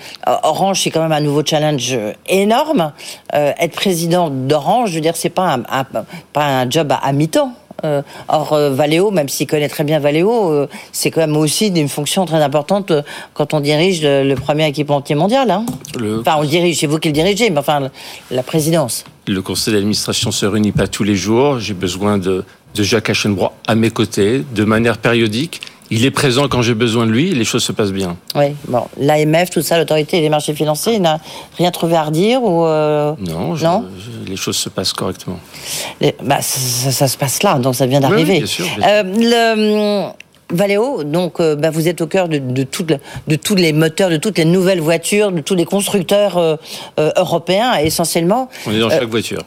Orange, 0.43 0.81
c'est 0.83 0.91
quand 0.91 1.01
même 1.01 1.11
un 1.11 1.21
nouveau 1.21 1.43
challenge 1.43 1.97
énorme. 2.27 2.93
Euh, 3.33 3.51
être 3.59 3.73
président 3.73 4.29
d'Orange, 4.29 4.91
je 4.91 4.95
veux 4.95 5.01
dire, 5.01 5.15
c'est 5.15 5.29
pas 5.29 5.51
un, 5.53 5.83
pas 6.31 6.61
un 6.61 6.69
job 6.69 6.93
à 7.01 7.11
mi-temps. 7.11 7.55
Euh, 7.83 8.01
or, 8.27 8.53
euh, 8.53 8.71
Valeo, 8.71 9.11
même 9.11 9.29
s'il 9.29 9.47
connaît 9.47 9.69
très 9.69 9.83
bien 9.83 9.99
Valeo, 9.99 10.51
euh, 10.51 10.67
c'est 10.91 11.11
quand 11.11 11.21
même 11.21 11.37
aussi 11.37 11.67
une 11.67 11.89
fonction 11.89 12.25
très 12.25 12.41
importante 12.41 12.91
quand 13.33 13.53
on 13.53 13.59
dirige 13.59 14.01
le, 14.03 14.35
premier 14.35 14.67
équipementier 14.67 15.15
mondial. 15.15 15.51
Hein. 15.51 15.65
Enfin, 16.19 16.35
on 16.37 16.41
le 16.41 16.47
dirige, 16.47 16.79
c'est 16.79 16.87
vous 16.87 16.99
qui 16.99 17.09
le 17.09 17.13
dirigez, 17.13 17.49
mais 17.49 17.59
enfin, 17.59 17.89
la 18.31 18.43
présidence. 18.43 19.03
Le 19.27 19.41
conseil 19.41 19.73
d'administration 19.73 20.31
se 20.31 20.45
réunit 20.45 20.71
pas 20.71 20.87
tous 20.87 21.03
les 21.03 21.15
jours. 21.15 21.59
J'ai 21.59 21.73
besoin 21.73 22.17
de, 22.17 22.43
de 22.75 22.83
Jacques 22.83 23.09
Aschenbrois 23.09 23.53
à 23.67 23.75
mes 23.75 23.91
côtés, 23.91 24.43
de 24.53 24.63
manière 24.63 24.97
périodique 24.97 25.61
il 25.91 26.05
est 26.05 26.11
présent 26.11 26.47
quand 26.47 26.61
j'ai 26.61 26.73
besoin 26.73 27.05
de 27.05 27.11
lui, 27.11 27.31
les 27.31 27.45
choses 27.45 27.63
se 27.63 27.71
passent 27.71 27.91
bien. 27.91 28.15
Oui, 28.35 28.55
bon, 28.67 28.83
l'AMF, 28.99 29.49
tout 29.49 29.61
ça, 29.61 29.77
l'autorité 29.77 30.21
des 30.21 30.29
marchés 30.29 30.53
financiers, 30.53 30.95
il 30.95 31.01
n'a 31.01 31.19
rien 31.57 31.71
trouvé 31.71 31.95
à 31.95 32.03
redire 32.03 32.43
ou 32.43 32.65
euh, 32.65 33.13
Non, 33.19 33.55
non 33.55 33.85
les 34.27 34.35
choses 34.35 34.57
se 34.57 34.69
passent 34.69 34.93
correctement. 34.93 35.39
bah, 36.23 36.41
ça, 36.41 37.07
se 37.07 37.17
passe 37.17 37.41
là, 37.41 37.57
donc 37.57 37.75
ça 37.75 37.87
vient 37.87 37.99
d'arriver. 37.99 38.33
Oui, 38.33 38.37
bien 38.39 38.45
sûr. 38.45 38.65
Euh, 38.83 39.03
le, 39.03 40.11
Valéo, 40.51 41.03
donc 41.03 41.39
euh, 41.39 41.55
bah, 41.55 41.69
vous 41.69 41.87
êtes 41.87 42.01
au 42.01 42.07
cœur 42.07 42.27
de, 42.27 42.39
de, 42.39 42.65
de, 43.27 43.35
tous 43.35 43.55
les 43.55 43.73
moteurs, 43.73 44.09
de 44.09 44.17
toutes 44.17 44.37
les 44.37 44.45
nouvelles 44.45 44.81
voitures, 44.81 45.31
de 45.31 45.41
tous 45.41 45.55
les 45.55 45.65
constructeurs 45.65 46.37
euh, 46.37 46.55
euh, 46.99 47.11
européens 47.17 47.75
essentiellement. 47.75 48.49
On 48.65 48.71
est 48.71 48.79
dans 48.79 48.89
chaque 48.89 49.09
voiture. 49.09 49.43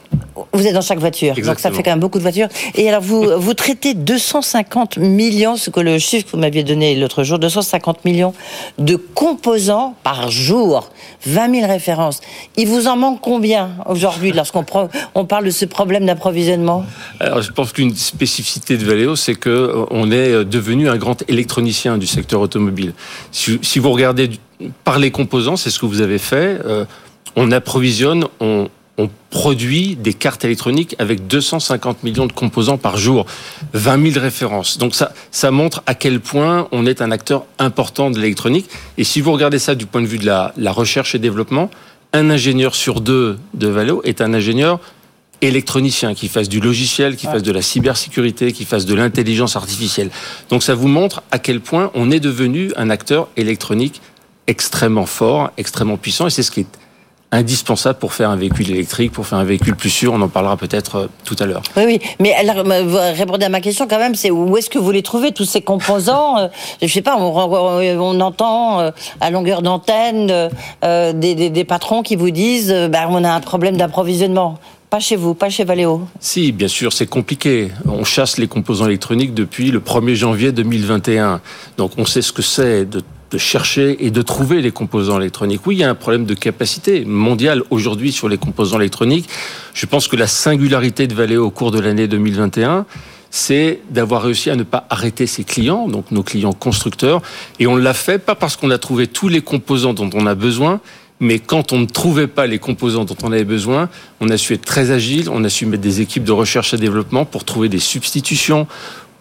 Vous 0.53 0.67
êtes 0.67 0.73
dans 0.73 0.81
chaque 0.81 0.99
voiture, 0.99 1.33
donc 1.35 1.59
ça 1.59 1.71
fait 1.71 1.81
quand 1.81 1.91
même 1.91 1.99
beaucoup 1.99 2.19
de 2.19 2.23
voitures. 2.23 2.47
Et 2.75 2.87
alors 2.87 3.01
vous, 3.01 3.25
vous 3.37 3.53
traitez 3.53 3.93
250 3.93 4.97
millions, 4.97 5.57
ce 5.57 5.69
que 5.69 5.79
le 5.79 5.97
chiffre 5.97 6.25
que 6.27 6.31
vous 6.31 6.37
m'aviez 6.37 6.63
donné 6.63 6.95
l'autre 6.95 7.23
jour, 7.23 7.39
250 7.39 8.05
millions 8.05 8.33
de 8.77 8.95
composants 8.95 9.95
par 10.03 10.29
jour, 10.29 10.89
20 11.25 11.55
000 11.61 11.67
références. 11.67 12.21
Il 12.55 12.67
vous 12.67 12.87
en 12.87 12.95
manque 12.95 13.19
combien 13.21 13.71
aujourd'hui 13.87 14.31
lorsqu'on 14.31 14.65
on 15.15 15.25
parle 15.25 15.45
de 15.45 15.51
ce 15.51 15.65
problème 15.65 16.05
d'approvisionnement? 16.05 16.85
Alors 17.19 17.41
je 17.41 17.51
pense 17.51 17.71
qu'une 17.71 17.95
spécificité 17.95 18.77
de 18.77 18.85
Valeo, 18.85 19.15
c'est 19.15 19.35
que 19.35 19.85
on 19.89 20.11
est 20.11 20.45
devenu 20.45 20.89
un 20.89 20.97
grand 20.97 21.23
électronicien 21.29 21.97
du 21.97 22.07
secteur 22.07 22.41
automobile. 22.41 22.93
Si, 23.31 23.79
vous 23.79 23.91
regardez 23.91 24.29
par 24.83 24.99
les 24.99 25.11
composants, 25.11 25.57
c'est 25.57 25.69
ce 25.69 25.79
que 25.79 25.85
vous 25.85 26.01
avez 26.01 26.19
fait, 26.19 26.59
euh, 26.65 26.85
on 27.35 27.51
approvisionne, 27.51 28.25
on, 28.39 28.69
produit 29.29 29.95
des 29.95 30.13
cartes 30.13 30.45
électroniques 30.45 30.95
avec 30.99 31.25
250 31.27 32.03
millions 32.03 32.27
de 32.27 32.31
composants 32.31 32.77
par 32.77 32.97
jour, 32.97 33.25
20 33.73 34.11
000 34.11 34.23
références. 34.23 34.77
Donc 34.77 34.93
ça, 34.93 35.13
ça 35.31 35.49
montre 35.49 35.81
à 35.87 35.95
quel 35.95 36.19
point 36.19 36.67
on 36.71 36.85
est 36.85 37.01
un 37.01 37.11
acteur 37.11 37.45
important 37.57 38.11
de 38.11 38.19
l'électronique. 38.19 38.69
Et 38.97 39.03
si 39.03 39.21
vous 39.21 39.31
regardez 39.31 39.57
ça 39.57 39.73
du 39.73 39.87
point 39.87 40.01
de 40.01 40.07
vue 40.07 40.19
de 40.19 40.25
la, 40.25 40.53
la 40.57 40.71
recherche 40.71 41.15
et 41.15 41.19
développement, 41.19 41.71
un 42.13 42.29
ingénieur 42.29 42.75
sur 42.75 43.01
deux 43.01 43.39
de 43.55 43.67
Valeo 43.67 44.01
est 44.03 44.21
un 44.21 44.33
ingénieur 44.35 44.79
électronicien, 45.41 46.13
qui 46.13 46.29
fasse 46.29 46.47
du 46.47 46.61
logiciel, 46.61 47.17
qui 47.17 47.25
fasse 47.25 47.43
de 47.43 47.51
la 47.51 47.61
cybersécurité, 47.61 48.53
qui 48.53 48.63
fasse 48.63 48.85
de 48.85 48.93
l'intelligence 48.93 49.55
artificielle. 49.55 50.09
Donc 50.49 50.63
ça 50.63 50.73
vous 50.73 50.87
montre 50.87 51.21
à 51.31 51.39
quel 51.39 51.59
point 51.59 51.91
on 51.95 52.11
est 52.11 52.21
devenu 52.21 52.71
un 52.77 52.89
acteur 52.89 53.27
électronique 53.35 54.01
extrêmement 54.47 55.05
fort, 55.05 55.51
extrêmement 55.57 55.97
puissant, 55.97 56.27
et 56.27 56.29
c'est 56.29 56.43
ce 56.43 56.51
qui 56.51 56.61
est 56.61 56.67
indispensable 57.33 57.97
pour 57.99 58.13
faire 58.13 58.29
un 58.29 58.35
véhicule 58.35 58.69
électrique, 58.69 59.11
pour 59.11 59.25
faire 59.25 59.39
un 59.39 59.43
véhicule 59.43 59.75
plus 59.75 59.89
sûr. 59.89 60.13
On 60.13 60.21
en 60.21 60.29
parlera 60.29 60.55
peut-être 60.55 60.95
euh, 60.95 61.07
tout 61.25 61.35
à 61.39 61.45
l'heure. 61.45 61.63
Oui, 61.75 61.83
oui. 61.85 61.99
Mais 62.19 62.33
alors, 62.33 62.63
vous 62.63 62.97
répondez 62.97 63.45
à 63.45 63.49
ma 63.49 63.59
question 63.59 63.87
quand 63.87 63.97
même, 63.97 64.15
c'est 64.15 64.31
où 64.31 64.55
est-ce 64.55 64.69
que 64.69 64.79
vous 64.79 64.91
les 64.91 65.01
trouvez, 65.01 65.31
tous 65.31 65.45
ces 65.45 65.61
composants 65.61 66.37
euh, 66.37 66.47
Je 66.81 66.87
sais 66.87 67.01
pas, 67.01 67.17
on, 67.17 68.19
entend 68.21 68.79
euh, 68.79 68.91
à 69.19 69.31
longueur 69.31 69.61
d'antenne 69.61 70.49
des, 70.81 71.65
patrons 71.67 72.03
qui 72.03 72.15
vous 72.15 72.29
disent 72.29 72.73
bah, 72.89 73.07
on 73.09 73.23
a 73.23 73.31
un 73.31 73.39
problème 73.39 73.77
d'approvisionnement. 73.77 74.59
Pas 74.89 74.99
chez 74.99 75.15
vous, 75.15 75.33
pas 75.33 75.49
chez 75.49 75.63
Valeo 75.63 76.03
Si, 76.19 76.51
bien 76.51 76.67
sûr, 76.67 76.93
c'est 76.93 77.07
compliqué. 77.07 77.71
On 77.87 78.03
chasse 78.03 78.37
les 78.37 78.47
composants 78.47 78.85
électroniques 78.85 79.33
depuis 79.33 79.71
le 79.71 79.79
1er 79.79 80.13
janvier 80.13 80.51
2021. 80.51 81.41
Donc 81.77 81.93
on 81.97 82.05
sait 82.05 82.21
ce 82.21 82.31
que 82.31 82.43
c'est 82.43 82.85
de 82.85 83.01
chercher 83.37 84.05
et 84.05 84.11
de 84.11 84.21
trouver 84.21 84.61
les 84.61 84.71
composants 84.71 85.19
électroniques. 85.19 85.61
Oui, 85.65 85.75
il 85.75 85.79
y 85.79 85.83
a 85.83 85.89
un 85.89 85.95
problème 85.95 86.25
de 86.25 86.33
capacité 86.33 87.05
mondiale 87.05 87.63
aujourd'hui 87.69 88.11
sur 88.11 88.29
les 88.29 88.37
composants 88.37 88.79
électroniques. 88.79 89.29
Je 89.73 89.85
pense 89.85 90.07
que 90.07 90.15
la 90.15 90.27
singularité 90.27 91.07
de 91.07 91.13
Valeo 91.13 91.45
au 91.45 91.49
cours 91.49 91.71
de 91.71 91.79
l'année 91.79 92.07
2021, 92.07 92.85
c'est 93.31 93.79
d'avoir 93.89 94.21
réussi 94.21 94.49
à 94.49 94.55
ne 94.55 94.63
pas 94.63 94.85
arrêter 94.89 95.25
ses 95.25 95.43
clients, 95.43 95.87
donc 95.87 96.11
nos 96.11 96.23
clients 96.23 96.53
constructeurs. 96.53 97.21
Et 97.59 97.67
on 97.67 97.75
l'a 97.75 97.93
fait 97.93 98.19
pas 98.19 98.35
parce 98.35 98.55
qu'on 98.55 98.69
a 98.69 98.77
trouvé 98.77 99.07
tous 99.07 99.27
les 99.27 99.41
composants 99.41 99.93
dont 99.93 100.09
on 100.13 100.27
a 100.27 100.35
besoin, 100.35 100.81
Mais 101.23 101.39
quand 101.39 101.71
on 101.71 101.79
ne 101.79 101.85
trouvait 101.85 102.27
pas 102.27 102.47
les 102.47 102.59
composants 102.59 103.05
dont 103.05 103.15
on 103.23 103.31
avait 103.31 103.45
besoin, 103.45 103.87
on 104.19 104.29
a 104.29 104.37
su 104.37 104.53
être 104.53 104.65
très 104.65 104.91
agile, 104.91 105.29
on 105.29 105.43
a 105.45 105.49
su 105.49 105.65
mettre 105.65 105.81
des 105.81 106.01
équipes 106.01 106.25
de 106.25 106.33
recherche 106.33 106.73
et 106.73 106.77
développement 106.77 107.23
pour 107.23 107.45
trouver 107.45 107.69
des 107.69 107.79
substitutions, 107.79 108.67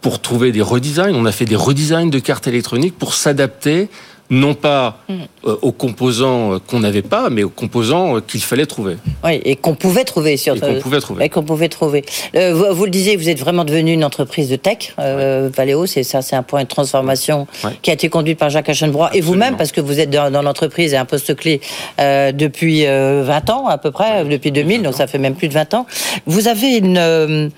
pour 0.02 0.20
trouver 0.20 0.52
des 0.52 0.60
redesigns. 0.62 1.14
On 1.14 1.24
a 1.24 1.32
fait 1.32 1.46
des 1.46 1.56
redesigns 1.56 2.10
de 2.10 2.18
cartes 2.18 2.46
électroniques 2.46 2.98
pour 2.98 3.14
s'adapter 3.14 3.88
non 4.30 4.54
pas 4.54 4.98
Mm. 5.10 5.14
euh, 5.46 5.56
aux 5.60 5.72
composants 5.72 6.54
euh, 6.54 6.58
qu'on 6.58 6.80
n'avait 6.80 7.02
pas, 7.02 7.28
mais 7.28 7.42
aux 7.42 7.50
composants 7.50 8.16
euh, 8.16 8.20
qu'il 8.26 8.40
fallait 8.40 8.64
trouver. 8.64 8.96
Oui, 9.22 9.40
et 9.44 9.56
qu'on 9.56 9.74
pouvait 9.74 10.04
trouver 10.04 10.38
sur 10.38 10.54
Et 10.56 10.60
qu'on 10.60 10.80
pouvait 10.80 11.00
trouver. 11.00 11.24
Et 11.24 11.28
qu'on 11.28 11.42
pouvait 11.42 11.68
trouver. 11.68 12.02
Euh, 12.34 12.54
vous, 12.54 12.74
vous 12.74 12.84
le 12.86 12.90
disiez, 12.90 13.16
vous 13.16 13.28
êtes 13.28 13.38
vraiment 13.38 13.64
devenu 13.64 13.92
une 13.92 14.04
entreprise 14.04 14.48
de 14.48 14.56
tech, 14.56 14.94
euh, 14.98 15.50
Valeo. 15.54 15.84
C'est 15.84 16.02
ça, 16.02 16.22
c'est 16.22 16.34
un 16.36 16.42
point 16.42 16.62
de 16.62 16.68
transformation 16.68 17.46
Ouais. 17.62 17.72
qui 17.82 17.90
a 17.90 17.92
été 17.92 18.08
conduite 18.08 18.38
par 18.38 18.48
Jacques 18.48 18.70
Aschenbrois 18.70 19.10
et 19.14 19.20
vous-même, 19.20 19.56
parce 19.58 19.70
que 19.70 19.82
vous 19.82 20.00
êtes 20.00 20.08
dans, 20.08 20.30
dans 20.32 20.40
l'entreprise 20.42 20.94
et 20.94 20.96
un 20.96 21.04
poste 21.04 21.34
clé 21.36 21.60
depuis 21.98 22.86
euh, 22.86 23.24
20 23.26 23.50
ans 23.50 23.66
à 23.66 23.76
peu 23.76 23.90
près, 23.90 24.24
depuis 24.24 24.50
2000, 24.52 24.82
donc 24.82 24.94
ça 24.94 25.06
fait 25.06 25.18
même 25.18 25.34
plus 25.34 25.48
de 25.48 25.54
20 25.54 25.74
ans. 25.74 25.86
Vous 26.26 26.48
avez 26.48 26.78
une 26.78 27.50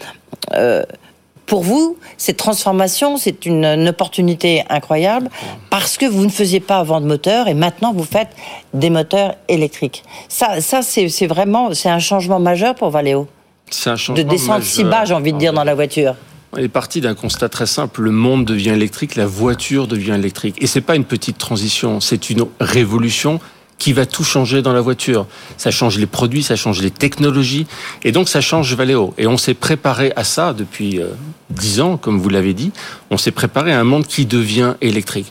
pour 1.46 1.62
vous, 1.62 1.98
cette 2.16 2.36
transformation, 2.36 3.16
c'est 3.16 3.46
une, 3.46 3.64
une 3.64 3.88
opportunité 3.88 4.64
incroyable 4.68 5.28
parce 5.70 5.98
que 5.98 6.06
vous 6.06 6.24
ne 6.24 6.30
faisiez 6.30 6.60
pas 6.60 6.78
avant 6.78 7.00
de 7.00 7.06
moteur 7.06 7.48
et 7.48 7.54
maintenant 7.54 7.92
vous 7.92 8.04
faites 8.04 8.30
des 8.72 8.90
moteurs 8.90 9.34
électriques. 9.48 10.02
Ça, 10.28 10.60
ça 10.60 10.82
c'est 10.82 11.26
vraiment 11.26 11.74
c'est 11.74 11.90
un 11.90 11.98
changement 11.98 12.40
majeur 12.40 12.74
pour 12.74 12.90
Valeo. 12.90 13.28
C'est 13.70 13.90
un 13.90 13.94
De 13.94 13.98
changement 13.98 14.28
descendre 14.28 14.64
si 14.64 14.84
bas, 14.84 15.04
j'ai 15.04 15.14
envie 15.14 15.32
de 15.32 15.38
dire, 15.38 15.52
dans 15.52 15.64
la 15.64 15.74
voiture. 15.74 16.14
On 16.52 16.58
est 16.58 16.68
parti 16.68 17.00
d'un 17.00 17.14
constat 17.14 17.48
très 17.48 17.66
simple. 17.66 18.02
Le 18.02 18.12
monde 18.12 18.44
devient 18.44 18.70
électrique, 18.70 19.16
la 19.16 19.26
voiture 19.26 19.88
devient 19.88 20.12
électrique. 20.12 20.54
Et 20.60 20.68
c'est 20.68 20.80
pas 20.80 20.94
une 20.94 21.04
petite 21.04 21.36
transition, 21.36 22.00
c'est 22.00 22.30
une 22.30 22.44
révolution 22.60 23.40
qui 23.78 23.92
va 23.92 24.06
tout 24.06 24.24
changer 24.24 24.62
dans 24.62 24.72
la 24.72 24.80
voiture. 24.80 25.26
Ça 25.56 25.70
change 25.70 25.98
les 25.98 26.06
produits, 26.06 26.42
ça 26.42 26.56
change 26.56 26.80
les 26.80 26.90
technologies, 26.90 27.66
et 28.02 28.12
donc 28.12 28.28
ça 28.28 28.40
change 28.40 28.74
Valeo. 28.74 29.14
Et 29.18 29.26
on 29.26 29.36
s'est 29.36 29.54
préparé 29.54 30.12
à 30.16 30.24
ça 30.24 30.52
depuis 30.52 31.00
euh, 31.00 31.08
dix 31.50 31.80
ans, 31.80 31.96
comme 31.96 32.18
vous 32.18 32.28
l'avez 32.28 32.54
dit. 32.54 32.72
On 33.10 33.16
s'est 33.16 33.30
préparé 33.32 33.72
à 33.72 33.80
un 33.80 33.84
monde 33.84 34.06
qui 34.06 34.26
devient 34.26 34.74
électrique. 34.80 35.30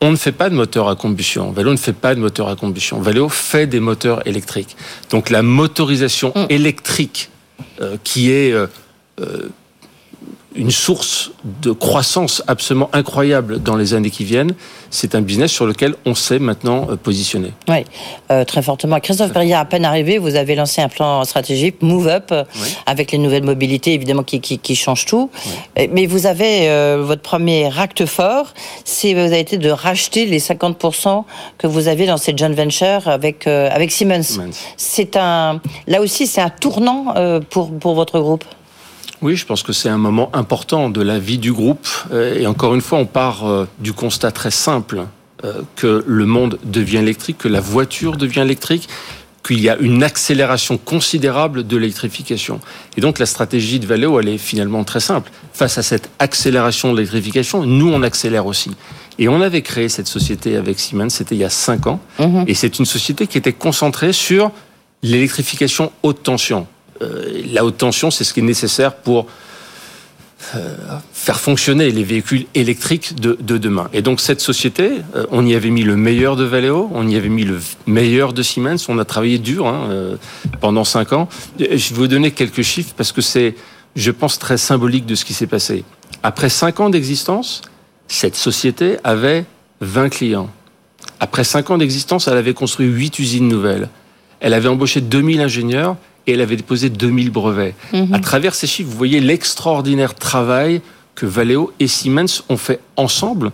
On 0.00 0.10
ne 0.10 0.16
fait 0.16 0.32
pas 0.32 0.50
de 0.50 0.54
moteur 0.54 0.88
à 0.88 0.96
combustion. 0.96 1.50
Valeo 1.52 1.72
ne 1.72 1.76
fait 1.78 1.94
pas 1.94 2.14
de 2.14 2.20
moteur 2.20 2.48
à 2.48 2.56
combustion. 2.56 3.00
Valeo 3.00 3.28
fait 3.28 3.66
des 3.66 3.80
moteurs 3.80 4.26
électriques. 4.26 4.76
Donc 5.10 5.30
la 5.30 5.42
motorisation 5.42 6.32
Mm. 6.34 6.46
électrique, 6.50 7.30
euh, 7.80 7.96
qui 8.04 8.30
est 8.30 8.52
euh, 8.52 8.66
euh, 9.20 9.48
une 10.54 10.70
source 10.70 11.32
de 11.62 11.72
croissance 11.72 12.42
absolument 12.46 12.88
incroyable 12.92 13.60
dans 13.62 13.76
les 13.76 13.94
années 13.94 14.10
qui 14.10 14.24
viennent, 14.24 14.52
c'est 14.90 15.14
un 15.14 15.20
business 15.20 15.50
sur 15.50 15.66
lequel 15.66 15.94
on 16.06 16.14
s'est 16.14 16.38
maintenant 16.38 16.86
euh, 16.90 16.96
positionné. 16.96 17.52
Oui, 17.68 17.84
euh, 18.30 18.44
très 18.44 18.62
fortement. 18.62 19.00
Christophe 19.00 19.32
Perrier, 19.32 19.54
à 19.54 19.64
peine 19.64 19.84
arrivé, 19.84 20.18
vous 20.18 20.36
avez 20.36 20.54
lancé 20.54 20.80
un 20.80 20.88
plan 20.88 21.24
stratégique, 21.24 21.82
Move 21.82 22.06
Up, 22.08 22.28
euh, 22.30 22.44
Oui. 22.62 22.68
avec 22.86 23.10
les 23.12 23.18
nouvelles 23.18 23.42
mobilités, 23.42 23.94
évidemment, 23.94 24.22
qui, 24.22 24.40
qui, 24.40 24.58
qui 24.58 24.76
changent 24.76 25.06
tout. 25.06 25.30
Mais 25.90 26.06
vous 26.06 26.26
avez, 26.26 26.68
euh, 26.68 27.02
votre 27.04 27.22
premier 27.22 27.70
acte 27.78 28.06
fort, 28.06 28.54
c'est 28.84 29.12
vous 29.14 29.20
avez 29.20 29.40
été 29.40 29.58
de 29.58 29.70
racheter 29.70 30.26
les 30.26 30.38
50% 30.38 31.24
que 31.58 31.66
vous 31.66 31.88
aviez 31.88 32.06
dans 32.06 32.16
cette 32.16 32.38
joint 32.38 32.50
venture 32.50 33.08
avec, 33.08 33.46
euh, 33.46 33.68
avec 33.72 33.90
Siemens. 33.90 34.22
Siemens. 34.22 34.50
C'est 34.76 35.16
un, 35.16 35.60
là 35.88 36.00
aussi, 36.00 36.26
c'est 36.26 36.40
un 36.40 36.50
tournant 36.50 37.12
pour, 37.50 37.72
pour 37.72 37.94
votre 37.94 38.20
groupe? 38.20 38.44
Oui, 39.24 39.36
je 39.36 39.46
pense 39.46 39.62
que 39.62 39.72
c'est 39.72 39.88
un 39.88 39.96
moment 39.96 40.28
important 40.34 40.90
de 40.90 41.00
la 41.00 41.18
vie 41.18 41.38
du 41.38 41.50
groupe. 41.50 41.88
Euh, 42.12 42.38
Et 42.38 42.46
encore 42.46 42.74
une 42.74 42.82
fois, 42.82 42.98
on 42.98 43.06
part 43.06 43.46
euh, 43.46 43.66
du 43.78 43.94
constat 43.94 44.30
très 44.30 44.50
simple 44.50 45.06
euh, 45.44 45.62
que 45.76 46.04
le 46.06 46.26
monde 46.26 46.58
devient 46.62 46.98
électrique, 46.98 47.38
que 47.38 47.48
la 47.48 47.60
voiture 47.60 48.18
devient 48.18 48.40
électrique, 48.40 48.86
qu'il 49.42 49.60
y 49.60 49.70
a 49.70 49.78
une 49.78 50.02
accélération 50.02 50.76
considérable 50.76 51.66
de 51.66 51.76
l'électrification. 51.78 52.60
Et 52.98 53.00
donc 53.00 53.18
la 53.18 53.24
stratégie 53.24 53.80
de 53.80 53.86
Valeo, 53.86 54.20
elle 54.20 54.28
est 54.28 54.36
finalement 54.36 54.84
très 54.84 55.00
simple. 55.00 55.30
Face 55.54 55.78
à 55.78 55.82
cette 55.82 56.10
accélération 56.18 56.92
de 56.92 56.98
l'électrification, 56.98 57.64
nous, 57.64 57.90
on 57.90 58.02
accélère 58.02 58.44
aussi. 58.44 58.72
Et 59.18 59.28
on 59.28 59.40
avait 59.40 59.62
créé 59.62 59.88
cette 59.88 60.06
société 60.06 60.54
avec 60.54 60.78
Siemens, 60.78 61.08
c'était 61.08 61.34
il 61.34 61.40
y 61.40 61.44
a 61.44 61.50
cinq 61.50 61.86
ans. 61.86 61.98
Mhm. 62.18 62.44
Et 62.46 62.52
c'est 62.52 62.78
une 62.78 62.84
société 62.84 63.26
qui 63.26 63.38
était 63.38 63.54
concentrée 63.54 64.12
sur 64.12 64.50
l'électrification 65.02 65.92
haute 66.02 66.22
tension. 66.22 66.66
Euh, 67.02 67.42
la 67.52 67.64
haute 67.64 67.78
tension, 67.78 68.10
c'est 68.10 68.24
ce 68.24 68.32
qui 68.32 68.40
est 68.40 68.44
nécessaire 68.44 68.94
pour 68.94 69.26
euh, 70.54 70.76
faire 71.12 71.40
fonctionner 71.40 71.90
les 71.90 72.04
véhicules 72.04 72.46
électriques 72.54 73.14
de, 73.14 73.36
de 73.40 73.58
demain. 73.58 73.88
Et 73.92 74.02
donc 74.02 74.20
cette 74.20 74.40
société, 74.40 74.90
euh, 75.16 75.26
on 75.30 75.46
y 75.46 75.54
avait 75.54 75.70
mis 75.70 75.82
le 75.82 75.96
meilleur 75.96 76.36
de 76.36 76.44
Valeo, 76.44 76.90
on 76.92 77.08
y 77.08 77.16
avait 77.16 77.28
mis 77.28 77.44
le 77.44 77.60
meilleur 77.86 78.32
de 78.32 78.42
Siemens, 78.42 78.88
on 78.88 78.98
a 78.98 79.04
travaillé 79.04 79.38
dur 79.38 79.66
hein, 79.66 80.16
pendant 80.60 80.84
cinq 80.84 81.12
ans. 81.12 81.28
Je 81.58 81.64
vais 81.66 81.94
vous 81.94 82.08
donner 82.08 82.30
quelques 82.30 82.62
chiffres 82.62 82.92
parce 82.96 83.12
que 83.12 83.22
c'est, 83.22 83.54
je 83.96 84.10
pense, 84.10 84.38
très 84.38 84.58
symbolique 84.58 85.06
de 85.06 85.14
ce 85.14 85.24
qui 85.24 85.34
s'est 85.34 85.46
passé. 85.46 85.84
Après 86.22 86.48
cinq 86.48 86.80
ans 86.80 86.90
d'existence, 86.90 87.62
cette 88.06 88.36
société 88.36 88.96
avait 89.02 89.44
20 89.80 90.10
clients. 90.10 90.50
Après 91.20 91.44
cinq 91.44 91.70
ans 91.70 91.78
d'existence, 91.78 92.28
elle 92.28 92.36
avait 92.36 92.54
construit 92.54 92.86
huit 92.86 93.18
usines 93.18 93.48
nouvelles. 93.48 93.88
Elle 94.40 94.52
avait 94.52 94.68
embauché 94.68 95.00
2000 95.00 95.40
ingénieurs 95.40 95.96
et 96.26 96.32
elle 96.32 96.40
avait 96.40 96.56
déposé 96.56 96.90
2000 96.90 97.30
brevets. 97.30 97.74
À 98.12 98.18
travers 98.18 98.54
ces 98.54 98.66
chiffres, 98.66 98.90
vous 98.90 98.96
voyez 98.96 99.20
l'extraordinaire 99.20 100.14
travail 100.14 100.80
que 101.14 101.26
Valeo 101.26 101.72
et 101.80 101.86
Siemens 101.86 102.42
ont 102.48 102.56
fait 102.56 102.80
ensemble 102.96 103.52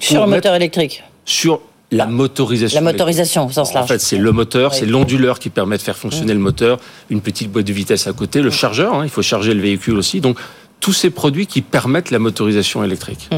Sur 0.00 0.24
le 0.26 0.30
moteur 0.30 0.54
électrique. 0.54 1.02
sur 1.24 1.60
la 1.90 2.04
motorisation. 2.06 2.78
La 2.82 2.92
motorisation, 2.92 3.46
au 3.46 3.50
sens 3.50 3.70
En 3.70 3.74
large. 3.76 3.88
fait, 3.88 3.98
c'est 3.98 4.18
le 4.18 4.30
moteur, 4.32 4.72
Oui. 4.72 4.76
c'est 4.78 4.84
l'onduleur 4.84 5.38
qui 5.38 5.48
permet 5.48 5.78
de 5.78 5.82
faire 5.82 5.96
fonctionner 5.96 6.34
le 6.34 6.38
moteur, 6.38 6.78
une 7.08 7.22
petite 7.22 7.50
boîte 7.50 7.64
de 7.66 7.72
vitesse 7.72 8.06
à 8.06 8.12
côté, 8.12 8.42
le 8.42 8.50
chargeur, 8.50 8.92
hein, 8.94 9.04
il 9.04 9.08
faut 9.10 9.22
charger 9.22 9.54
le 9.54 9.62
véhicule 9.62 9.96
aussi. 9.96 10.20
Donc, 10.20 10.38
tous 10.80 10.92
ces 10.92 11.10
produits 11.10 11.46
qui 11.46 11.60
permettent 11.60 12.10
la 12.10 12.18
motorisation 12.18 12.84
électrique. 12.84 13.28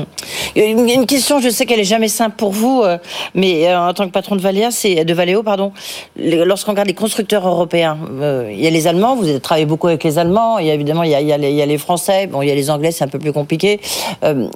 Une, 0.55 0.89
une 0.89 1.07
question, 1.07 1.41
je 1.41 1.49
sais 1.49 1.67
qu'elle 1.67 1.81
est 1.81 1.85
jamais 1.85 2.09
simple 2.09 2.37
pour 2.37 2.53
vous, 2.53 2.83
euh, 2.83 2.99
mais 3.35 3.69
euh, 3.69 3.89
en 3.89 3.95
tant 3.95 4.07
que 4.07 4.13
patron 4.13 4.37
de 4.37 4.41
Valeo, 4.41 4.71
c'est 4.71 5.05
de 5.05 5.15
Valeo, 5.15 5.43
pardon. 5.43 5.73
Lorsqu'on 6.17 6.73
regarde 6.73 6.89
les 6.89 6.95
constructeurs 6.95 7.47
européens, 7.47 7.99
euh, 8.21 8.51
il 8.53 8.61
y 8.61 8.67
a 8.67 8.71
les 8.71 8.87
Allemands. 8.87 9.17
Vous 9.17 9.29
avez 9.29 9.41
travaillé 9.41 9.67
beaucoup 9.67 9.89
avec 9.89 10.05
les 10.05 10.19
Allemands. 10.19 10.59
Il 10.59 10.67
y 10.67 10.71
a 10.71 10.75
évidemment, 10.75 11.03
il 11.03 11.11
y 11.11 11.15
a, 11.15 11.21
il 11.21 11.29
y 11.29 11.33
a 11.33 11.39
les, 11.39 11.51
il 11.51 11.57
y 11.57 11.63
a 11.63 11.67
les 11.67 11.79
Français. 11.79 12.27
Bon, 12.27 12.43
il 12.43 12.49
y 12.49 12.51
a 12.51 12.55
les 12.55 12.71
Anglais, 12.71 12.93
c'est 12.93 13.05
un 13.05 13.09
peu 13.09 13.19
plus 13.19 13.33
compliqué. 13.33 13.81
Euh, 14.23 14.49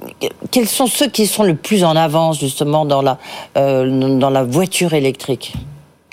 quels 0.51 0.67
sont 0.67 0.87
ceux 0.87 1.07
qui 1.07 1.25
sont 1.27 1.43
le 1.43 1.55
plus 1.55 1.83
en 1.83 1.95
avance 1.95 2.39
justement 2.39 2.85
dans 2.85 3.01
la 3.01 3.17
euh, 3.57 4.19
dans 4.19 4.29
la 4.29 4.43
voiture 4.43 4.93
électrique? 4.93 5.53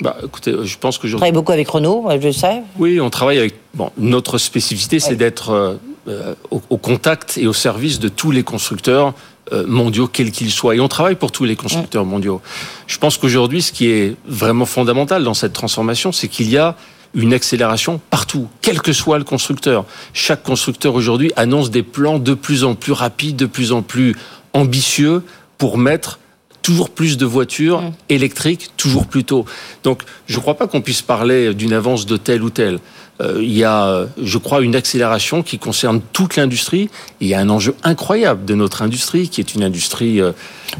Bah, 0.01 0.17
écoutez, 0.25 0.55
je 0.65 0.79
pense 0.79 0.99
que 0.99 1.07
je... 1.07 1.17
travaillez 1.17 1.33
beaucoup 1.33 1.53
avec 1.53 1.69
Renault, 1.69 2.09
je 2.21 2.31
sais. 2.31 2.63
Oui, 2.79 3.01
on 3.01 3.11
travaille 3.11 3.39
avec. 3.39 3.55
Bon, 3.75 3.91
notre 3.99 4.39
spécificité, 4.39 4.99
c'est 4.99 5.17
d'être 5.17 5.79
au, 6.09 6.63
au 6.69 6.77
contact 6.79 7.39
et 7.39 7.47
au 7.47 7.53
service 7.53 8.01
de 8.01 8.09
tous 8.09 8.31
les 8.31 8.43
constructeurs 8.43 9.15
euh, 9.53 9.67
mondiaux, 9.67 10.07
quels 10.07 10.31
qu'ils 10.31 10.53
soient. 10.53 10.77
Et 10.77 10.81
on 10.81 10.87
travaille 10.87 11.17
pour 11.17 11.33
tous 11.33 11.45
les 11.45 11.57
constructeurs 11.57 12.05
mondiaux. 12.05 12.41
Je 12.87 12.97
pense 12.99 13.19
qu'aujourd'hui, 13.19 13.61
ce 13.61 13.73
qui 13.73 13.89
est 13.89 14.15
vraiment 14.25 14.67
fondamental 14.67 15.25
dans 15.25 15.35
cette 15.35 15.53
transformation, 15.53 16.13
c'est 16.13 16.29
qu'il 16.29 16.49
y 16.49 16.57
a 16.57 16.77
une 17.13 17.35
accélération 17.35 18.01
partout, 18.09 18.49
quel 18.61 18.81
que 18.81 18.93
soit 18.93 19.19
le 19.19 19.25
constructeur. 19.25 19.85
Chaque 20.15 20.45
constructeur 20.45 20.95
aujourd'hui 20.95 21.33
annonce 21.35 21.73
des 21.73 21.83
plans 21.83 22.21
de 22.21 22.35
plus 22.35 22.63
en 22.63 22.77
plus 22.77 22.93
rapides, 22.93 23.35
de 23.35 23.47
plus 23.47 23.73
en 23.73 23.83
plus 23.83 24.15
ambitieux 24.53 25.23
pour 25.59 25.77
mettre 25.77 26.21
toujours 26.63 26.91
plus 26.91 27.19
de 27.19 27.27
voitures 27.27 27.83
électriques 28.09 28.71
toujours 28.77 29.07
plus 29.07 29.25
tôt. 29.25 29.45
Donc, 29.83 30.03
je 30.29 30.37
ne 30.37 30.41
crois 30.41 30.55
pas 30.55 30.69
qu'on 30.69 30.81
puisse 30.81 31.03
parler 31.03 31.53
d'une 31.53 31.73
avance 31.73 32.07
de 32.07 32.17
tel 32.17 32.43
ou 32.43 32.51
tel. 32.51 32.79
Euh, 33.23 33.39
il 33.41 33.57
y 33.57 33.65
a, 33.65 34.07
je 34.23 34.39
crois, 34.39 34.61
une 34.63 34.75
accélération 34.75 35.43
qui 35.43 35.59
concerne 35.59 36.01
toute 36.13 36.37
l'industrie. 36.37 36.91
Il 37.21 37.29
y 37.29 37.35
a 37.35 37.39
un 37.41 37.49
enjeu 37.49 37.75
incroyable 37.85 38.45
de 38.45 38.55
notre 38.55 38.83
industrie, 38.83 39.29
qui 39.29 39.41
est 39.41 39.55
une 39.55 39.63
industrie 39.63 40.21
euh, 40.21 40.33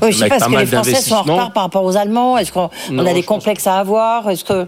Oui, 0.03 0.13
je 0.13 0.19
sais 0.19 0.29
pas, 0.29 0.37
est-ce 0.37 0.45
que 0.47 0.59
les 0.59 0.67
Français 0.67 0.95
sont 0.97 1.15
en 1.15 1.23
retard 1.23 1.53
par 1.53 1.63
rapport 1.65 1.85
aux 1.85 1.97
Allemands 1.97 2.37
Est-ce 2.39 2.53
qu'on 2.53 2.69
Non, 2.91 3.07
a 3.07 3.13
des 3.15 3.23
pense 3.23 3.27
complexes 3.27 3.67
à 3.67 3.79
avoir? 3.79 4.29
Est-ce 4.31 4.45
que 4.45 4.67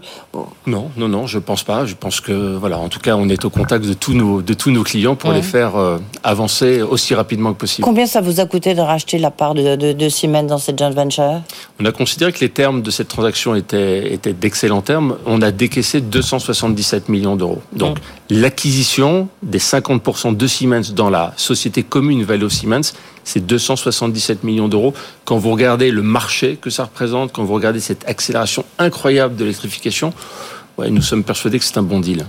Non, 0.65 0.89
non, 0.95 1.07
non, 1.09 1.27
je 1.27 1.39
pense 1.39 1.63
pas. 1.63 1.85
Je 1.85 1.95
pense 1.95 2.21
que, 2.21 2.55
voilà, 2.55 2.77
en 2.79 2.87
tout 2.89 2.99
cas, 2.99 3.15
on 3.15 3.27
est 3.29 3.43
au 3.45 3.49
contact 3.49 3.85
de 3.85 3.93
tous 3.93 4.13
nos, 4.13 4.41
de 4.41 4.53
tous 4.53 4.71
nos 4.71 4.83
clients 4.83 5.15
pour 5.15 5.31
Ouais. 5.31 5.37
les 5.37 5.41
faire 5.41 5.75
euh, 5.75 5.97
avancer 6.23 6.81
aussi 6.81 7.13
rapidement 7.15 7.51
que 7.53 7.57
possible. 7.59 7.83
combien 7.83 8.05
ça 8.05 8.21
vous 8.21 8.39
a 8.39 8.45
coûté 8.45 8.73
de 8.75 8.81
racheter 8.81 9.17
la 9.17 9.31
part 9.31 9.53
de, 9.55 9.75
de, 9.75 9.91
de 9.93 10.09
Siemens 10.09 10.43
dans 10.47 10.57
cette 10.59 10.77
joint 10.77 10.91
venture? 10.91 11.41
On 11.81 11.85
a 11.85 11.91
considéré 11.91 12.31
que 12.31 12.39
les 12.39 12.49
termes 12.49 12.81
de 12.81 12.91
cette 12.91 13.07
transaction 13.07 13.55
étaient, 13.55 14.13
étaient 14.13 14.33
d'excellents 14.33 14.81
termes. 14.81 15.17
On 15.25 15.41
a 15.41 15.51
décaissé 15.51 15.99
277 16.01 17.09
millions 17.09 17.35
d'euros. 17.35 17.61
Donc, 17.73 17.97
l'acquisition 18.29 19.27
des 19.43 19.59
50% 19.59 20.35
de 20.35 20.47
Siemens 20.47 20.93
dans 20.93 21.09
la 21.09 21.33
société 21.37 21.83
commune 21.83 22.23
Valeo 22.23 22.49
Siemens, 22.49 22.93
c'est 23.23 23.45
277 23.45 24.43
millions 24.43 24.67
d'euros. 24.67 24.93
Quand 25.25 25.37
vous 25.37 25.51
regardez 25.51 25.91
le 25.91 26.01
marché 26.03 26.57
que 26.61 26.69
ça 26.69 26.83
représente, 26.83 27.33
quand 27.33 27.43
vous 27.43 27.53
regardez 27.53 27.79
cette 27.79 28.07
accélération 28.07 28.63
incroyable 28.77 29.35
de 29.35 29.43
l'électrification, 29.43 30.13
ouais, 30.77 30.89
nous 30.89 31.01
sommes 31.01 31.23
persuadés 31.23 31.59
que 31.59 31.65
c'est 31.65 31.77
un 31.77 31.83
bon 31.83 31.99
deal. 31.99 32.25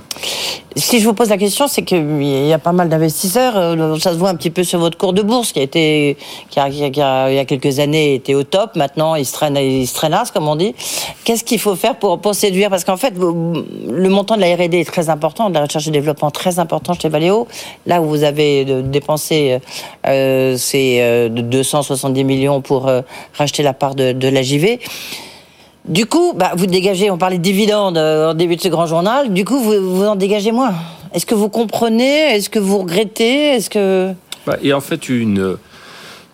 Si 0.79 1.01
je 1.01 1.07
vous 1.07 1.15
pose 1.15 1.31
la 1.31 1.39
question, 1.39 1.69
c'est 1.69 1.83
qu'il 1.83 2.23
y 2.23 2.53
a 2.53 2.59
pas 2.59 2.73
mal 2.73 2.91
d'investisseurs. 2.91 3.57
euh, 3.57 3.99
Ça 3.99 4.13
se 4.13 4.19
voit 4.19 4.29
un 4.29 4.35
petit 4.35 4.51
peu 4.51 4.63
sur 4.63 4.79
votre 4.79 4.99
cours 4.99 5.15
de 5.15 5.23
bourse 5.23 5.53
qui 5.53 5.61
a 5.61 5.63
été, 5.63 6.19
qui 6.51 6.61
a, 6.61 6.69
qui 6.69 7.01
a- 7.01 7.31
il 7.31 7.37
y 7.37 7.39
a 7.39 7.45
quelques 7.47 7.79
années, 7.79 8.15
était 8.15 8.35
au 8.35 8.43
top. 8.43 8.77
Maintenant, 8.77 9.15
il 9.15 9.25
se 9.25 9.33
traîne, 9.33 9.57
il 9.57 9.87
se 9.87 9.95
traînasse, 9.95 10.31
comme 10.31 10.47
on 10.49 10.55
dit. 10.57 10.75
Qu'est-ce 11.25 11.45
qu'il 11.45 11.59
faut 11.59 11.77
faire 11.77 11.97
pour, 11.99 12.21
séduire? 12.35 12.69
Parce 12.69 12.85
qu'en 12.85 12.99
fait, 12.99 13.15
le 13.17 14.09
montant 14.11 14.37
de 14.37 14.43
la 14.43 14.55
R&D 14.55 14.79
est 14.81 14.85
très 14.85 15.09
important, 15.09 15.49
de 15.49 15.55
la 15.55 15.63
recherche 15.65 15.89
et 15.89 15.91
développement 15.91 16.31
très 16.31 16.59
important 16.59 16.93
chez 16.93 17.09
Valeo. 17.09 17.49
Là 17.87 18.03
où 18.03 18.05
vous 18.07 18.23
avez 18.23 18.67
euh, 18.69 18.83
dépensé, 18.83 19.59
euh, 20.07 20.57
de 20.57 21.41
270 21.41 22.23
millions 22.25 22.61
pour 22.61 22.91
racheter 23.33 23.63
la 23.63 23.73
part 23.73 23.95
de, 23.95 24.13
de. 24.13 24.29
Du 25.89 26.07
coup, 26.07 26.32
bah, 26.34 26.53
vous 26.57 26.66
dégagez, 26.66 27.11
on 27.11 27.18
parlait 27.18 27.39
de 27.39 27.43
dividendes 27.43 27.97
euh, 27.97 28.32
en 28.32 28.34
début 28.34 28.57
de 28.57 28.61
ce 28.61 28.68
grand 28.68 28.87
journal, 28.87 29.32
du 29.32 29.45
coup, 29.45 29.59
vous, 29.59 29.97
vous 29.97 30.05
en 30.05 30.16
dégagez 30.16 30.51
moins. 30.51 30.74
Est-ce 31.14 31.26
que 31.26 31.34
vous 31.34 31.49
comprenez? 31.49 32.34
Est-ce 32.34 32.51
que 32.51 32.59
vous 32.59 32.78
regrettez? 32.78 33.51
Est-ce 33.55 33.70
que... 33.70 34.12
Bah, 34.47 34.57
Et 34.62 34.72
en 34.72 34.80
fait, 34.80 35.09
une, 35.09 35.57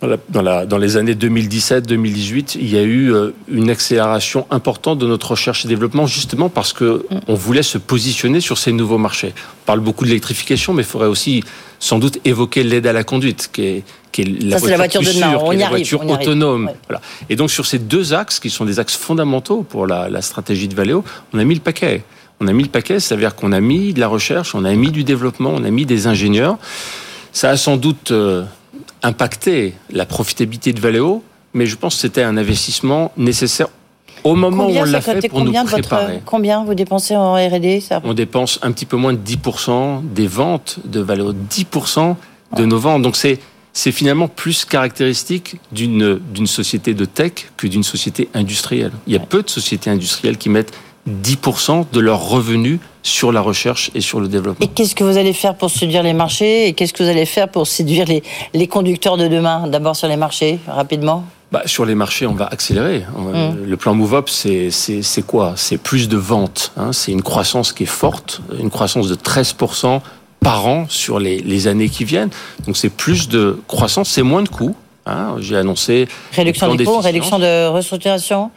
dans, 0.02 0.08
la- 0.08 0.18
dans 0.28 0.42
la- 0.42 0.66
dans 0.66 0.78
les 0.78 0.96
années 0.96 1.14
2017-2018, 1.14 2.56
il 2.60 2.68
y 2.68 2.76
a 2.76 2.82
eu 2.82 3.12
euh, 3.12 3.30
une 3.48 3.70
accélération 3.70 4.46
importante 4.50 4.98
de 4.98 5.06
notre 5.06 5.30
recherche 5.30 5.64
et 5.64 5.68
développement, 5.68 6.06
justement 6.06 6.48
parce 6.48 6.72
que 6.72 7.06
on 7.28 7.34
voulait 7.34 7.62
se 7.62 7.78
positionner 7.78 8.40
sur 8.40 8.58
ces 8.58 8.72
nouveaux 8.72 8.98
marchés. 8.98 9.32
On 9.62 9.66
parle 9.66 9.80
beaucoup 9.80 10.04
de 10.04 10.10
l'électrification, 10.10 10.74
mais 10.74 10.82
il 10.82 10.86
faudrait 10.88 11.08
aussi 11.08 11.42
sans 11.78 11.98
doute 11.98 12.18
évoquer 12.24 12.62
l'aide 12.64 12.86
à 12.86 12.92
la 12.92 13.04
conduite, 13.04 13.50
qui 13.52 13.62
est, 13.62 13.84
qui 14.10 14.22
est 14.22 14.42
la 14.42 14.58
Ça, 14.58 14.68
la 14.68 14.76
voiture 14.76 15.00
plus 15.00 15.08
de 15.08 15.12
sûre, 15.14 15.42
On 15.44 15.50
qui 15.50 15.56
est 15.56 15.58
la 15.60 15.66
arrive, 15.66 15.78
voiture 15.78 16.00
on 16.02 16.08
y 16.08 16.12
arrive. 16.12 16.28
autonome. 16.28 16.66
Ouais. 16.66 16.74
Voilà. 16.88 17.00
Et 17.30 17.36
donc 17.36 17.50
sur 17.50 17.66
ces 17.66 17.78
deux 17.78 18.12
axes, 18.12 18.40
qui 18.40 18.50
sont 18.50 18.64
des 18.64 18.78
axes 18.80 18.96
fondamentaux 18.96 19.62
pour 19.62 19.86
la, 19.86 20.08
la 20.08 20.20
stratégie 20.22 20.68
de 20.68 20.74
Valeo, 20.74 21.04
on 21.32 21.38
a 21.38 21.44
mis 21.44 21.54
le 21.54 21.60
paquet. 21.60 22.02
On 22.40 22.48
a 22.48 22.52
mis 22.52 22.64
le 22.64 22.68
paquet, 22.70 22.98
ça 22.98 23.14
veut 23.14 23.20
dire 23.20 23.36
qu'on 23.36 23.52
a 23.52 23.60
mis 23.60 23.92
de 23.92 24.00
la 24.00 24.08
recherche, 24.08 24.56
on 24.56 24.64
a 24.64 24.74
mis 24.74 24.90
du 24.90 25.04
développement, 25.04 25.52
on 25.54 25.62
a 25.62 25.70
mis 25.70 25.86
des 25.86 26.08
ingénieurs. 26.08 26.58
Ça 27.32 27.50
a 27.50 27.56
sans 27.56 27.76
doute 27.76 28.10
euh, 28.10 28.42
impacté 29.02 29.74
la 29.90 30.06
profitabilité 30.06 30.72
de 30.72 30.80
Valeo, 30.80 31.22
mais 31.54 31.66
je 31.66 31.76
pense 31.76 31.96
que 31.96 32.00
c'était 32.02 32.22
un 32.22 32.36
investissement 32.36 33.12
nécessaire 33.16 33.68
au 34.24 34.34
moment 34.34 34.66
combien 34.66 34.82
où 34.82 34.88
on 34.88 34.90
l'a 34.90 35.00
fait 35.00 35.28
pour 35.28 35.40
nous 35.40 35.46
combien 35.46 35.64
de 35.64 35.68
votre 35.68 35.88
préparer. 35.88 36.22
combien 36.24 36.64
vous 36.64 36.74
dépensez 36.74 37.16
en 37.16 37.34
R&D 37.34 37.82
On 38.04 38.14
dépense 38.14 38.58
un 38.62 38.70
petit 38.72 38.86
peu 38.86 38.96
moins 38.96 39.12
de 39.12 39.18
10% 39.18 40.02
des 40.14 40.26
ventes 40.26 40.78
de 40.84 41.00
Valeo, 41.00 41.32
10% 41.32 42.14
de 42.56 42.64
nos 42.64 42.78
ventes. 42.78 43.02
Donc 43.02 43.16
c'est 43.16 43.38
c'est 43.74 43.92
finalement 43.92 44.28
plus 44.28 44.64
caractéristique 44.66 45.58
d'une 45.72 46.18
d'une 46.18 46.46
société 46.46 46.94
de 46.94 47.04
tech 47.04 47.32
que 47.56 47.66
d'une 47.66 47.82
société 47.82 48.28
industrielle. 48.34 48.92
Il 49.06 49.12
y 49.14 49.16
a 49.16 49.20
peu 49.20 49.42
de 49.42 49.48
sociétés 49.48 49.90
industrielles 49.90 50.36
qui 50.36 50.50
mettent 50.50 50.72
10% 51.08 51.86
de 51.92 52.00
leurs 52.00 52.28
revenus 52.28 52.78
sur 53.02 53.32
la 53.32 53.40
recherche 53.40 53.90
et 53.94 54.00
sur 54.00 54.20
le 54.20 54.28
développement. 54.28 54.64
Et 54.64 54.68
qu'est-ce 54.68 54.94
que 54.94 55.02
vous 55.02 55.16
allez 55.16 55.32
faire 55.32 55.56
pour 55.56 55.70
séduire 55.70 56.02
les 56.02 56.12
marchés 56.12 56.68
Et 56.68 56.72
qu'est-ce 56.72 56.92
que 56.92 57.02
vous 57.02 57.08
allez 57.08 57.26
faire 57.26 57.48
pour 57.48 57.66
séduire 57.66 58.06
les, 58.06 58.22
les 58.54 58.68
conducteurs 58.68 59.16
de 59.16 59.26
demain 59.26 59.66
D'abord 59.66 59.96
sur 59.96 60.06
les 60.08 60.16
marchés, 60.16 60.60
rapidement? 60.66 61.24
Bah, 61.50 61.62
sur 61.66 61.84
les 61.84 61.94
marchés, 61.94 62.26
on 62.26 62.34
va 62.34 62.46
accélérer. 62.46 63.00
Mm. 63.14 63.64
Le 63.66 63.76
plan 63.76 63.94
Move 63.94 64.14
Up, 64.14 64.28
c'est 64.30 65.26
quoi? 65.26 65.52
C'est 65.56 65.76
plus 65.76 66.08
de 66.08 66.16
ventes. 66.16 66.72
Hein. 66.76 66.92
C'est 66.92 67.12
une 67.12 67.22
croissance 67.22 67.72
qui 67.72 67.82
est 67.82 67.86
forte, 67.86 68.40
une 68.58 68.70
croissance 68.70 69.08
de 69.08 69.14
13% 69.16 70.00
par 70.40 70.66
an 70.66 70.86
sur 70.88 71.18
les, 71.18 71.40
les 71.40 71.66
années 71.66 71.88
qui 71.88 72.04
viennent. 72.04 72.30
Donc 72.66 72.76
c'est 72.76 72.88
plus 72.88 73.28
de 73.28 73.60
croissance, 73.68 74.08
c'est 74.08 74.22
moins 74.22 74.42
de 74.42 74.48
coûts. 74.48 74.74
Hein. 75.04 75.36
J'ai 75.40 75.56
annoncé 75.56 76.08
Réduction 76.32 76.74
des 76.74 76.84
coûts, 76.84 76.98
réduction 76.98 77.38
de 77.38 77.66
restructuration, 77.66 78.50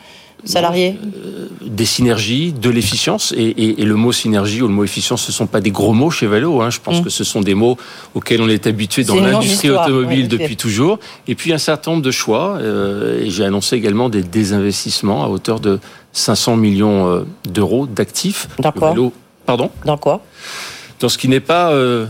salariés 0.46 0.98
des 1.62 1.86
synergies, 1.86 2.54
de 2.54 2.70
l'efficience. 2.70 3.34
Et, 3.36 3.42
et- 3.44 3.82
et 3.82 3.86
le 3.86 3.96
mot 3.96 4.12
synergie 4.12 4.62
ou 4.62 4.68
le 4.68 4.74
mot 4.74 4.84
efficience, 4.84 5.24
ce 5.24 5.32
sont 5.32 5.48
pas 5.48 5.60
des 5.62 5.72
gros 5.72 5.94
mots 5.94 6.12
chez 6.12 6.28
Valeo. 6.28 6.62
Hein. 6.62 6.70
Je 6.70 6.80
pense 6.80 7.02
Mm. 7.02 7.04
que 7.04 7.10
ce 7.10 7.24
sont 7.24 7.42
des 7.42 7.56
mots 7.56 7.78
auxquels 8.14 8.42
on 8.42 8.48
est 8.48 8.68
habitué 8.68 9.04
dans 9.04 9.16
l'industrie 9.16 9.70
automobile 9.72 10.28
depuis 10.28 10.56
toujours. 10.56 11.00
Et 11.28 11.36
puis 11.36 11.52
un 11.54 11.58
certain 11.58 11.92
nombre 11.92 12.04
de 12.04 12.12
choix. 12.12 12.58
euh, 12.62 13.22
et 13.24 13.30
j'ai 13.30 13.44
annoncé 13.44 13.76
également 13.76 14.08
des 14.10 14.22
désinvestissements 14.24 15.24
à 15.26 15.28
hauteur 15.28 15.60
de 15.60 15.80
500 16.14 16.56
millions 16.56 17.08
euh, 17.08 17.26
d'euros 17.50 17.88
d'actifs. 17.88 18.48
Dans 18.60 18.72
quoi 18.72 18.94
Pardon 19.46 19.70
Dans 19.86 19.98
quoi 19.98 20.22
Dans 21.00 21.10
ce 21.10 21.18
qui 21.18 21.28
n'est 21.28 21.40
pas 21.42 21.72
euh, 21.72 22.06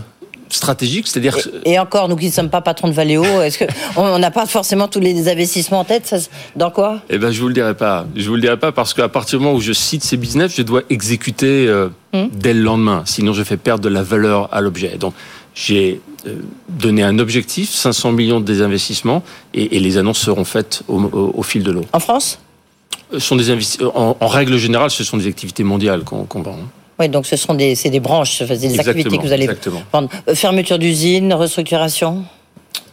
stratégique, 0.48 1.06
c'est-à-dire 1.08 1.36
et, 1.64 1.72
et 1.72 1.78
encore, 1.78 2.08
nous 2.08 2.16
qui 2.16 2.26
ne 2.26 2.30
sommes 2.32 2.50
pas 2.50 2.60
patrons 2.60 2.88
de 2.88 2.92
Valeo, 2.92 3.24
est-ce 3.42 3.58
que 3.58 3.64
on 3.96 4.02
on 4.02 4.18
n'a 4.18 4.30
pas 4.30 4.46
forcément 4.46 4.88
tous 4.88 5.00
les 5.00 5.28
investissements 5.28 5.80
en 5.80 5.84
tête 5.84 6.06
ça, 6.06 6.16
Dans 6.54 6.70
quoi? 6.70 7.00
Eh 7.10 7.18
ben, 7.18 7.30
je 7.32 7.40
vous 7.40 7.48
le 7.48 7.54
dirai 7.54 7.74
pas. 7.74 8.06
Je 8.16 8.28
vous 8.28 8.34
le 8.36 8.40
dirai 8.40 8.56
pas 8.58 8.72
parce 8.72 8.94
qu'à 8.94 9.08
partir 9.08 9.38
du 9.38 9.44
moment 9.44 9.56
où 9.56 9.60
je 9.60 9.72
cite 9.72 10.04
ces 10.04 10.16
business, 10.16 10.54
je 10.56 10.62
dois 10.62 10.82
exécuter 10.90 11.66
euh, 11.68 11.88
Hmm. 12.12 12.28
dès 12.32 12.54
le 12.54 12.60
lendemain. 12.62 13.02
Sinon, 13.04 13.32
je 13.34 13.42
fais 13.42 13.56
perdre 13.58 13.82
de 13.82 13.88
la 13.90 14.02
valeur 14.02 14.48
à 14.54 14.60
l'objet. 14.60 14.96
Donc, 14.96 15.12
j'ai 15.54 16.00
euh, 16.26 16.36
donné 16.68 17.02
un 17.02 17.18
objectif, 17.18 17.70
500 17.70 18.12
millions 18.12 18.40
de 18.40 18.44
désinvestissements, 18.44 19.22
et, 19.54 19.76
et 19.76 19.80
les 19.80 19.98
annonces 19.98 20.18
seront 20.20 20.44
faites 20.44 20.82
au, 20.88 21.00
au- 21.00 21.32
au 21.34 21.42
fil 21.42 21.62
de 21.62 21.72
l'eau. 21.72 21.84
En 21.92 21.98
France? 22.00 22.38
Ce 23.12 23.18
sont 23.18 23.36
des 23.36 23.50
investi- 23.50 23.84
en, 23.94 24.16
en 24.18 24.26
règle 24.28 24.56
générale, 24.56 24.90
ce 24.90 25.04
sont 25.04 25.16
des 25.16 25.26
activités 25.26 25.62
mondiales 25.64 26.04
qu'on 26.04 26.24
qu'on 26.24 26.42
vend. 26.42 26.56
Oui, 26.98 27.08
donc 27.08 27.26
ce 27.26 27.36
sont 27.36 27.54
des, 27.54 27.74
c'est 27.74 27.90
des 27.90 28.00
branches, 28.00 28.38
c'est 28.38 28.58
des 28.58 28.80
activités 28.80 29.18
que 29.18 29.22
vous 29.22 29.32
allez 29.32 29.44
exactement. 29.44 29.82
vendre. 29.92 30.08
Euh, 30.28 30.34
Fermeture 30.34 30.78
d'usine, 30.78 31.32
restructuration 31.34 32.24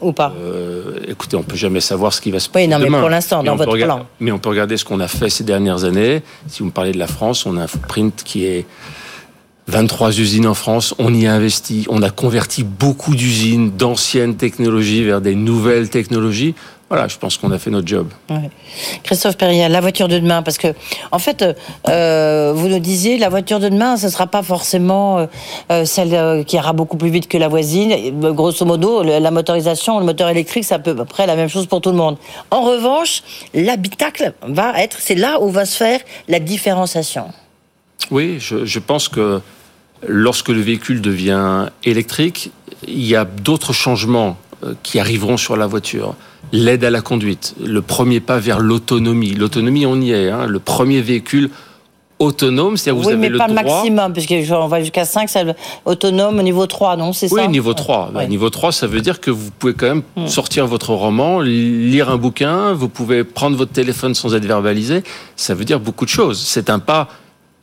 ou 0.01 0.11
pas? 0.11 0.33
Euh, 0.37 0.97
écoutez, 1.07 1.37
on 1.37 1.43
peut 1.43 1.55
jamais 1.55 1.79
savoir 1.79 2.11
ce 2.13 2.19
qui 2.19 2.29
va 2.31 2.39
se 2.39 2.47
Oui, 2.49 2.53
passer 2.53 2.67
non, 2.67 2.79
mais 2.79 2.85
demain. 2.85 2.99
pour 2.99 3.09
l'instant, 3.09 3.43
dans 3.43 3.55
votre 3.55 3.71
regarder- 3.71 4.01
plan. 4.01 4.07
Mais 4.19 4.31
on 4.31 4.39
peut 4.39 4.49
regarder 4.49 4.75
ce 4.75 4.83
qu'on 4.83 4.99
a 4.99 5.07
fait 5.07 5.29
ces 5.29 5.45
dernières 5.45 5.85
années. 5.85 6.21
Si 6.47 6.59
vous 6.59 6.65
me 6.65 6.71
parlez 6.71 6.91
de 6.91 6.99
la 6.99 7.07
France, 7.07 7.45
on 7.45 7.55
a 7.57 7.61
un 7.63 7.67
footprint 7.67 8.21
qui 8.25 8.43
est 8.45 8.65
23 9.67 10.19
usines 10.19 10.47
en 10.47 10.53
France. 10.53 10.93
On 10.99 11.13
y 11.13 11.25
a 11.25 11.33
investi. 11.33 11.85
On 11.89 12.01
a 12.01 12.09
converti 12.09 12.63
beaucoup 12.65 13.15
d'usines 13.15 13.71
d'anciennes 13.71 14.35
technologies 14.35 15.05
vers 15.05 15.21
des 15.21 15.35
nouvelles 15.35 15.89
technologies. 15.89 16.55
Voilà, 16.93 17.07
je 17.07 17.17
pense 17.17 17.37
qu'on 17.37 17.49
a 17.49 17.57
fait 17.57 17.71
notre 17.71 17.87
job. 17.87 18.09
Ouais. 18.29 18.51
Christophe 19.01 19.35
Perrier, 19.35 19.67
la 19.67 19.81
voiture 19.81 20.07
de 20.07 20.19
demain, 20.19 20.43
parce 20.43 20.59
que 20.59 20.75
en 21.11 21.17
fait, 21.17 21.43
euh, 21.89 22.53
vous 22.55 22.67
nous 22.67 22.77
disiez, 22.77 23.17
la 23.17 23.29
voiture 23.29 23.59
de 23.59 23.67
demain, 23.67 23.97
ce 23.97 24.09
sera 24.09 24.27
pas 24.27 24.43
forcément 24.43 25.17
euh, 25.17 25.25
euh, 25.71 25.85
celle 25.85 26.13
euh, 26.13 26.43
qui 26.43 26.55
ira 26.55 26.71
beaucoup 26.71 26.95
plus 26.95 27.09
vite 27.09 27.27
que 27.27 27.39
la 27.39 27.47
voisine. 27.47 27.91
Euh, 28.23 28.31
grosso 28.31 28.63
modo, 28.63 29.01
la 29.01 29.31
motorisation, 29.31 29.97
le 29.97 30.05
moteur 30.05 30.29
électrique, 30.29 30.65
c'est 30.65 30.75
à 30.75 30.77
peu 30.77 30.93
près 31.03 31.25
la 31.25 31.35
même 31.35 31.49
chose 31.49 31.65
pour 31.65 31.81
tout 31.81 31.89
le 31.89 31.97
monde. 31.97 32.17
En 32.51 32.61
revanche, 32.61 33.23
l'habitacle 33.55 34.33
va 34.47 34.79
être, 34.79 34.97
c'est 34.99 35.15
là 35.15 35.41
où 35.41 35.49
va 35.49 35.65
se 35.65 35.75
faire 35.75 35.99
la 36.27 36.37
différenciation. 36.37 37.25
Oui, 38.11 38.35
je, 38.39 38.65
je 38.65 38.77
pense 38.77 39.09
que 39.09 39.41
lorsque 40.07 40.49
le 40.49 40.61
véhicule 40.61 41.01
devient 41.01 41.69
électrique, 41.85 42.51
il 42.87 43.03
y 43.03 43.15
a 43.15 43.25
d'autres 43.25 43.73
changements 43.73 44.37
euh, 44.63 44.75
qui 44.83 44.99
arriveront 44.99 45.37
sur 45.37 45.57
la 45.57 45.65
voiture. 45.65 46.13
L'aide 46.53 46.83
à 46.85 46.89
la 46.91 47.01
conduite, 47.01 47.55
le 47.61 47.81
premier 47.81 48.19
pas 48.21 48.37
vers 48.37 48.59
l'autonomie. 48.59 49.33
L'autonomie, 49.33 49.85
on 49.85 49.99
y 49.99 50.11
est. 50.11 50.29
Hein. 50.29 50.45
Le 50.45 50.59
premier 50.59 51.01
véhicule 51.01 51.49
autonome, 52.19 52.77
c'est-à-dire 52.77 53.01
vous 53.01 53.07
oui, 53.07 53.13
avez 53.13 53.21
mais 53.21 53.29
le 53.29 53.37
pas 53.39 53.47
droit. 53.47 53.61
le 53.63 53.67
maximum, 53.69 54.13
puisqu'on 54.13 54.67
va 54.67 54.79
jusqu'à 54.79 55.03
5, 55.03 55.27
c'est 55.29 55.43
autonome 55.83 56.37
au 56.39 56.41
niveau 56.43 56.67
3, 56.67 56.95
non 56.95 57.11
C'est 57.11 57.29
Oui, 57.33 57.41
ça 57.41 57.47
niveau 57.47 57.73
3. 57.73 58.11
Bah, 58.13 58.19
Ouais. 58.19 58.27
Niveau 58.27 58.49
3, 58.51 58.71
ça 58.71 58.85
veut 58.87 59.01
dire 59.01 59.19
que 59.19 59.31
vous 59.31 59.49
pouvez 59.57 59.73
quand 59.73 59.87
même 59.87 60.03
Hmm. 60.15 60.27
sortir 60.27 60.67
votre 60.67 60.91
roman, 60.93 61.41
lire 61.41 62.09
un 62.11 62.17
bouquin, 62.17 62.71
vous 62.73 62.87
pouvez 62.87 63.23
prendre 63.23 63.57
votre 63.57 63.71
téléphone 63.71 64.13
sans 64.13 64.35
être 64.35 64.45
verbalisé. 64.45 65.03
Ça 65.35 65.55
veut 65.55 65.65
dire 65.65 65.79
beaucoup 65.79 66.05
de 66.05 66.09
choses. 66.11 66.39
C'est 66.39 66.69
un 66.69 66.79
pas 66.79 67.09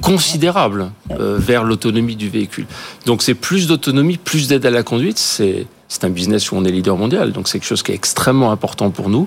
considérable 0.02 0.90
euh, 1.12 1.36
vers 1.38 1.62
l'autonomie 1.62 2.16
du 2.16 2.28
véhicule. 2.28 2.66
Donc 3.06 3.22
c'est 3.22 3.34
plus 3.34 3.66
d'autonomie, 3.68 4.16
plus 4.16 4.48
d'aide 4.48 4.66
à 4.66 4.70
la 4.70 4.82
conduite. 4.82 5.18
C'est 5.18 5.66
c'est 5.90 6.04
un 6.04 6.10
business 6.10 6.52
où 6.52 6.56
on 6.56 6.64
est 6.64 6.70
leader 6.70 6.96
mondial, 6.96 7.32
donc 7.32 7.48
c'est 7.48 7.58
quelque 7.58 7.68
chose 7.68 7.82
qui 7.82 7.90
est 7.90 7.96
extrêmement 7.96 8.52
important 8.52 8.90
pour 8.90 9.10
nous. 9.10 9.26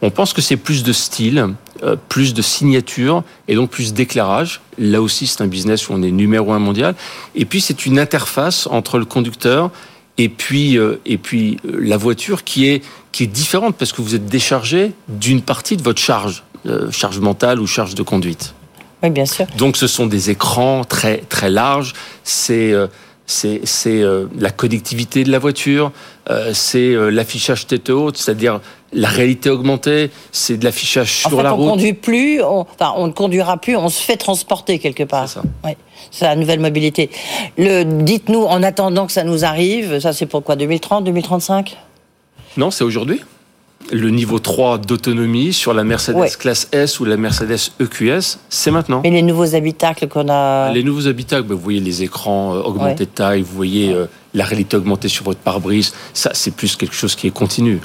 On 0.00 0.10
pense 0.10 0.32
que 0.32 0.40
c'est 0.40 0.56
plus 0.56 0.84
de 0.84 0.92
style, 0.92 1.48
euh, 1.82 1.96
plus 2.08 2.34
de 2.34 2.40
signature 2.40 3.24
et 3.48 3.56
donc 3.56 3.70
plus 3.70 3.92
d'éclairage. 3.92 4.60
Là 4.78 5.02
aussi, 5.02 5.26
c'est 5.26 5.42
un 5.42 5.48
business 5.48 5.88
où 5.88 5.92
on 5.92 6.02
est 6.04 6.12
numéro 6.12 6.52
un 6.52 6.60
mondial. 6.60 6.94
Et 7.34 7.44
puis 7.44 7.60
c'est 7.60 7.84
une 7.84 7.98
interface 7.98 8.68
entre 8.68 8.98
le 8.98 9.04
conducteur 9.04 9.72
et 10.16 10.28
puis 10.28 10.78
euh, 10.78 11.00
et 11.04 11.18
puis 11.18 11.58
euh, 11.66 11.80
la 11.80 11.96
voiture 11.96 12.44
qui 12.44 12.68
est 12.68 12.84
qui 13.10 13.24
est 13.24 13.28
différente 13.28 13.74
parce 13.76 13.92
que 13.92 14.00
vous 14.00 14.14
êtes 14.14 14.26
déchargé 14.26 14.92
d'une 15.08 15.42
partie 15.42 15.76
de 15.76 15.82
votre 15.82 16.00
charge, 16.00 16.44
charge 16.92 17.18
mentale 17.18 17.60
ou 17.60 17.66
charge 17.66 17.96
de 17.96 18.02
conduite. 18.02 18.54
Oui, 19.02 19.10
bien 19.10 19.26
sûr. 19.26 19.46
Donc 19.58 19.76
ce 19.76 19.88
sont 19.88 20.06
des 20.06 20.30
écrans 20.30 20.84
très 20.84 21.18
très 21.28 21.50
larges. 21.50 21.92
C'est 22.22 22.72
c'est 23.26 23.62
euh, 23.86 24.26
la 24.38 24.50
connectivité 24.50 25.24
de 25.24 25.30
la 25.30 25.38
voiture. 25.38 25.92
euh, 26.30 26.50
c'est 26.52 26.94
euh, 26.94 27.10
l'affichage 27.10 27.66
tête 27.66 27.88
haute, 27.90 28.16
c'est-à-dire 28.16 28.60
la 28.92 29.08
réalité 29.08 29.50
augmentée. 29.50 30.10
C'est 30.30 30.56
de 30.58 30.64
l'affichage 30.64 31.10
sur 31.10 31.30
fait, 31.30 31.42
la 31.42 31.54
on 31.54 31.56
route. 31.56 31.70
conduit 31.70 31.94
plus, 31.94 32.42
on, 32.42 32.60
enfin, 32.60 32.92
on 32.96 33.06
ne 33.06 33.12
conduira 33.12 33.56
plus, 33.56 33.76
on 33.76 33.88
se 33.88 34.00
fait 34.02 34.16
transporter 34.16 34.78
quelque 34.78 35.04
part. 35.04 35.28
C'est 35.28 35.34
ça. 35.36 35.42
Oui, 35.64 35.70
c'est 36.10 36.26
la 36.26 36.36
nouvelle 36.36 36.60
mobilité. 36.60 37.10
Le, 37.56 37.84
dites-nous, 37.84 38.44
en 38.44 38.62
attendant 38.62 39.06
que 39.06 39.12
ça 39.12 39.24
nous 39.24 39.44
arrive, 39.44 40.00
ça 40.00 40.12
c'est 40.12 40.26
pour 40.26 40.42
quoi 40.44 40.56
2030, 40.56 41.04
2035 41.04 41.76
Non, 42.56 42.70
c'est 42.70 42.84
aujourd'hui. 42.84 43.20
Le 43.92 44.10
niveau 44.10 44.38
3 44.38 44.78
d'autonomie 44.78 45.52
sur 45.52 45.74
la 45.74 45.84
Mercedes 45.84 46.16
Ouais. 46.16 46.28
classe 46.38 46.68
S 46.72 47.00
ou 47.00 47.04
la 47.04 47.16
Mercedes 47.16 47.70
EQS, 47.80 48.38
c'est 48.48 48.70
maintenant. 48.70 49.00
Mais 49.04 49.10
les 49.10 49.22
nouveaux 49.22 49.54
habitacles 49.54 50.08
qu'on 50.08 50.28
a. 50.28 50.72
Les 50.72 50.82
nouveaux 50.82 51.06
habitacles, 51.06 51.42
ben, 51.44 51.54
vous 51.54 51.60
voyez 51.60 51.80
les 51.80 52.02
écrans 52.02 52.54
euh, 52.54 52.60
augmentés 52.60 53.04
de 53.04 53.10
taille, 53.10 53.42
vous 53.42 53.54
voyez 53.54 53.92
euh, 53.92 54.06
la 54.32 54.44
réalité 54.44 54.76
augmentée 54.76 55.08
sur 55.08 55.24
votre 55.24 55.40
pare-brise. 55.40 55.92
Ça, 56.14 56.30
c'est 56.32 56.50
plus 56.54 56.76
quelque 56.76 56.94
chose 56.94 57.14
qui 57.14 57.26
est 57.26 57.30
continu. 57.30 57.80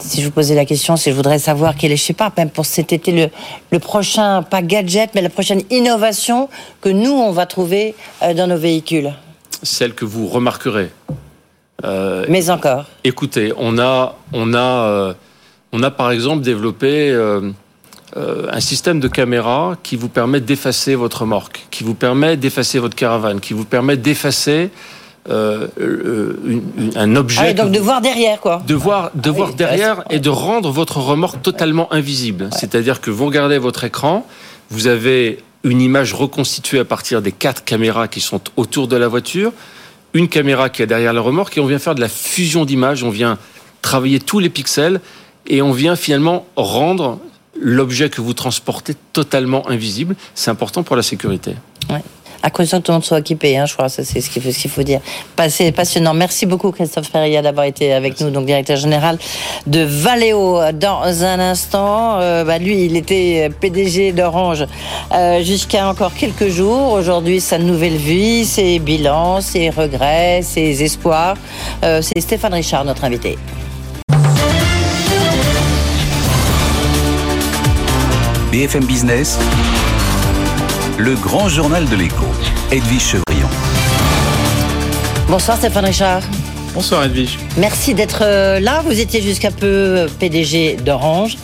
Si 0.00 0.20
je 0.20 0.26
vous 0.26 0.32
posais 0.32 0.54
la 0.54 0.64
question, 0.64 0.96
c'est 0.96 1.10
je 1.10 1.16
voudrais 1.16 1.38
savoir 1.40 1.74
quel 1.76 1.90
est, 1.92 1.96
je 1.96 2.02
sais 2.04 2.12
pas, 2.12 2.32
même 2.36 2.50
pour 2.50 2.66
cet 2.66 2.92
été, 2.92 3.10
le, 3.10 3.28
le 3.72 3.78
prochain, 3.80 4.42
pas 4.42 4.62
gadget, 4.62 5.10
mais 5.14 5.22
la 5.22 5.28
prochaine 5.28 5.62
innovation 5.70 6.48
que 6.80 6.88
nous, 6.88 7.10
on 7.10 7.32
va 7.32 7.46
trouver 7.46 7.94
euh, 8.22 8.32
dans 8.34 8.46
nos 8.46 8.56
véhicules. 8.58 9.12
Celle 9.62 9.94
que 9.94 10.04
vous 10.04 10.26
remarquerez. 10.28 10.90
Euh, 11.84 12.24
Mais 12.28 12.50
encore. 12.50 12.84
Écoutez, 13.04 13.52
on 13.56 13.78
a, 13.78 14.16
on 14.32 14.52
a, 14.54 14.58
euh, 14.58 15.14
on 15.72 15.82
a 15.82 15.90
par 15.90 16.10
exemple 16.10 16.42
développé 16.42 17.10
euh, 17.10 17.50
euh, 18.16 18.46
un 18.50 18.60
système 18.60 19.00
de 19.00 19.08
caméra 19.08 19.76
qui 19.82 19.96
vous 19.96 20.08
permet 20.08 20.40
d'effacer 20.40 20.94
votre 20.94 21.22
remorque, 21.22 21.66
qui 21.70 21.84
vous 21.84 21.94
permet 21.94 22.36
d'effacer 22.36 22.78
votre 22.78 22.96
caravane, 22.96 23.40
qui 23.40 23.52
vous 23.54 23.64
permet 23.64 23.96
d'effacer 23.96 24.70
euh, 25.30 25.66
une- 25.78 26.62
une- 26.78 26.92
un 26.96 27.16
objet. 27.16 27.40
Ah, 27.42 27.50
et 27.50 27.54
donc 27.54 27.70
de 27.70 27.78
voir 27.78 28.00
derrière, 28.00 28.40
quoi. 28.40 28.62
de 28.66 28.74
voir, 28.74 29.10
de 29.14 29.28
Ah 29.28 29.32
oui, 29.32 29.36
voir 29.36 29.52
derrière 29.54 30.02
et 30.08 30.20
de 30.20 30.30
rendre 30.30 30.70
votre 30.70 30.96
remorque 30.98 31.42
totalement 31.42 31.92
invisible. 31.92 32.48
C'est-à-dire 32.52 33.02
que 33.02 33.10
vous 33.10 33.26
regardez 33.26 33.58
votre 33.58 33.84
écran, 33.84 34.26
vous 34.70 34.86
avez 34.86 35.40
une 35.64 35.82
image 35.82 36.14
reconstituée 36.14 36.78
à 36.78 36.86
partir 36.86 37.20
des 37.20 37.32
quatre 37.32 37.62
caméras 37.64 38.08
qui 38.08 38.20
sont 38.22 38.40
autour 38.56 38.88
de 38.88 38.96
la 38.96 39.06
voiture, 39.06 39.52
une 40.14 40.28
caméra 40.28 40.70
qui 40.70 40.80
est 40.82 40.86
derrière 40.86 41.12
la 41.12 41.20
remorque 41.20 41.58
et 41.58 41.60
on 41.60 41.66
vient 41.66 41.78
faire 41.78 41.94
de 41.94 42.00
la 42.00 42.08
fusion 42.08 42.64
d'images, 42.64 43.02
on 43.02 43.10
vient 43.10 43.36
travailler 43.82 44.20
tous 44.20 44.38
les 44.38 44.48
pixels 44.48 44.98
et 45.48 45.62
on 45.62 45.72
vient 45.72 45.96
finalement 45.96 46.46
rendre 46.56 47.18
l'objet 47.60 48.08
que 48.10 48.20
vous 48.20 48.34
transportez 48.34 48.94
totalement 49.12 49.68
invisible. 49.68 50.14
C'est 50.34 50.50
important 50.50 50.82
pour 50.82 50.94
la 50.94 51.02
sécurité. 51.02 51.54
Ouais. 51.90 52.02
À 52.40 52.50
condition 52.50 52.78
que 52.78 52.84
tout 52.84 52.92
le 52.92 52.96
monde 52.96 53.04
soit 53.04 53.18
équipé, 53.18 53.58
hein, 53.58 53.66
je 53.66 53.74
crois, 53.74 53.88
c'est 53.88 54.04
ce 54.04 54.30
qu'il 54.30 54.70
faut, 54.70 54.82
dire. 54.84 55.00
C'est 55.48 55.72
passionnant. 55.72 56.14
Merci 56.14 56.46
beaucoup 56.46 56.70
Christophe 56.70 57.08
Ferrier 57.08 57.42
d'avoir 57.42 57.66
été 57.66 57.92
avec 57.92 58.20
nous, 58.20 58.30
donc 58.30 58.46
directeur 58.46 58.76
général 58.76 59.18
de 59.66 59.80
Valeo. 59.80 60.60
Dans 60.72 61.24
un 61.24 61.40
instant, 61.40 62.20
euh, 62.20 62.44
bah, 62.44 62.58
lui, 62.58 62.84
il 62.84 62.96
était 62.96 63.50
PDG 63.60 64.12
d'Orange 64.12 64.66
euh, 65.12 65.42
jusqu'à 65.42 65.88
encore 65.88 66.14
quelques 66.14 66.48
jours. 66.48 66.92
Aujourd'hui, 66.92 67.40
sa 67.40 67.58
nouvelle 67.58 67.96
vie, 67.96 68.44
ses 68.44 68.78
bilans, 68.78 69.40
ses 69.40 69.70
regrets, 69.70 70.42
ses 70.42 70.84
espoirs. 70.84 71.36
Euh, 71.82 72.02
c'est 72.02 72.20
Stéphane 72.20 72.54
Richard, 72.54 72.84
notre 72.84 73.02
invité. 73.02 73.36
BFM 78.58 78.86
Business, 78.86 79.38
le 80.98 81.14
grand 81.14 81.48
journal 81.48 81.88
de 81.88 81.94
l'écho, 81.94 82.24
Edwige 82.72 83.02
Chevrillon. 83.02 83.48
Bonsoir 85.28 85.56
Stéphane 85.58 85.84
Richard. 85.84 86.22
Bonsoir 86.74 87.04
Edwige. 87.04 87.38
Merci 87.56 87.94
d'être 87.94 88.22
euh, 88.22 88.58
là. 88.58 88.82
Vous 88.84 88.98
étiez 88.98 89.22
jusqu'à 89.22 89.52
peu 89.52 89.66
euh, 89.66 90.08
PDG 90.18 90.74
d'Orange. 90.84 91.38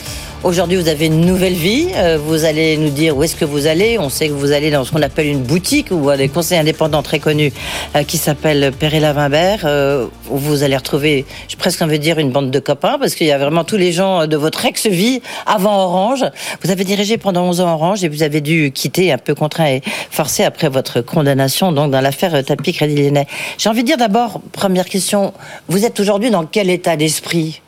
Aujourd'hui, 0.45 0.77
vous 0.77 0.89
avez 0.89 1.07
une 1.07 1.21
nouvelle 1.21 1.55
vie. 1.55 1.87
Euh, 1.95 2.19
Vous 2.23 2.45
allez 2.45 2.77
nous 2.77 2.91
dire 2.91 3.17
où 3.17 3.23
est-ce 3.23 3.35
que 3.35 3.45
vous 3.45 3.65
allez. 3.65 3.97
On 3.97 4.09
sait 4.09 4.27
que 4.27 4.33
vous 4.33 4.51
allez 4.51 4.69
dans 4.69 4.83
ce 4.85 4.91
qu'on 4.91 5.01
appelle 5.01 5.25
une 5.25 5.41
boutique 5.41 5.89
ou 5.89 6.15
des 6.15 6.29
conseils 6.29 6.59
indépendants 6.59 7.01
très 7.01 7.17
connus 7.17 7.51
euh, 7.95 8.03
qui 8.03 8.19
s'appelle 8.19 8.71
Perrella 8.71 9.11
Vimbert. 9.11 9.61
euh, 9.65 10.05
où 10.29 10.37
vous 10.37 10.61
allez 10.61 10.77
retrouver, 10.77 11.25
j'ai 11.47 11.57
presque 11.57 11.81
envie 11.81 11.97
de 11.97 12.03
dire, 12.03 12.19
une 12.19 12.29
bande 12.29 12.51
de 12.51 12.59
copains 12.59 12.99
parce 12.99 13.15
qu'il 13.15 13.25
y 13.25 13.31
a 13.31 13.39
vraiment 13.39 13.63
tous 13.63 13.77
les 13.77 13.91
gens 13.91 14.27
de 14.27 14.37
votre 14.37 14.63
ex-vie 14.65 15.19
avant 15.47 15.83
Orange. 15.83 16.23
Vous 16.61 16.69
avez 16.69 16.83
dirigé 16.83 17.17
pendant 17.17 17.45
11 17.45 17.61
ans 17.61 17.73
Orange 17.73 18.03
et 18.03 18.07
vous 18.07 18.21
avez 18.21 18.41
dû 18.41 18.71
quitter 18.71 19.11
un 19.11 19.17
peu 19.17 19.33
contraint 19.33 19.65
et 19.65 19.81
forcé 20.11 20.43
après 20.43 20.69
votre 20.69 21.01
condamnation 21.01 21.71
donc 21.71 21.89
dans 21.89 22.01
l'affaire 22.01 22.45
Tapis 22.45 22.73
Crédit. 22.73 23.11
J'ai 23.57 23.69
envie 23.69 23.81
de 23.81 23.87
dire 23.87 23.97
d'abord, 23.97 24.41
première 24.51 24.85
question, 24.85 25.33
vous 25.69 25.85
êtes 25.85 25.99
aujourd'hui 25.99 26.29
dans 26.29 26.45
quel 26.45 26.69
état 26.69 26.95
d'esprit? 26.95 27.61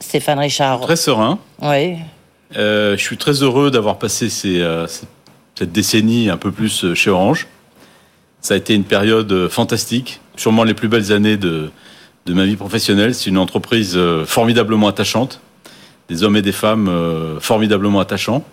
Stéphane 0.00 0.38
Richard 0.38 0.80
Très 0.80 0.96
serein. 0.96 1.38
Oui. 1.62 1.96
Euh, 2.56 2.96
je 2.96 3.02
suis 3.02 3.16
très 3.16 3.42
heureux 3.42 3.70
d'avoir 3.70 3.98
passé 3.98 4.28
ces, 4.28 4.60
euh, 4.60 4.86
cette 4.86 5.72
décennie 5.72 6.30
un 6.30 6.36
peu 6.36 6.52
plus 6.52 6.84
euh, 6.84 6.94
chez 6.94 7.10
Orange. 7.10 7.48
Ça 8.40 8.54
a 8.54 8.56
été 8.56 8.74
une 8.74 8.84
période 8.84 9.48
fantastique, 9.48 10.20
sûrement 10.36 10.62
les 10.62 10.74
plus 10.74 10.88
belles 10.88 11.10
années 11.12 11.36
de, 11.36 11.70
de 12.26 12.34
ma 12.34 12.44
vie 12.44 12.56
professionnelle. 12.56 13.14
C'est 13.14 13.28
une 13.28 13.38
entreprise 13.38 13.98
formidablement 14.24 14.86
attachante, 14.86 15.40
des 16.08 16.22
hommes 16.22 16.36
et 16.36 16.42
des 16.42 16.52
femmes 16.52 16.88
euh, 16.88 17.40
formidablement 17.40 17.98
attachants, 17.98 18.44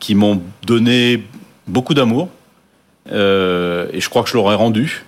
qui 0.00 0.16
m'ont 0.16 0.42
donné 0.66 1.22
beaucoup 1.68 1.94
d'amour. 1.94 2.28
Et 3.08 3.12
je 4.00 4.08
crois 4.08 4.24
que 4.24 4.28
je 4.28 4.34
leur 4.34 4.50
ai 4.50 4.56
rendu. 4.56 5.04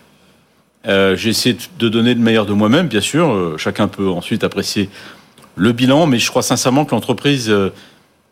J'ai 0.84 1.30
essayé 1.30 1.56
de 1.80 1.88
donner 1.88 2.14
le 2.14 2.20
meilleur 2.20 2.46
de 2.46 2.52
moi-même, 2.52 2.86
bien 2.86 3.00
sûr. 3.00 3.56
Chacun 3.58 3.88
peut 3.88 4.08
ensuite 4.08 4.44
apprécier 4.44 4.88
le 5.58 5.72
bilan, 5.72 6.06
mais 6.06 6.18
je 6.18 6.30
crois 6.30 6.42
sincèrement 6.42 6.84
que 6.84 6.92
l'entreprise 6.92 7.50
euh, 7.50 7.70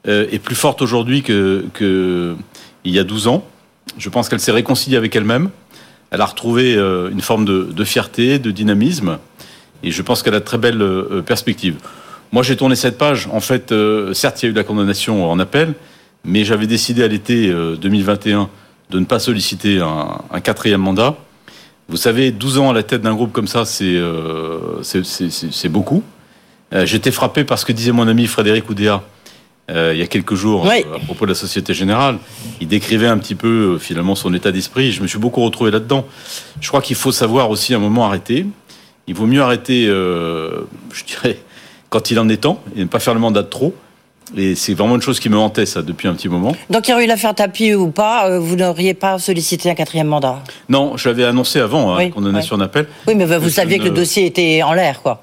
euh, 0.07 0.27
est 0.31 0.39
plus 0.39 0.55
forte 0.55 0.81
aujourd'hui 0.81 1.23
que, 1.23 1.65
que 1.75 2.37
y 2.85 2.99
a 2.99 3.05
12 3.05 3.27
ans. 3.27 3.45
Je 3.99 4.09
pense 4.09 4.29
qu'elle 4.29 4.41
s'est 4.41 4.53
réconciliée 4.53 4.97
avec 4.97 5.15
elle-même. 5.17 5.51
Elle 6.11 6.21
a 6.21 6.27
retrouvé 6.27 6.77
euh, 6.77 7.11
une 7.11 7.21
forme 7.21 7.45
de, 7.45 7.85
fierté, 7.85 8.39
de 8.39 8.53
dynamisme, 8.53 9.19
et 9.83 9.91
je 9.91 10.03
pense 10.03 10.23
qu'elle 10.23 10.35
a 10.35 10.41
de 10.41 10.45
très 10.45 10.59
belles 10.59 10.85
perspectives. 11.27 11.77
Moi, 12.33 12.43
j'ai 12.43 12.57
tourné 12.57 12.77
cette 12.77 12.97
page. 12.97 13.29
En 13.33 13.41
fait, 13.41 13.75
certes, 14.13 14.43
il 14.43 14.47
y 14.47 14.49
a 14.49 14.53
eu 14.53 14.55
la 14.55 14.65
condamnation 14.65 15.31
en 15.31 15.39
appel, 15.39 15.75
mais 16.25 16.45
j'avais 16.45 16.67
décidé 16.67 17.03
à 17.03 17.09
l'été 17.09 17.49
euh, 17.49 17.77
2021 17.77 18.49
de 18.91 18.99
ne 19.01 19.05
pas 19.05 19.19
solliciter 19.19 19.81
un, 19.81 20.41
quatrième 20.41 20.81
mandat. 20.81 21.17
Vous 21.89 21.97
savez, 21.97 22.31
12 22.31 22.59
ans 22.59 22.71
à 22.71 22.73
la 22.73 22.83
tête 22.83 23.03
d'un 23.03 23.15
groupe 23.15 23.33
comme 23.33 23.49
ça, 23.49 23.65
c'est 23.65 23.99
beaucoup. 25.69 26.03
Euh, 26.73 26.87
J'étais 26.87 27.11
frappé 27.11 27.45
par 27.45 27.59
ce 27.59 27.65
que 27.65 27.73
disait 27.73 27.93
mon 27.93 28.09
ami 28.09 28.27
Frédéric 28.27 28.69
Oudéa 28.69 29.03
euh, 29.69 29.91
il 29.93 29.99
y 29.99 30.03
a 30.03 30.07
quelques 30.07 30.35
jours 30.35 30.65
Oui. 30.69 30.85
euh, 30.87 30.97
à 30.97 30.99
propos 31.01 31.25
de 31.27 31.31
la 31.31 31.35
Société 31.35 31.75
Générale. 31.75 32.19
Il 32.61 32.69
décrivait 32.69 33.09
un 33.09 33.19
petit 33.19 33.35
peu 33.35 33.79
finalement 33.79 34.15
son 34.15 34.33
état 34.33 34.53
d'esprit. 34.53 34.93
Je 34.93 35.03
me 35.03 35.09
suis 35.09 35.19
beaucoup 35.19 35.43
retrouvé 35.43 35.71
là-dedans. 35.73 36.07
Je 36.61 36.69
crois 36.69 36.81
qu'il 36.81 36.95
faut 36.97 37.11
savoir 37.13 37.51
aussi 37.51 37.75
à 37.75 37.77
un 37.77 37.81
moment 37.81 38.07
arrêter. 38.07 38.47
Il 39.09 39.15
vaut 39.15 39.27
mieux 39.27 39.43
arrêter, 39.43 39.87
je 39.87 41.05
dirais, 41.07 41.39
quand 41.91 42.11
il 42.13 42.19
en 42.21 42.29
est 42.29 42.37
temps 42.39 42.61
et 42.77 42.81
ne 42.81 42.85
pas 42.85 43.01
faire 43.01 43.15
le 43.15 43.21
mandat 43.21 43.43
de 43.43 43.49
trop. 43.49 43.75
Et 44.37 44.57
c'est 44.57 44.75
vraiment 44.75 44.97
une 44.97 45.03
chose 45.03 45.21
qui 45.21 45.29
me 45.29 45.39
hantait 45.39 45.67
ça 45.67 45.83
depuis 45.83 46.09
un 46.09 46.15
petit 46.15 46.29
moment. 46.29 46.55
Donc 46.71 46.87
il 46.89 46.91
y 46.91 46.95
aurait 46.95 47.05
eu 47.05 47.09
l'affaire 47.09 47.35
Tapis 47.35 47.75
ou 47.75 47.91
pas, 47.91 48.39
vous 48.41 48.57
n'auriez 48.57 48.95
pas 48.95 49.19
sollicité 49.21 49.71
un 49.71 49.75
quatrième 49.75 50.09
mandat? 50.09 50.43
Non, 50.69 50.97
je 50.97 51.09
l'avais 51.09 51.25
annoncé 51.25 51.61
avant, 51.61 51.95
hein, 51.95 51.99
Oui, 51.99 52.11
condamnation 52.11 52.57
d'appel. 52.59 52.87
Oui, 53.07 53.15
mais 53.17 53.27
bah, 53.27 53.39
vous 53.39 53.51
saviez 53.51 53.79
que 53.79 53.85
le 53.85 53.91
dossier 53.91 54.27
était 54.27 54.63
en 54.65 54.73
l'air, 54.73 55.01
quoi. 55.03 55.23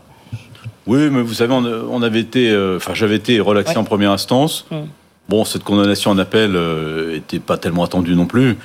Oui, 0.88 1.10
mais 1.10 1.22
vous 1.22 1.34
savez, 1.34 1.54
on, 1.54 1.64
on 1.66 2.02
avait 2.02 2.20
été, 2.20 2.50
euh, 2.50 2.78
enfin, 2.78 2.94
j'avais 2.94 3.16
été 3.16 3.40
relaxé 3.40 3.72
Ouais. 3.74 3.78
en 3.78 3.84
première 3.84 4.12
instance. 4.12 4.66
Mm. 4.72 4.76
Bon, 5.30 5.46
cette 5.46 5.64
condamnation 5.64 6.12
en 6.12 6.18
appel 6.18 6.52
euh, 6.56 7.16
était 7.16 7.40
pas 7.40 7.58
tellement 7.58 7.84
attendue 7.86 8.16
non 8.16 8.26
plus. 8.26 8.58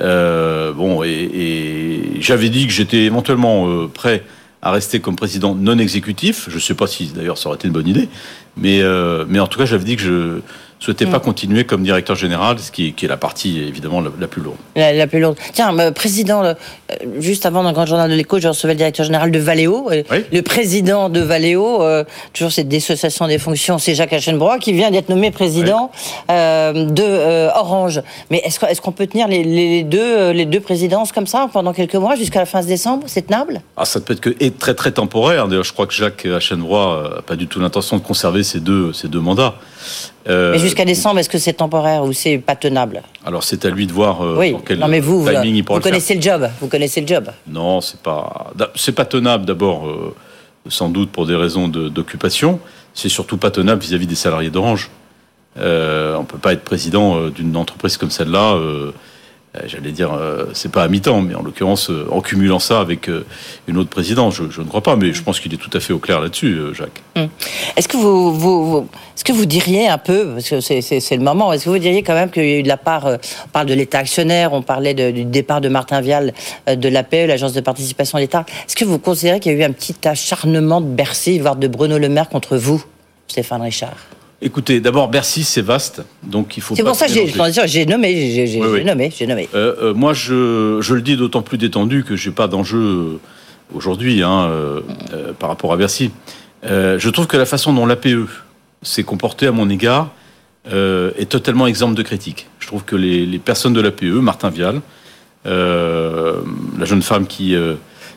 Euh, 0.00 0.72
bon, 0.72 1.04
et, 1.04 1.08
et 1.10 2.20
j'avais 2.20 2.48
dit 2.48 2.66
que 2.66 2.72
j'étais 2.72 3.02
éventuellement 3.04 3.68
euh, 3.68 3.86
prêt 3.86 4.24
à 4.62 4.72
rester 4.72 4.98
comme 5.00 5.14
président 5.16 5.54
non 5.54 5.78
exécutif. 5.78 6.48
Je 6.50 6.58
sais 6.58 6.74
pas 6.74 6.88
si 6.88 7.06
d'ailleurs 7.14 7.38
ça 7.38 7.48
aurait 7.48 7.56
été 7.56 7.68
une 7.68 7.72
bonne 7.74 7.86
idée, 7.88 8.08
mais 8.56 8.80
euh, 8.82 9.24
mais 9.28 9.38
en 9.38 9.46
tout 9.46 9.58
cas, 9.60 9.64
j'avais 9.64 9.84
dit 9.84 9.94
que 9.96 10.02
je 10.02 10.40
souhaitais 10.84 11.06
pas 11.06 11.20
continuer 11.20 11.64
comme 11.64 11.82
directeur 11.82 12.16
général, 12.16 12.58
ce 12.58 12.70
qui 12.72 12.88
est, 12.88 12.92
qui 12.92 13.04
est 13.04 13.08
la 13.08 13.16
partie 13.16 13.60
évidemment 13.60 14.00
la, 14.00 14.10
la 14.18 14.26
plus 14.26 14.42
lourde. 14.42 14.56
La, 14.76 14.92
la 14.92 15.06
plus 15.06 15.20
lourde. 15.20 15.36
Tiens, 15.52 15.76
euh, 15.78 15.90
président, 15.90 16.42
euh, 16.44 16.54
juste 17.20 17.46
avant 17.46 17.62
dans 17.62 17.68
le 17.70 17.74
Grand 17.74 17.86
Journal 17.86 18.10
de 18.10 18.14
l'Écho, 18.14 18.38
je 18.40 18.48
recevais 18.48 18.72
le 18.74 18.78
directeur 18.78 19.06
général 19.06 19.30
de 19.30 19.38
Valeo. 19.38 19.88
Euh, 19.90 20.02
Oui. 20.10 20.18
Le 20.32 20.42
président 20.42 21.08
de 21.08 21.20
Valeo, 21.20 21.82
toujours 22.32 22.52
cette 22.52 22.68
dissociation 22.68 23.26
des 23.26 23.38
fonctions, 23.38 23.78
c'est 23.78 23.94
Jacques 23.94 24.12
Aschenbroich 24.12 24.58
qui 24.58 24.72
vient 24.72 24.90
d'être 24.90 25.08
nommé 25.08 25.30
président 25.30 25.90
de 26.28 27.48
Orange. 27.56 28.02
Mais 28.30 28.42
est-ce 28.44 28.58
qu'on 28.80 28.90
est 28.90 28.94
peut 28.94 29.06
tenir 29.06 29.28
les, 29.28 29.42
les 29.44 29.82
deux, 29.84 30.30
les 30.32 30.44
deux 30.44 30.60
présidences 30.60 31.12
comme 31.12 31.26
ça 31.26 31.48
pendant 31.52 31.72
quelques 31.72 31.94
mois 31.94 32.16
jusqu'à 32.16 32.40
la 32.40 32.46
fin 32.46 32.60
de 32.60 32.66
décembre 32.66 33.04
C'est 33.06 33.22
tenable? 33.28 33.60
Ah, 33.76 33.84
ça 33.84 34.00
peut 34.00 34.12
être 34.14 34.20
que 34.20 34.34
et 34.40 34.50
très 34.50 34.74
très 34.74 34.92
temporaire. 34.92 35.48
D'ailleurs, 35.48 35.64
je 35.64 35.72
crois 35.72 35.86
que 35.86 35.94
Jacques 35.94 36.26
Hachenbrois 36.26 37.12
n'a 37.16 37.22
pas 37.22 37.36
du 37.36 37.46
tout 37.46 37.60
l'intention 37.60 37.96
de 37.96 38.02
conserver 38.02 38.42
ces 38.42 38.60
deux, 38.60 38.92
ces 38.92 39.08
deux 39.08 39.20
mandats. 39.20 39.54
Euh, 40.28 40.52
Mais 40.52 40.58
jusqu'à 40.58 40.84
décembre, 40.84 41.18
est-ce 41.18 41.28
que 41.28 41.38
c'est 41.38 41.52
temporaire 41.54 42.04
ou 42.04 42.12
c'est 42.12 42.38
pas 42.38 42.54
tenable 42.56 43.02
Alors 43.24 43.42
c'est 43.44 43.64
à 43.64 43.70
lui 43.70 43.86
de 43.86 43.92
voir 43.92 44.22
euh, 44.24 44.36
Oui. 44.38 44.54
quel 44.66 44.78
Non, 44.78 44.88
mais 44.88 45.00
vous, 45.00 45.22
vous, 45.22 45.28
timing 45.30 45.56
il 45.56 45.64
pourra 45.64 45.78
vous 45.78 45.80
le 45.80 45.82
faire. 45.84 45.92
connaissez 45.92 46.14
le 46.14 46.20
job. 46.22 46.48
Vous 46.60 46.68
connaissez 46.68 47.00
le 47.00 47.06
job. 47.06 47.30
Non, 47.48 47.80
c'est 47.80 48.00
pas 48.00 48.52
c'est 48.76 48.92
pas 48.92 49.04
tenable 49.04 49.44
d'abord, 49.44 49.86
euh, 49.88 50.14
sans 50.68 50.88
doute 50.88 51.10
pour 51.10 51.26
des 51.26 51.34
raisons 51.36 51.68
de- 51.68 51.88
d'occupation. 51.88 52.60
C'est 52.94 53.08
surtout 53.08 53.36
pas 53.38 53.50
tenable 53.50 53.80
vis-à-vis 53.82 54.06
des 54.06 54.14
salariés 54.14 54.50
d'Orange. 54.50 54.90
Euh, 55.58 56.16
on 56.16 56.24
peut 56.24 56.38
pas 56.38 56.52
être 56.52 56.62
président 56.64 57.28
d'une 57.28 57.56
entreprise 57.56 57.96
comme 57.96 58.10
celle-là 58.10 58.56
j'allais 59.66 59.92
dire, 59.92 60.12
euh, 60.12 60.46
c'est 60.54 60.72
pas 60.72 60.82
à 60.82 60.88
mi-temps, 60.88 61.20
mais 61.22 61.34
en 61.34 61.42
l'occurrence, 61.42 61.90
euh, 61.90 62.06
en 62.10 62.20
cumulant 62.20 62.58
ça 62.58 62.80
avec 62.80 63.08
euh, 63.08 63.24
une 63.68 63.76
autre 63.76 63.90
présidence, 63.90 64.34
je, 64.34 64.60
ne 64.60 64.66
crois 64.66 64.82
pas, 64.82 64.96
mais 64.96 65.12
je 65.12 65.22
pense 65.22 65.40
qu'il 65.40 65.52
est 65.52 65.58
tout 65.58 65.70
à 65.72 65.80
fait 65.80 65.92
au 65.92 65.98
clair 65.98 66.20
là-dessus, 66.20 66.54
euh, 66.54 66.74
Jacques. 66.74 67.02
Est-ce 67.76 67.88
que 67.88 67.96
vous, 67.96 68.88
est-ce 69.14 69.24
que 69.24 69.32
vous 69.32 69.46
diriez 69.46 69.88
un 69.88 69.98
peu, 69.98 70.30
parce 70.34 70.48
que 70.48 70.60
c'est, 70.60 71.16
le 71.16 71.22
moment, 71.22 71.52
est-ce 71.52 71.66
que 71.66 71.70
vous 71.70 71.78
diriez 71.78 72.02
quand 72.02 72.14
même 72.14 72.30
qu'il 72.30 72.44
y 72.44 72.54
a 72.54 72.58
eu 72.58 72.62
de 72.62 72.68
la 72.68 72.76
part, 72.76 73.06
euh, 73.06 73.16
on 73.44 73.48
parle 73.48 73.66
de 73.66 73.74
l'État 73.74 73.98
actionnaire, 73.98 74.52
on 74.52 74.62
parlait 74.62 74.94
du 74.94 75.24
départ 75.24 75.60
de 75.60 75.68
Martin 75.68 76.00
Vial 76.00 76.32
euh, 76.68 76.74
de 76.74 76.88
l'APE, 76.88 77.28
l'Agence 77.28 77.52
de 77.52 77.60
participation 77.60 78.18
de 78.18 78.22
l'État. 78.22 78.44
Est-ce 78.66 78.74
que 78.74 78.84
vous 78.84 78.98
considérez 78.98 79.38
qu'il 79.38 79.52
y 79.52 79.54
a 79.54 79.58
eu 79.58 79.62
un 79.62 79.72
petit 79.72 79.96
acharnement 80.08 80.80
de 80.80 80.86
Bercy, 80.86 81.38
voire 81.38 81.56
de 81.56 81.68
Bruno 81.68 81.98
Le 81.98 82.08
Maire 82.08 82.28
contre 82.28 82.56
vous, 82.56 82.82
Stéphane 83.28 83.62
Richard? 83.62 83.96
Écoutez, 84.44 84.80
d'abord, 84.80 85.08
Bercy, 85.08 85.44
c'est 85.44 85.62
vaste, 85.62 86.02
donc 86.24 86.56
il 86.56 86.62
faut 86.62 86.74
C'est 86.74 86.82
pour 86.82 86.96
ça 86.96 87.06
que 87.06 87.12
j'ai, 87.12 87.86
nommé, 87.86 88.32
j'ai, 88.32 88.60
Oui, 88.60 88.68
oui. 88.72 88.84
nommé, 88.84 89.12
j'ai 89.16 89.24
nommé. 89.28 89.48
Euh, 89.54 89.74
euh, 89.80 89.94
moi, 89.94 90.14
je, 90.14 90.78
je 90.80 90.94
le 90.94 91.00
dis 91.00 91.16
d'autant 91.16 91.42
plus 91.42 91.58
détendu 91.58 92.02
que 92.02 92.16
j'ai 92.16 92.32
pas 92.32 92.48
d'enjeu 92.48 92.78
euh, 92.78 93.20
aujourd'hui 93.72 94.20
hein, 94.24 94.48
euh, 94.50 94.80
par 95.38 95.48
rapport 95.48 95.72
à 95.72 95.76
Bercy. 95.76 96.10
Je 96.64 97.08
trouve 97.10 97.28
que 97.28 97.36
la 97.36 97.46
façon 97.46 97.72
dont 97.72 97.86
l'APE 97.86 98.08
s'est 98.82 99.04
comportée 99.04 99.46
à 99.46 99.52
mon 99.52 99.70
égard 99.70 100.10
est 100.66 101.28
totalement 101.28 101.68
exempte 101.68 101.96
de 101.96 102.02
critique. 102.02 102.48
Je 102.58 102.66
trouve 102.66 102.84
que 102.84 102.96
les, 102.96 103.24
les 103.26 103.38
personnes 103.38 103.72
de 103.72 103.80
l'APE, 103.80 104.02
Martin 104.02 104.50
Vial, 104.50 104.80
la 105.44 106.84
jeune 106.84 107.02
femme 107.02 107.26
qui 107.28 107.56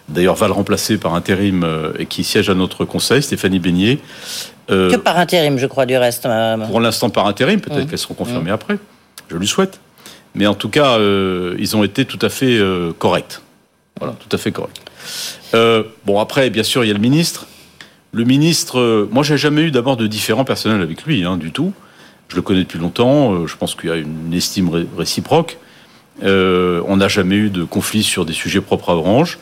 d'ailleurs 0.09 0.35
va 0.35 0.47
le 0.47 0.53
remplacer 0.53 0.97
par 0.97 1.13
intérim 1.15 1.63
euh, 1.63 1.91
et 1.99 2.05
qui 2.05 2.23
siège 2.23 2.49
à 2.49 2.53
notre 2.55 2.85
conseil, 2.85 3.21
Stéphanie 3.23 3.59
Beignet, 3.59 3.99
euh, 4.71 4.91
Que 4.91 4.95
par 4.97 5.17
intérim, 5.17 5.57
je 5.57 5.65
crois, 5.67 5.85
du 5.85 5.97
reste. 5.97 6.27
pour 6.67 6.79
l'instant 6.79 7.09
par 7.09 7.25
intérim, 7.27 7.59
peut-être 7.59 7.83
Mmh. 7.83 7.87
qu'elles 7.87 7.99
seront 7.99 8.13
confirmées 8.13 8.51
après. 8.51 8.77
Je 9.29 9.37
lui 9.37 9.47
souhaite. 9.47 9.79
Mais 10.35 10.47
en 10.47 10.53
tout 10.53 10.69
cas, 10.69 10.97
euh, 10.99 11.55
ils 11.59 11.75
ont 11.77 11.83
été 11.83 12.05
tout 12.05 12.19
à 12.21 12.29
fait 12.29 12.59
corrects. 12.99 13.39
Voilà, 13.99 14.13
tout 14.19 14.33
à 14.35 14.37
fait 14.37 14.51
corrects. 14.51 14.81
Bon, 16.05 16.19
après, 16.19 16.49
bien 16.49 16.63
sûr, 16.63 16.83
il 16.83 16.87
y 16.87 16.91
a 16.91 16.93
le 16.93 16.99
ministre. 16.99 17.45
Le 18.11 18.23
ministre, 18.25 19.07
moi, 19.11 19.23
j'ai 19.23 19.37
jamais 19.37 19.61
eu 19.61 19.71
d'abord 19.71 19.97
de 19.97 20.07
différent 20.07 20.43
personnel 20.45 20.81
avec 20.81 21.03
lui, 21.05 21.23
hein, 21.23 21.37
du 21.37 21.51
tout. 21.51 21.73
Je 22.27 22.35
le 22.35 22.41
connais 22.41 22.61
depuis 22.61 22.79
longtemps. 22.79 23.45
je 23.47 23.55
pense 23.55 23.75
qu'il 23.75 23.89
y 23.89 23.93
a 23.93 23.95
une 23.95 24.33
estime 24.33 24.69
ré- 24.69 24.87
réciproque. 24.97 25.57
Euh, 26.23 26.81
on 26.87 26.97
n'a 26.97 27.07
jamais 27.07 27.35
eu 27.35 27.49
de 27.49 27.63
conflit 27.63 28.03
sur 28.03 28.25
des 28.25 28.33
sujets 28.33 28.61
propres 28.61 28.89
à 28.89 28.95
Orange. 28.95 29.37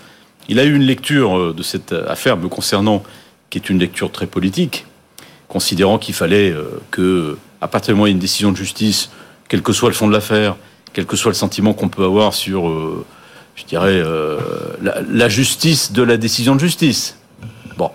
Il 0.50 0.60
a 0.60 0.64
eu 0.64 0.76
une 0.76 0.84
lecture 0.84 1.38
euh, 1.38 1.54
de 1.54 1.64
cette 1.64 1.94
affaire 1.94 2.38
me 2.38 2.48
concernant, 2.48 3.04
qui 3.50 3.58
est 3.58 3.70
une 3.70 3.80
lecture 3.80 4.12
très 4.12 4.28
politique, 4.28 4.86
considérant 5.48 5.98
qu'il 5.98 6.14
fallait 6.16 6.52
euh, 6.52 6.82
que, 6.92 7.38
à 7.62 7.68
partir 7.68 7.94
du 7.94 7.96
moment 7.96 8.04
où 8.04 8.08
il 8.08 8.12
y 8.12 8.14
a 8.14 8.16
une 8.16 8.20
décision 8.20 8.52
de 8.52 8.58
justice, 8.58 9.10
quel 9.48 9.62
que 9.62 9.74
soit 9.74 9.90
le 9.90 9.96
fond 9.96 10.08
de 10.08 10.14
l'affaire, 10.14 10.56
quel 10.94 11.06
que 11.06 11.16
soit 11.16 11.32
le 11.32 11.36
sentiment 11.36 11.74
qu'on 11.74 11.90
peut 11.90 12.04
avoir 12.04 12.34
sur, 12.34 12.68
euh, 12.68 13.06
je 13.56 13.64
dirais, 13.66 14.02
euh, 14.04 14.40
la, 14.82 15.30
justice 15.30 15.92
de 15.92 16.04
la 16.04 16.18
décision 16.18 16.56
de 16.56 16.60
justice. 16.60 17.18
Bon, 17.78 17.92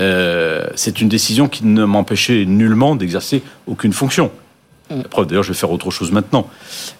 Euh, 0.00 0.66
c'est 0.76 1.00
une 1.00 1.08
décision 1.08 1.48
qui 1.48 1.66
ne 1.66 1.84
m'empêchait 1.84 2.46
nullement 2.46 2.96
d'exercer 2.96 3.42
aucune 3.66 3.92
fonction. 3.92 4.30
La 4.88 5.04
preuve, 5.04 5.26
d'ailleurs, 5.26 5.42
je 5.42 5.52
vais 5.52 5.58
faire 5.58 5.70
autre 5.70 5.90
chose 5.90 6.10
maintenant. 6.10 6.48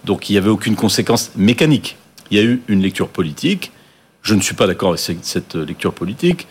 Donc, 0.05 0.29
il 0.29 0.33
n'y 0.33 0.37
avait 0.37 0.49
aucune 0.49 0.75
conséquence 0.75 1.31
mécanique. 1.35 1.97
Il 2.29 2.37
y 2.37 2.39
a 2.39 2.43
eu 2.43 2.61
une 2.67 2.81
lecture 2.81 3.09
politique. 3.09 3.71
Je 4.21 4.35
ne 4.35 4.41
suis 4.41 4.53
pas 4.55 4.67
d'accord 4.67 4.89
avec 4.89 4.99
cette- 5.21 5.55
lecture 5.55 5.93
politique. 5.93 6.47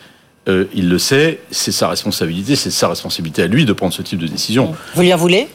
Euh, 0.49 0.65
il 0.73 0.89
le 0.89 0.97
sait, 0.97 1.39
c'est 1.51 1.71
sa 1.71 1.87
responsabilité, 1.87 2.55
c'est 2.55 2.71
sa 2.71 2.87
responsabilité 2.89 3.43
à 3.43 3.47
lui 3.47 3.63
de 3.65 3.73
prendre 3.73 3.93
ce 3.93 4.01
type 4.01 4.19
de 4.19 4.27
décision. 4.27 4.73
Vous 4.95 5.01
lui 5.01 5.13
en 5.13 5.17
voulez? 5.17 5.47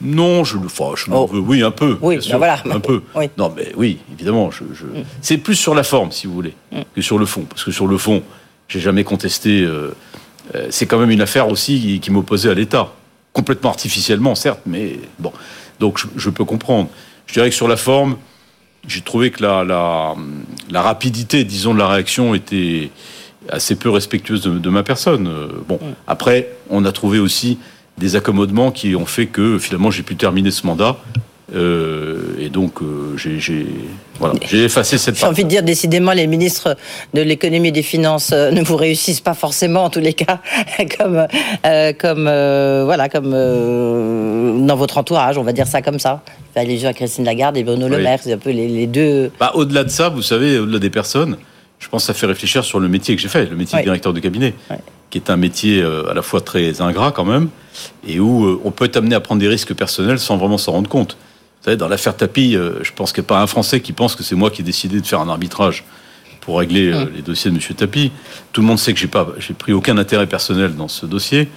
Non, 0.00 0.42
je 0.44 0.58
le 0.58 0.66
enfin, 0.66 0.90
je 0.96 1.06
Oh. 1.12 1.26
veux, 1.32 1.38
oui, 1.38 1.62
un 1.62 1.70
peu. 1.70 1.96
Oui, 2.02 2.18
bien 2.18 2.30
ben 2.32 2.38
voilà. 2.38 2.62
un 2.70 2.80
peu. 2.80 3.02
Oui. 3.14 3.26
Non, 3.38 3.52
mais 3.56 3.72
oui, 3.76 3.98
évidemment. 4.12 4.50
Je, 4.50 4.64
je- 4.74 4.84
C'est 5.22 5.38
plus 5.38 5.54
sur 5.54 5.74
la 5.74 5.84
forme, 5.84 6.10
si 6.10 6.26
vous 6.26 6.34
voulez, 6.34 6.54
que 6.94 7.00
sur 7.00 7.18
le 7.18 7.24
fond. 7.26 7.42
Parce 7.48 7.64
que 7.64 7.70
sur 7.70 7.86
le 7.86 7.96
fond, 7.96 8.22
j'ai 8.68 8.80
jamais 8.80 9.04
contesté. 9.04 9.62
euh, 9.62 9.94
euh, 10.56 10.66
c'est 10.70 10.86
quand 10.86 10.98
même 10.98 11.10
une 11.12 11.22
affaire 11.22 11.48
aussi 11.48 11.80
qui, 11.80 12.00
qui 12.00 12.10
m'opposait 12.10 12.50
à 12.50 12.54
l'État. 12.54 12.92
Complètement 13.32 13.70
artificiellement, 13.70 14.34
certes, 14.34 14.60
mais 14.66 14.98
bon. 15.18 15.32
Donc, 15.80 15.98
je, 15.98 16.06
je 16.16 16.30
peux 16.30 16.44
comprendre. 16.44 16.88
Je 17.26 17.32
dirais 17.34 17.48
que 17.48 17.56
sur 17.56 17.68
la 17.68 17.76
forme, 17.76 18.16
j'ai 18.86 19.00
trouvé 19.00 19.30
que 19.30 19.42
la, 19.42 19.64
la, 19.64 20.14
la 20.70 20.82
rapidité, 20.82 21.44
disons, 21.44 21.74
de 21.74 21.78
la 21.78 21.88
réaction 21.88 22.34
était 22.34 22.90
assez 23.48 23.76
peu 23.76 23.90
respectueuse 23.90 24.42
de, 24.42 24.58
de 24.58 24.70
ma 24.70 24.82
personne. 24.82 25.26
Euh, 25.26 25.48
Bon, 25.68 25.78
après, 26.06 26.48
on 26.70 26.84
a 26.84 26.92
trouvé 26.92 27.18
aussi 27.18 27.58
des 27.98 28.16
accommodements 28.16 28.70
qui 28.70 28.96
ont 28.96 29.06
fait 29.06 29.26
que 29.26 29.58
finalement 29.58 29.90
j'ai 29.90 30.02
pu 30.02 30.16
terminer 30.16 30.50
ce 30.50 30.66
mandat. 30.66 30.96
Euh, 31.54 32.36
et 32.38 32.48
donc, 32.48 32.80
euh, 32.80 33.16
j'ai 33.16 33.66
voilà, 34.18 34.34
effacé 34.50 34.96
cette 34.96 35.18
J'ai 35.18 35.26
envie 35.26 35.44
de 35.44 35.48
dire, 35.48 35.62
décidément, 35.62 36.12
les 36.12 36.26
ministres 36.26 36.76
de 37.12 37.20
l'économie 37.20 37.68
et 37.68 37.72
des 37.72 37.82
finances 37.82 38.30
euh, 38.32 38.50
ne 38.50 38.62
vous 38.62 38.76
réussissent 38.76 39.20
pas 39.20 39.34
forcément, 39.34 39.84
en 39.84 39.90
tous 39.90 40.00
les 40.00 40.14
cas, 40.14 40.40
comme, 40.98 41.26
euh, 41.66 41.92
comme, 41.92 42.24
voilà, 42.24 43.08
comme 43.10 43.30
dans 44.66 44.76
votre 44.76 44.96
entourage, 44.96 45.36
on 45.36 45.42
va 45.42 45.52
dire 45.52 45.66
ça 45.66 45.82
comme 45.82 45.98
ça. 45.98 46.22
Enfin, 46.54 46.66
les 46.66 46.78
gens 46.78 46.88
à 46.88 46.92
Christine 46.94 47.24
Lagarde 47.24 47.56
et 47.58 47.62
Bruno 47.64 47.88
Le 47.88 47.96
Oui. 47.96 48.02
Maire, 48.02 48.20
c'est 48.22 48.32
un 48.32 48.38
peu 48.38 48.50
les, 48.50 48.68
les 48.68 48.86
deux. 48.86 49.30
Bah, 49.38 49.52
au-delà 49.54 49.84
de 49.84 49.90
ça, 49.90 50.08
vous 50.08 50.22
savez, 50.22 50.58
au-delà 50.58 50.78
des 50.78 50.90
personnes, 50.90 51.36
je 51.78 51.88
pense 51.88 52.04
que 52.04 52.06
ça 52.06 52.14
fait 52.14 52.26
réfléchir 52.26 52.64
sur 52.64 52.80
le 52.80 52.88
métier 52.88 53.14
que 53.16 53.20
j'ai 53.20 53.28
fait, 53.28 53.44
le 53.50 53.56
métier 53.56 53.76
Ouais. 53.76 53.82
de 53.82 53.86
directeur 53.88 54.14
de 54.14 54.20
cabinet, 54.20 54.54
qui 55.10 55.18
est 55.18 55.28
un 55.28 55.36
métier 55.36 55.82
à 55.82 56.14
la 56.14 56.22
fois 56.22 56.40
très 56.40 56.80
ingrat 56.80 57.12
quand 57.12 57.26
même, 57.26 57.48
et 58.08 58.18
où 58.18 58.60
on 58.64 58.70
peut 58.70 58.86
être 58.86 58.96
amené 58.96 59.14
à 59.14 59.20
prendre 59.20 59.42
des 59.42 59.48
risques 59.48 59.74
personnels 59.74 60.18
sans 60.18 60.38
vraiment 60.38 60.56
s'en 60.56 60.72
rendre 60.72 60.88
compte. 60.88 61.18
Vous 61.64 61.70
savez, 61.70 61.78
dans 61.78 61.88
l'affaire 61.88 62.14
Tapi, 62.14 62.56
euh, 62.56 62.80
je 62.82 62.92
pense 62.92 63.10
qu'il 63.14 63.22
n'y 63.22 63.26
a 63.26 63.28
pas 63.28 63.40
un 63.40 63.46
Français 63.46 63.80
qui 63.80 63.94
pense 63.94 64.14
que 64.16 64.22
c'est 64.22 64.34
moi 64.34 64.50
qui 64.50 64.60
ai 64.60 64.64
décidé 64.64 65.00
de 65.00 65.06
faire 65.06 65.20
un 65.22 65.30
arbitrage 65.30 65.84
pour 66.42 66.58
régler 66.58 66.92
euh, 66.92 67.06
les 67.16 67.22
dossiers 67.22 67.50
de 67.50 67.56
M. 67.56 67.62
Tapi. 67.74 68.12
Tout 68.52 68.60
le 68.60 68.66
monde 68.66 68.78
sait 68.78 68.92
que 68.92 69.00
j'ai 69.00 69.06
pas, 69.06 69.28
j'ai 69.38 69.54
pris 69.54 69.72
aucun 69.72 69.96
intérêt 69.96 70.26
personnel 70.26 70.76
dans 70.76 70.88
ce 70.88 71.06
dossier. 71.06 71.48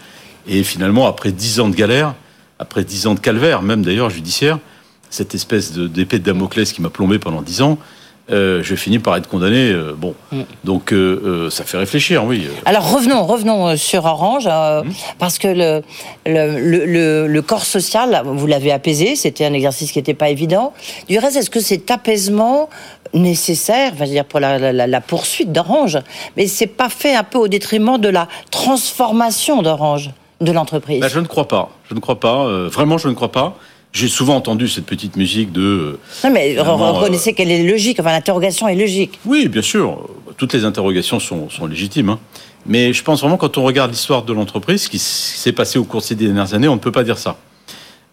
Et 0.47 0.63
finalement, 0.63 1.07
après 1.07 1.33
dix 1.33 1.59
ans 1.59 1.67
de 1.67 1.75
galère, 1.75 2.15
après 2.57 2.85
dix 2.85 3.05
ans 3.05 3.15
de 3.15 3.19
calvaire, 3.19 3.61
même 3.61 3.83
d'ailleurs 3.83 4.09
judiciaire, 4.09 4.59
cette 5.09 5.35
espèce 5.35 5.73
de- 5.73 5.87
d'épée 5.87 6.19
de 6.19 6.23
Damoclès 6.23 6.71
qui 6.71 6.81
m'a 6.81 6.89
plombé 6.89 7.19
pendant 7.19 7.41
dix 7.41 7.61
ans, 7.61 7.77
euh, 8.29 8.61
je 8.63 8.75
finis 8.75 8.99
par 8.99 9.15
être 9.15 9.27
condamné. 9.27 9.69
euh, 9.71 9.93
bon, 9.97 10.13
donc 10.63 10.91
euh, 10.93 11.49
ça 11.49 11.63
fait 11.63 11.77
réfléchir, 11.77 12.25
oui. 12.25 12.47
Alors 12.65 12.91
revenons, 12.93 13.23
revenons 13.25 13.75
sur 13.77 14.05
Orange, 14.05 14.47
Mmh. 14.47 14.89
parce 15.19 15.37
que 15.39 15.47
le, 15.47 15.81
le, 16.25 16.59
le, 16.59 16.85
le- 16.85 17.27
le 17.27 17.41
corps 17.41 17.63
social, 17.65 18.21
vous 18.25 18.47
l'avez 18.47 18.71
apaisé, 18.71 19.15
c'était 19.15 19.45
un 19.45 19.53
exercice 19.53 19.91
qui 19.91 19.99
n'était 19.99 20.13
pas 20.13 20.29
évident. 20.29 20.73
Du 21.07 21.17
reste, 21.19 21.37
est-ce 21.37 21.49
que 21.49 21.59
cet 21.59 21.89
apaisement 21.91 22.69
nécessaire, 23.13 23.91
enfin, 23.93 24.03
je 24.03 24.09
veux 24.09 24.15
dire 24.15 24.25
pour 24.25 24.39
la, 24.39 24.71
la- 24.73 24.87
la 24.87 25.01
poursuite 25.01 25.51
d'Orange, 25.51 25.97
mais 26.35 26.47
c'est 26.47 26.67
pas 26.67 26.89
fait 26.89 27.15
un 27.15 27.23
peu 27.23 27.37
au 27.37 27.47
détriment 27.47 27.97
de 27.97 28.09
la 28.09 28.27
transformation 28.51 29.61
d'Orange, 29.61 30.09
de 30.41 30.51
l'entreprise? 30.51 30.99
Bah, 30.99 31.07
je 31.09 31.19
ne 31.19 31.25
crois 31.27 31.47
pas. 31.47 31.69
Je 31.89 31.95
ne 31.95 31.99
crois 31.99 32.19
pas. 32.19 32.45
vraiment, 32.67 32.97
je 32.97 33.07
ne 33.07 33.13
crois 33.13 33.31
pas. 33.31 33.55
J'ai 33.97 34.07
souvent 34.09 34.35
entendu 34.35 34.67
cette 34.67 34.85
petite 34.85 35.15
musique 35.15 35.51
de. 35.51 35.61
euh, 35.61 35.99
Non, 36.23 36.31
mais 36.31 36.55
reconnaissez 36.59 37.33
qu'elle 37.33 37.49
est 37.51 37.63
logique, 37.63 37.99
enfin 37.99 38.11
l'interrogation 38.11 38.67
est 38.67 38.75
logique. 38.75 39.19
Oui, 39.25 39.47
bien 39.47 39.63
sûr. 39.63 40.07
Toutes 40.37 40.53
les 40.53 40.65
interrogations 40.65 41.19
sont, 41.19 41.49
sont 41.49 41.65
légitimes. 41.65 42.09
hein. 42.09 42.19
Mais 42.67 42.93
je 42.93 43.01
pense 43.03 43.21
vraiment, 43.21 43.37
quand 43.37 43.57
on 43.57 43.63
regarde 43.63 43.89
l'histoire 43.91 44.21
de 44.23 44.33
l'entreprise, 44.33 44.83
ce 44.83 44.89
qui 44.89 44.99
s'est 44.99 45.51
passé 45.53 45.79
au 45.79 45.83
cours 45.83 46.01
de 46.01 46.05
ces 46.05 46.13
dernières 46.15 46.53
années, 46.53 46.67
on 46.67 46.75
ne 46.75 46.79
peut 46.79 46.91
pas 46.91 47.03
dire 47.03 47.17
ça. 47.17 47.37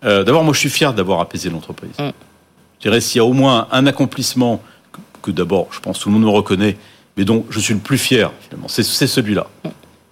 Euh, 0.05 0.24
D'abord, 0.24 0.43
moi, 0.43 0.55
je 0.55 0.61
suis 0.61 0.70
fier 0.70 0.95
d'avoir 0.95 1.20
apaisé 1.20 1.51
l'entreprise. 1.51 1.91
Mm. 1.99 2.11
Je 2.78 2.89
dirais, 2.89 3.01
s'il 3.03 3.18
y 3.18 3.20
a 3.20 3.24
au 3.26 3.32
moins 3.35 3.68
un 3.72 3.87
accomplissement 3.87 4.62
que, 4.93 4.99
que 5.22 5.30
d'abord, 5.32 5.68
je 5.70 5.80
pense, 5.80 5.99
tout 5.99 6.09
le 6.09 6.14
monde 6.14 6.24
me 6.24 6.30
reconnaît, 6.30 6.76
mais 7.18 7.24
dont 7.24 7.45
je 7.51 7.59
suis 7.61 7.74
le 7.74 7.80
plus 7.80 7.99
fier, 7.99 8.30
finalement, 8.47 8.68
c'est 8.68 8.82
c'est 8.85 9.07
celui-là. 9.07 9.47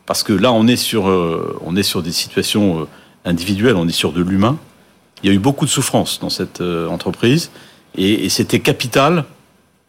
Parce 0.07 0.23
que 0.23 0.33
là, 0.35 0.53
on 0.53 0.67
est 0.67 0.77
sur, 0.77 1.09
euh, 1.09 1.57
on 1.65 1.77
est 1.77 1.83
sur 1.83 2.03
des 2.03 2.13
situations 2.13 2.81
euh, 2.81 2.85
individuelles, 3.25 3.77
on 3.77 3.89
est 3.89 3.93
sur 3.93 4.13
de 4.13 4.23
l'humain. 4.23 4.59
Il 5.23 5.29
y 5.29 5.33
a 5.33 5.35
eu 5.35 5.39
beaucoup 5.39 5.65
de 5.67 5.71
souffrance 5.71 6.19
dans 6.21 6.31
cette 6.31 6.61
euh, 6.61 6.89
entreprise, 6.89 7.51
et, 7.97 8.25
et 8.25 8.29
c'était 8.29 8.61
capital 8.61 9.25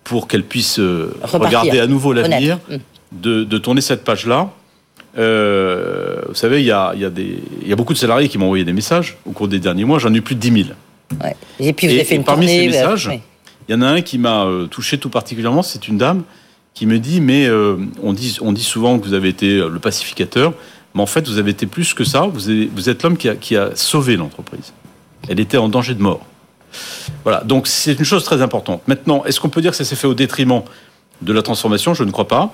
pour 0.04 0.28
qu'elle 0.28 0.44
puisse 0.44 0.80
euh, 0.80 1.14
regarder 1.24 1.80
à 1.80 1.88
nouveau 1.88 2.14
l'avenir, 2.14 2.60
Honnête. 2.68 2.82
de, 3.12 3.44
de 3.44 3.58
tourner 3.58 3.82
cette 3.82 4.04
page-là. 4.04 4.52
Euh, 5.18 6.22
vous 6.28 6.36
savez, 6.36 6.60
il 6.62 6.66
y 6.66 6.72
a, 6.72 6.92
il 6.96 7.02
y, 7.02 7.06
a 7.06 7.10
des- 7.10 7.40
il 7.62 7.68
y 7.68 7.74
a 7.74 7.76
beaucoup 7.76 7.94
de 7.94 7.98
salariés 7.98 8.28
qui 8.30 8.38
m'ont 8.38 8.46
envoyé 8.46 8.66
des 8.66 8.74
messages 8.74 9.18
au 9.26 9.32
cours 9.32 9.48
des 9.48 9.60
derniers 9.60 9.86
mois. 9.86 10.00
J'en 10.00 10.14
ai 10.14 10.18
eu 10.18 10.22
plus 10.22 10.36
de 10.36 10.40
10 10.40 10.64
000. 10.66 10.70
Ouais. 11.24 11.36
Et 11.60 11.74
puis 11.74 11.88
vous 11.88 11.94
Et- 11.94 11.98
avez 11.98 12.06
fait 12.06 12.16
et 12.16 12.18
une 12.18 12.24
parmi 12.24 12.48
ces 12.48 12.54
tournée. 12.64 12.68
euh, 12.78 12.82
messages. 12.82 13.10
Il 13.70 13.72
y 13.72 13.76
en 13.76 13.82
a 13.82 13.88
un 13.88 14.02
qui 14.02 14.18
m'a 14.18 14.46
touché 14.70 14.98
tout 14.98 15.10
particulièrement, 15.10 15.62
c'est 15.64 15.88
une 15.88 15.98
dame 15.98 16.24
qui 16.74 16.86
me 16.86 17.00
dit, 17.00 17.22
mais 17.22 17.48
on, 18.02 18.12
dit, 18.12 18.38
on 18.42 18.52
dit 18.52 18.64
souvent 18.64 19.00
que 19.00 19.06
vous 19.06 19.14
avez 19.14 19.30
été 19.30 19.60
le 19.60 19.80
pacificateur, 19.80 20.54
mais 20.96 21.02
en 21.02 21.06
fait, 21.06 21.26
vous 21.30 21.38
avez 21.38 21.52
été 21.52 21.66
plus 21.68 21.94
que 21.94 22.04
ça, 22.04 22.22
vous, 22.24 22.50
avez- 22.50 22.66
vous 22.66 22.90
êtes 22.90 23.04
l'homme 23.04 23.16
qui 23.16 23.30
a, 23.30 23.36
qui 23.36 23.56
a 23.56 23.70
sauvé 23.76 24.18
l'entreprise. 24.18 24.74
Elle 25.30 25.40
était 25.40 25.58
en 25.58 25.70
danger 25.70 25.94
de 25.94 26.02
mort. 26.02 26.22
Voilà, 27.24 27.42
donc 27.44 27.68
c'est 27.68 27.94
une 28.00 28.06
chose 28.06 28.24
très 28.24 28.42
importante. 28.42 28.82
Maintenant, 28.88 29.24
est-ce 29.26 29.40
qu'on 29.40 29.50
peut 29.50 29.62
dire 29.62 29.72
que 29.72 29.78
ça 29.78 29.86
s'est 29.86 29.96
fait 29.96 30.08
au 30.08 30.14
détriment 30.16 30.62
de 31.22 31.34
la 31.34 31.42
transformation? 31.42 31.94
Je 31.94 32.04
ne 32.04 32.12
crois 32.12 32.28
pas. 32.28 32.54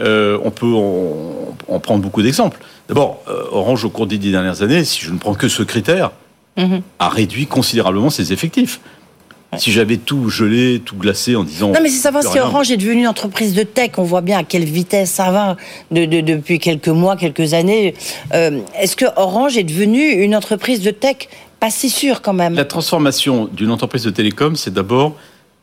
Euh, 0.00 0.38
on 0.44 0.50
peut 0.50 0.66
en, 0.74 1.54
en 1.68 1.80
prendre 1.80 2.02
beaucoup 2.02 2.22
d'exemples. 2.22 2.58
D'abord, 2.88 3.22
euh, 3.28 3.44
Orange, 3.52 3.84
au 3.84 3.90
cours 3.90 4.06
des 4.06 4.18
dix 4.18 4.30
dernières 4.32 4.62
années, 4.62 4.84
si 4.84 5.00
je 5.00 5.10
ne 5.12 5.18
prends 5.18 5.34
que 5.34 5.48
ce 5.48 5.62
critère, 5.62 6.10
Mhm. 6.56 6.82
a 7.00 7.08
réduit 7.08 7.46
considérablement 7.48 8.10
ses 8.10 8.32
effectifs. 8.32 8.80
Si 9.56 9.70
j'avais 9.70 9.98
tout 9.98 10.30
gelé, 10.30 10.80
tout 10.84 10.96
glacé 10.96 11.36
en 11.36 11.44
disant. 11.44 11.68
Non, 11.72 11.78
mais 11.80 11.88
c'est 11.88 12.00
savoir 12.00 12.24
si 12.24 12.30
rien. 12.30 12.44
Orange 12.44 12.72
est 12.72 12.76
devenu 12.76 13.00
une 13.02 13.06
entreprise 13.08 13.54
de 13.54 13.62
tech. 13.62 13.90
On 13.98 14.02
voit 14.02 14.20
bien 14.20 14.38
à 14.38 14.42
quelle 14.42 14.64
vitesse 14.64 15.10
ça 15.12 15.30
va 15.30 15.56
de- 15.92 16.06
de- 16.06 16.20
depuis 16.22 16.58
quelques 16.58 16.88
mois, 16.88 17.16
quelques 17.16 17.54
années. 17.54 17.94
Euh, 18.34 18.58
Est-ce 18.76 18.96
que 18.96 19.04
Orange 19.16 19.56
est 19.56 19.62
devenu 19.62 20.10
une 20.10 20.34
entreprise 20.34 20.80
de 20.80 20.90
tech? 20.90 21.28
Pas 21.64 21.70
si 21.70 21.88
sûr 21.88 22.20
quand 22.20 22.34
même. 22.34 22.52
La 22.56 22.66
transformation 22.66 23.48
d'une 23.50 23.70
entreprise 23.70 24.04
de 24.04 24.10
télécom, 24.10 24.54
c'est 24.54 24.74
d'abord 24.74 25.16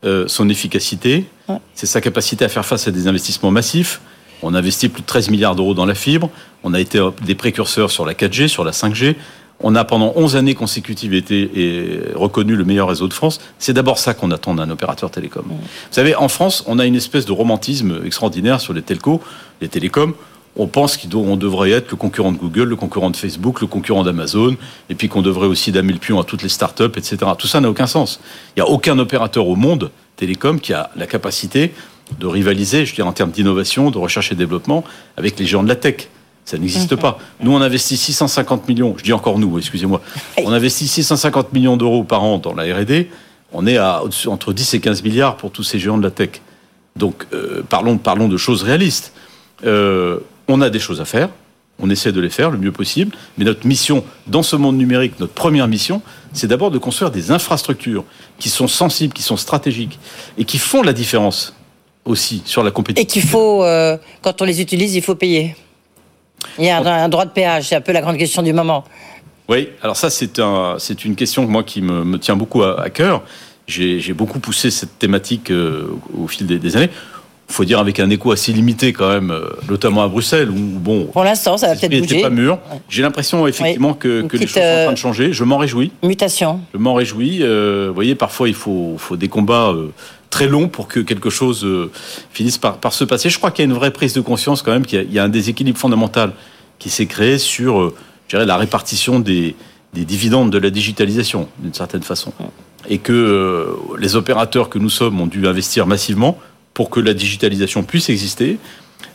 euh, 0.04 0.28
son 0.28 0.50
efficacité, 0.50 1.26
Ouais. 1.48 1.58
c'est 1.76 1.86
sa 1.86 2.02
capacité 2.02 2.44
à 2.44 2.50
faire 2.50 2.66
face 2.66 2.88
à 2.88 2.92
des 2.92 3.08
investissements 3.08 3.52
massifs. 3.52 4.02
On 4.42 4.56
a 4.56 4.58
investi 4.58 4.90
plus 4.90 5.04
de 5.04 5.06
13 5.06 5.30
milliards 5.30 5.56
d'euros 5.56 5.76
dans 5.76 5.86
la 5.86 5.94
fibre, 5.94 6.32
on 6.64 6.74
a 6.74 6.80
été 6.80 7.00
des 7.24 7.36
précurseurs 7.36 7.92
sur 7.92 8.04
la 8.04 8.16
4G, 8.16 8.48
sur 8.48 8.64
la 8.64 8.72
5G. 8.72 9.14
On 9.60 9.76
a 9.76 9.86
pendant 9.86 10.12
11 10.16 10.38
années 10.38 10.56
consécutives 10.56 11.14
été 11.14 11.52
et 11.56 12.00
reconnu 12.16 12.56
le 12.56 12.64
meilleur 12.64 12.88
réseau 12.88 13.08
de 13.08 13.14
France. 13.14 13.40
C'est 13.60 13.74
d'abord 13.74 14.00
ça 14.00 14.16
qu'on 14.16 14.32
attend 14.32 14.56
d'un 14.56 14.72
opérateur 14.72 15.12
télécom. 15.12 15.46
Vous 15.48 15.58
savez, 15.92 16.16
en 16.16 16.30
France, 16.30 16.64
on 16.66 16.80
a 16.80 16.88
une 16.88 16.96
espèce 16.96 17.28
de 17.28 17.32
romantisme 17.32 18.02
extraordinaire 18.04 18.60
sur 18.60 18.74
les 18.74 18.82
telcos, 18.82 19.22
les 19.62 19.68
télécoms. 19.68 20.16
On 20.58 20.68
pense 20.68 20.98
qu'on 20.98 21.38
devrait 21.38 21.72
être 21.72 21.92
le 21.92 21.98
concurrent 21.98 22.32
de 22.32 22.38
Google, 22.38 22.64
le 22.64 22.76
concurrent 22.76 23.10
de 23.10 23.16
Facebook, 23.16 23.62
le 23.62 23.68
concurrent 23.68 24.04
d'Amazon, 24.04 24.58
et 24.90 24.96
puis 24.96 25.08
qu'on 25.08 25.22
devrait 25.22 25.48
aussi 25.48 25.72
damer 25.72 25.94
le 25.94 26.00
pion 26.00 26.20
à 26.20 26.24
toutes 26.24 26.44
les 26.44 26.50
startups, 26.50 26.92
etc. 26.98 27.18
Tout 27.38 27.48
ça 27.48 27.62
n'a 27.62 27.70
aucun 27.70 27.88
sens. 27.88 28.20
Il 28.56 28.62
n'y 28.62 28.68
a 28.68 28.70
aucun 28.70 29.00
opérateur 29.00 29.48
au 29.48 29.56
monde 29.56 29.92
télécom 30.18 30.60
qui 30.60 30.74
a 30.74 30.92
la 30.96 31.08
capacité 31.08 31.74
de 32.20 32.28
rivaliser, 32.28 32.86
je 32.86 32.94
dirais, 32.94 33.08
en 33.08 33.14
termes 33.14 33.32
d'innovation, 33.32 33.92
de 33.92 33.98
recherche 33.98 34.32
et 34.32 34.36
développement 34.36 34.84
avec 35.16 35.40
les 35.40 35.46
géants 35.46 35.64
de 35.64 35.70
la 35.70 35.76
tech. 35.76 36.10
Ça 36.44 36.58
n'existe 36.58 36.96
pas. 36.96 37.18
Nous, 37.40 37.54
on 37.54 37.62
investit 37.62 37.96
650 37.96 38.68
millions, 38.68 38.96
je 38.98 39.04
dis 39.04 39.14
encore 39.14 39.40
nous, 39.40 39.58
excusez-moi, 39.58 40.02
on 40.44 40.52
investit 40.52 40.88
650 40.88 41.54
millions 41.54 41.78
d'euros 41.78 42.04
par 42.04 42.24
an 42.24 42.40
dans 42.40 42.54
la 42.54 42.64
R&D. 42.64 43.10
On 43.54 43.68
est 43.68 43.78
à 43.78 44.02
entre 44.28 44.52
10 44.52 44.74
et 44.74 44.80
15 44.80 45.04
milliards 45.04 45.38
pour 45.38 45.52
tous 45.52 45.64
ces 45.64 45.80
géants 45.80 45.98
de 45.98 46.04
la 46.04 46.12
tech. 46.12 46.42
Donc, 46.96 47.26
euh, 47.34 47.62
parlons, 47.68 47.98
parlons 47.98 48.28
de 48.28 48.38
choses 48.38 48.64
réalistes. 48.64 49.14
Euh, 49.66 50.20
on 50.48 50.62
a 50.62 50.70
des 50.70 50.80
choses 50.80 51.02
à 51.02 51.06
faire. 51.06 51.30
On 51.80 51.90
essaie 51.90 52.12
de 52.12 52.22
les 52.22 52.30
faire 52.30 52.52
le 52.52 52.58
mieux 52.58 52.72
possible. 52.72 53.16
Mais 53.38 53.46
notre 53.46 53.66
mission 53.66 54.04
dans 54.28 54.44
ce 54.44 54.56
monde 54.56 54.78
numérique, 54.78 55.20
notre 55.20 55.34
première 55.34 55.68
mission, 55.68 56.02
c'est 56.34 56.48
d'abord 56.48 56.70
de 56.70 56.78
construire 56.78 57.12
des 57.12 57.32
infrastructures 57.32 58.04
qui 58.38 58.50
sont 58.50 58.68
sensibles, 58.68 59.14
qui 59.14 59.24
sont 59.24 59.38
stratégiques 59.38 60.00
et 60.38 60.46
qui 60.46 60.60
font 60.60 60.84
la 60.84 60.94
différence 60.94 61.56
aussi 62.06 62.42
sur 62.46 62.64
la 62.64 62.70
Et 62.70 62.74
compétition. 62.74 63.08
qu'il 63.08 63.24
faut, 63.24 63.64
euh, 63.64 63.98
quand 64.22 64.42
on 64.42 64.46
les 64.46 64.62
utilise, 64.62 64.96
il 64.96 65.02
faut 65.02 65.16
payer. 65.16 65.56
Il 66.58 66.66
y 66.66 66.70
a 66.70 66.78
un, 66.78 67.10
droit 67.10 67.26
de 67.26 67.32
péage, 67.32 67.70
c'est 67.70 67.76
un 67.76 67.82
peu 67.82 67.92
la 67.92 68.02
grande 68.02 68.18
question 68.18 68.42
du 68.42 68.54
moment. 68.54 68.84
Oui, 69.48 69.70
alors 69.82 69.96
ça, 69.96 70.10
c'est 70.10 70.40
un, 70.40 70.76
c'est 70.80 71.06
une 71.06 71.16
question 71.16 71.46
moi 71.48 71.64
qui 71.64 71.82
me, 71.82 72.04
me 72.04 72.18
tient 72.18 72.36
beaucoup 72.36 72.64
à, 72.64 72.82
à 72.82 72.90
cœur. 72.90 73.24
J'ai 73.68 74.14
beaucoup 74.14 74.40
poussé 74.40 74.70
cette 74.72 75.00
thématique 75.00 75.50
euh, 75.52 75.88
au, 76.18 76.24
au 76.24 76.28
fil 76.28 76.46
des, 76.46 76.60
des 76.60 76.76
années. 76.78 76.90
Il 77.52 77.54
faut 77.54 77.66
dire 77.66 77.80
avec 77.80 78.00
un 78.00 78.10
écho 78.10 78.32
assez 78.32 78.54
limité 78.54 78.94
quand 78.94 79.10
même, 79.10 79.30
euh, 79.30 79.42
notamment 79.68 80.04
à 80.04 80.08
Bruxelles, 80.08 80.50
où 80.50 80.56
bon, 80.56 81.08
Pour 81.08 81.26
l'instant, 81.26 81.58
ça 81.58 81.68
va 81.68 81.76
peut-être 81.76 82.00
bouger. 82.00 82.22
pas 82.22 82.30
mûr. 82.30 82.58
J'ai 82.88 83.02
l'impression 83.02 83.46
effectivement 83.46 83.90
Oui. 83.90 83.98
que, 84.00 84.22
que 84.22 84.38
les 84.38 84.48
choses 84.48 84.54
sont 84.54 84.60
en 84.60 84.64
train 84.64 84.88
euh, 84.88 84.92
de 84.94 84.98
changer. 84.98 85.34
Je 85.34 85.44
m'en 85.44 85.58
réjouis. 85.58 85.92
Mutation. 86.02 86.62
Je 86.74 86.78
m'en 86.80 86.94
réjouis. 86.94 87.40
Euh, 87.42 87.88
vous 87.90 87.94
voyez, 87.94 88.16
parfois 88.16 88.48
il 88.48 88.54
faut, 88.54 88.96
faut 88.98 89.18
des 89.18 89.28
combats 89.28 89.72
euh, 89.72 89.90
très 90.30 90.48
longs 90.48 90.70
pour 90.70 90.88
que 90.88 91.02
quelque 91.02 91.30
chose 91.30 91.68
finisse 92.32 92.58
par, 92.58 92.78
par 92.78 92.94
se 92.94 93.04
passer. 93.04 93.30
Je 93.30 93.38
crois 93.38 93.52
qu'il 93.52 93.66
y 93.66 93.68
a 93.68 93.70
une 93.70 93.78
vraie 93.78 93.92
prise 93.92 94.14
de 94.14 94.22
conscience 94.22 94.62
quand 94.62 94.72
même, 94.72 94.86
qu'il 94.86 95.12
y 95.12 95.16
y, 95.16 95.20
a 95.20 95.24
un 95.26 95.30
déséquilibre 95.30 95.78
fondamental 95.78 96.32
qui 96.80 96.90
s'est 96.90 97.06
créé 97.06 97.38
sur, 97.38 97.94
je 98.30 98.38
dirais, 98.38 98.46
la 98.46 98.56
répartition 98.56 99.20
des, 99.20 99.58
des 99.94 100.06
dividendes 100.06 100.52
de 100.52 100.58
la 100.58 100.70
digitalisation, 100.70 101.50
d'une 101.60 101.74
certaine 101.74 102.04
façon. 102.04 102.32
Et 102.90 103.00
que 103.00 103.76
les 104.00 104.16
opérateurs 104.16 104.70
que 104.70 104.80
nous 104.80 104.90
sommes 104.90 105.20
ont 105.20 105.28
dû 105.28 105.46
investir 105.48 105.86
massivement 105.86 106.40
pour 106.74 106.90
que 106.90 107.00
la 107.00 107.14
digitalisation 107.14 107.84
puisse 107.84 108.10
exister. 108.10 108.58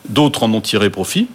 D'autres 0.09 0.43
en 0.43 0.53
ont 0.53 0.61
tiré 0.61 0.89
profit. 0.89 1.27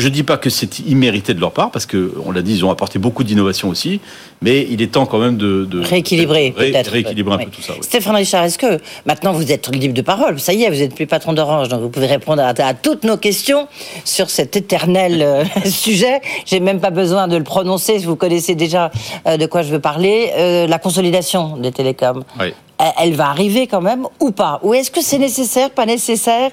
Je 0.00 0.08
ne 0.08 0.12
dis 0.12 0.22
pas 0.22 0.36
que 0.38 0.50
c'est 0.50 0.80
immérité 0.80 1.34
de 1.34 1.40
leur 1.40 1.52
part, 1.52 1.70
parce 1.70 1.86
que 1.86 2.14
on 2.26 2.32
l'a 2.32 2.42
dit, 2.42 2.54
ils 2.54 2.64
ont 2.64 2.70
apporté 2.70 2.98
beaucoup 2.98 3.22
d'innovation 3.22 3.68
aussi, 3.68 4.00
mais 4.42 4.66
il 4.70 4.80
est 4.82 4.92
temps 4.92 5.06
quand 5.06 5.18
même 5.18 5.36
de, 5.36 5.64
de 5.70 5.80
Rééquilibrer, 5.80 6.54
ré- 6.56 6.70
peut-être. 6.72 6.90
rééquilibrer 6.90 7.34
un 7.34 7.38
peu 7.38 7.50
tout 7.50 7.62
ça. 7.62 7.74
oui. 7.74 7.80
Stéphane 7.82 8.16
Richard, 8.16 8.44
est-ce 8.44 8.58
que 8.58 8.78
maintenant 9.06 9.32
vous 9.32 9.52
êtes 9.52 9.68
libre 9.74 9.94
de 9.94 10.02
parole? 10.02 10.40
Ça 10.40 10.52
y 10.52 10.62
est, 10.64 10.70
vous 10.70 10.76
n'êtes 10.78 10.94
plus 10.94 11.06
patron 11.06 11.32
d'Orange, 11.34 11.68
donc 11.68 11.80
vous 11.82 11.90
pouvez 11.90 12.06
répondre 12.06 12.42
à, 12.42 12.48
à 12.58 12.74
toutes 12.74 13.04
nos 13.04 13.16
questions 13.16 13.68
sur 14.04 14.30
cet 14.30 14.56
éternel 14.56 15.20
euh, 15.22 15.44
sujet. 15.66 16.20
J'ai 16.46 16.60
même 16.60 16.80
pas 16.80 16.90
besoin 16.90 17.28
de 17.28 17.36
le 17.36 17.44
prononcer, 17.44 17.98
vous 17.98 18.16
connaissez 18.16 18.54
déjà 18.54 18.90
euh, 19.26 19.36
de 19.36 19.46
quoi 19.46 19.62
je 19.62 19.70
veux 19.70 19.80
parler. 19.80 20.30
Euh, 20.38 20.66
la 20.66 20.78
consolidation 20.78 21.56
des 21.58 21.72
télécoms. 21.72 22.24
Oui. 22.40 22.54
Elle, 22.78 22.92
elle 23.02 23.12
va 23.14 23.28
arriver 23.28 23.66
quand 23.66 23.82
même 23.82 24.06
ou 24.20 24.30
pas? 24.30 24.58
Ou 24.62 24.72
est-ce 24.74 24.90
que 24.90 25.02
c'est 25.02 25.18
nécessaire, 25.18 25.68
pas 25.70 25.84
nécessaire? 25.86 26.50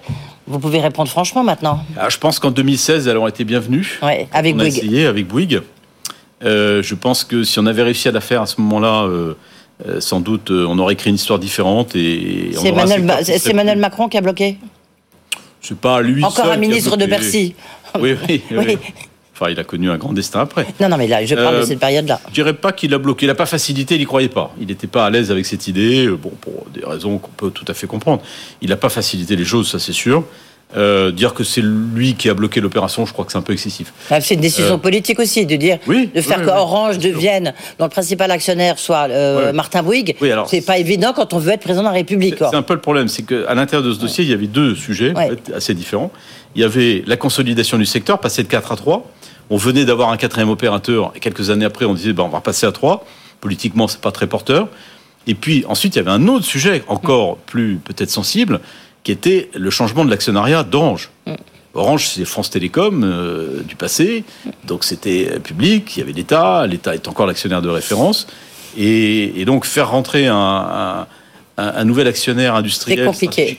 Vous 0.48 0.60
pouvez 0.60 0.80
répondre 0.80 1.10
franchement 1.10 1.44
maintenant. 1.44 1.84
Ah, 1.98 2.08
je 2.10 2.18
pense 2.18 2.40
qu'en 2.40 2.52
2016, 2.52 3.08
elles 3.08 3.18
ont 3.18 3.28
été 3.28 3.44
bienvenues. 3.44 4.00
Ouais, 4.02 4.28
avec 4.32 4.56
on 4.56 4.60
a 4.60 4.64
Bouygues. 4.64 4.78
essayé 4.78 5.06
avec 5.06 5.28
Bouygues. 5.28 5.62
Euh, 6.44 6.82
je 6.84 6.96
pense 6.96 7.24
que 7.24 7.44
si 7.44 7.60
on 7.60 7.66
avait 7.66 7.84
réussi 7.84 8.08
à 8.08 8.12
la 8.12 8.22
faire 8.22 8.42
à 8.44 8.46
ce 8.46 8.62
moment-là, 8.62 9.04
euh, 9.04 9.34
euh, 9.88 10.00
sans 10.00 10.20
doute, 10.22 10.50
on 10.52 10.78
aurait 10.80 10.94
écrit 10.94 11.10
une 11.10 11.16
histoire 11.16 11.40
différente. 11.40 11.96
Et 11.96 12.52
C'est 12.54 12.70
Emmanuel, 12.70 13.04
Ma- 13.04 13.24
serait 13.24 13.76
Macron 13.76 14.08
qui 14.08 14.18
a 14.18 14.22
bloqué 14.22 14.58
C'est 15.62 15.78
pas 15.78 16.02
lui 16.02 16.24
Encore 16.24 16.46
seul 16.46 16.54
un 16.54 16.58
ministre 16.58 16.96
de. 16.96 17.06
Bercy. 17.06 17.54
Oui, 18.00 18.16
oui, 18.30 18.42
oui. 18.52 18.58
Oui. 18.68 18.78
Enfin, 19.40 19.52
il 19.52 19.60
a 19.60 19.64
connu 19.64 19.92
un 19.92 19.98
grand 19.98 20.14
destin 20.14 20.40
après. 20.42 20.66
Non, 20.80 20.90
non, 20.90 20.98
mais 20.98 21.06
là, 21.08 21.24
je 21.24 21.36
parle 21.36 21.56
Euh, 21.56 21.62
de 21.62 21.66
cette 21.66 21.80
période-là. 21.80 22.20
Je 22.30 22.34
dirais 22.34 22.54
pas 22.54 22.72
qu'il 22.72 22.92
a 22.96 22.98
bloqué. 22.98 23.26
Il 23.26 23.30
n'a 23.30 23.36
pas 23.36 23.46
facilité, 23.46 23.94
il 23.96 24.00
n'y 24.00 24.06
croyait 24.06 24.30
pas. 24.30 24.52
Il 24.60 24.68
n'était 24.68 24.88
pas 24.88 25.06
à 25.06 25.10
l'aise 25.12 25.30
avec 25.30 25.46
cette 25.46 25.68
idée, 25.68 26.08
euh, 26.08 26.16
bon, 26.16 26.32
pour 26.42 26.66
des 26.74 26.84
raisons 26.84 27.20
qu'on 27.20 27.30
peut 27.38 27.52
tout 27.52 27.66
à 27.68 27.76
fait 27.76 27.86
comprendre. 27.86 28.22
Il 28.64 28.70
n'a 28.70 28.78
pas 28.78 28.90
facilité 28.90 29.36
les 29.36 29.46
choses, 29.46 29.70
ça 29.70 29.78
c'est 29.78 29.94
sûr. 29.94 30.24
Euh, 30.76 31.12
dire 31.12 31.34
que 31.34 31.46
c'est 31.46 31.62
lui 31.62 32.16
qui 32.16 32.30
a 32.30 32.34
bloqué 32.34 32.60
l'opération, 32.60 33.06
je 33.06 33.14
crois 33.14 33.24
que 33.24 33.32
c'est 33.32 33.38
un 33.38 33.42
peu 33.44 33.54
excessif. 33.54 33.94
Ah, 34.12 34.20
C'est 34.20 34.34
une 34.34 34.42
décision 34.42 34.74
Euh, 34.74 34.78
politique 34.78 35.18
aussi, 35.20 35.46
de 35.46 35.56
dire, 35.56 35.78
oui, 35.88 36.10
de 36.14 36.20
faire 36.20 36.40
oui, 36.40 36.46
que 36.46 36.50
oui, 36.50 36.58
Orange 36.58 36.98
bien 36.98 37.10
sûr. 37.10 37.16
devienne, 37.16 37.54
dont 37.80 37.86
le 37.86 37.90
principal 37.90 38.32
actionnaire 38.32 38.78
soit 38.78 39.08
euh, 39.10 39.46
Ouais. 39.46 39.54
Martin 39.54 39.82
Bouygues. 39.82 40.16
Oui, 40.20 40.30
alors- 40.32 40.50
c'est 40.50 40.60
pas 40.66 40.78
évident 40.78 41.14
quand 41.16 41.34
on 41.34 41.38
veut 41.40 41.52
être 41.54 41.62
président 41.62 41.84
de 41.84 41.88
la 41.88 41.94
République. 41.94 42.36
C'est 42.40 42.56
un 42.56 42.64
peu 42.64 42.74
le 42.74 42.82
problème, 42.82 43.08
c'est 43.08 43.24
qu'à 43.24 43.54
l'intérieur 43.54 43.88
de 43.88 43.94
ce 43.94 44.00
dossier, 44.00 44.26
il 44.26 44.30
y 44.30 44.34
avait 44.34 44.48
deux 44.48 44.76
sujets 44.76 45.12
en 45.12 45.20
Ouais. 45.20 45.30
fait, 45.30 45.54
assez 45.56 45.74
différents. 45.74 46.12
Il 46.56 46.62
y 46.62 46.66
avait 46.66 47.02
la 47.08 47.16
consolidation 47.16 47.78
du 47.78 47.86
secteur, 47.86 48.20
passer 48.20 48.44
de 48.44 48.48
4 48.50 48.72
à 48.74 48.76
3. 48.76 49.10
On 49.50 49.58
venait 49.58 49.86
d'avoir 49.86 50.10
un 50.10 50.18
quatrième 50.18 50.50
opérateur, 50.50 51.12
et 51.16 51.20
quelques 51.20 51.50
années 51.50 51.66
après, 51.66 51.86
on 51.86 51.94
disait 51.94 52.14
ben, 52.14 52.24
on 52.24 52.30
va 52.30 52.42
passer 52.42 52.66
à 52.66 52.72
3. 52.72 53.06
Politiquement, 53.42 53.88
c'est 53.88 54.02
pas 54.02 54.12
très 54.12 54.28
porteur. 54.28 54.68
Et 55.28 55.36
puis 55.36 55.64
ensuite, 55.68 55.96
il 55.96 56.00
y 56.00 56.02
avait 56.02 56.12
un 56.12 56.28
autre 56.28 56.46
sujet, 56.46 56.84
encore 56.88 57.38
plus 57.38 57.78
peut-être 57.84 58.10
sensible, 58.10 58.60
qui 59.04 59.12
était 59.12 59.50
le 59.56 59.70
changement 59.70 60.04
de 60.06 60.10
l'actionnariat 60.10 60.64
d'Orange. 60.64 61.10
Orange, 61.74 62.08
c'est 62.08 62.26
France 62.26 62.50
Télécom 62.50 63.04
euh, 63.04 63.62
du 63.62 63.76
passé, 63.76 64.24
donc 64.66 64.84
c'était 64.84 65.40
public, 65.40 65.96
il 65.96 66.00
y 66.00 66.02
avait 66.02 66.12
l'État, 66.12 66.66
l'État 66.66 66.96
est 66.96 67.08
encore 67.08 67.28
l'actionnaire 67.28 67.62
de 67.62 67.70
référence, 67.70 68.26
et, 68.78 69.40
et 69.40 69.46
donc 69.46 69.64
faire 69.66 69.92
rentrer 69.92 70.26
un, 70.28 70.36
un- 70.36 71.02
un- 71.58 71.74
un 71.76 71.84
nouvel 71.86 72.08
actionnaire 72.08 72.56
industriel 72.56 73.08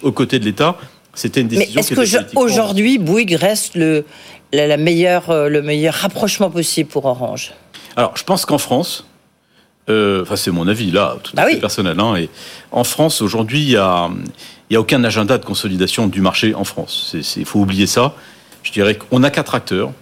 aux 0.02 0.10
côtés 0.12 0.38
de 0.40 0.44
l'État, 0.44 0.76
c'était 1.14 1.42
une 1.42 1.48
Mais 1.48 1.58
décision. 1.58 1.80
est-ce 1.80 1.88
qui 1.90 1.94
que 1.94 2.00
était 2.00 2.06
je- 2.10 2.16
politiquement- 2.16 2.40
aujourd'hui, 2.42 2.98
Bouygues 2.98 3.34
reste 3.38 3.76
le, 3.76 4.04
la, 4.52 4.66
la 4.66 4.76
meilleure, 4.76 5.30
euh, 5.30 5.48
le 5.48 5.62
meilleur 5.62 5.94
rapprochement 5.94 6.50
possible 6.50 6.88
pour 6.88 7.04
Orange 7.04 7.52
Alors, 7.96 8.16
je 8.16 8.24
pense 8.24 8.44
qu'en 8.46 8.58
France, 8.58 9.06
euh, 9.88 10.22
enfin 10.22 10.36
c'est 10.36 10.50
mon 10.50 10.68
avis 10.68 10.90
là, 10.90 11.16
tout 11.22 11.32
à 11.32 11.36
Bah 11.42 11.46
fait 11.48 11.54
oui. 11.54 11.60
personnel, 11.60 11.98
hein, 12.00 12.16
et 12.16 12.28
en 12.72 12.84
France 12.84 13.22
aujourd'hui, 13.22 13.60
il 13.60 13.70
y 13.70 13.76
a, 13.76 14.10
y 14.70 14.76
a 14.76 14.80
aucun 14.80 15.02
agenda 15.04 15.38
de 15.38 15.44
consolidation 15.44 16.06
du 16.06 16.20
marché 16.20 16.54
en 16.54 16.64
France. 16.64 17.14
Il 17.36 17.44
faut 17.44 17.60
oublier 17.60 17.86
ça. 17.86 18.14
Je 18.62 18.72
dirais 18.72 18.96
qu'on 18.96 19.22
a 19.22 19.30
quatre 19.30 19.54
acteurs. 19.54 19.92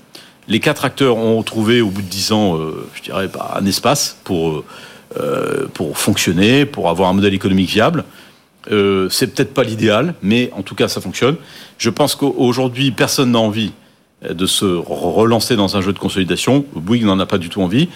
Les 0.49 0.61
quatre 0.61 0.85
acteurs 0.85 1.17
ont 1.17 1.43
trouvé 1.43 1.81
au 1.81 1.89
bout 1.91 2.03
de 2.03 2.07
dix 2.09 2.31
ans, 2.33 2.57
euh, 2.57 2.89
je 2.95 3.03
dirais, 3.03 3.29
bah, 3.29 3.55
un 3.57 3.67
espace 3.67 4.19
pour 4.25 4.65
pour 5.73 5.97
fonctionner, 5.97 6.67
pour 6.67 6.91
avoir 6.91 7.09
un 7.09 7.15
modèle 7.15 7.33
économique 7.33 7.71
viable. 7.71 8.05
Euh, 8.71 9.09
c'est 9.09 9.29
peut-être 9.29 9.55
pas 9.55 9.63
l'idéal, 9.63 10.15
mais 10.21 10.51
en 10.55 10.63
tout 10.63 10.75
cas, 10.75 10.89
ça 10.89 11.01
fonctionne. 11.01 11.37
Je 11.79 11.89
pense 11.89 12.15
qu'aujourd'hui, 12.15 12.91
personne 12.91 13.31
n'a 13.33 13.39
envie 13.39 13.73
de 14.23 14.47
se 14.47 14.65
re- 14.65 15.13
relancer 15.13 15.57
dans 15.57 15.77
un 15.77 15.81
jeu 15.81 15.93
de 15.93 15.99
consolidation. 15.99 16.65
Bouygues 16.75 17.05
n'en 17.05 17.19
a 17.21 17.27
pas 17.27 17.39
du 17.39 17.49
tout 17.49 17.63
envie. 17.63 17.89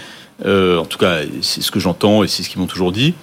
Euh, 0.44 0.78
en 0.78 0.84
tout 0.84 0.98
cas, 0.98 1.18
c'est 1.42 1.60
ce 1.62 1.70
que 1.70 1.80
j'entends 1.80 2.22
et 2.24 2.28
c'est 2.28 2.42
ce 2.42 2.48
qu'ils 2.50 2.60
m'ont 2.60 2.66
toujours 2.66 2.92
dit. 2.92 3.14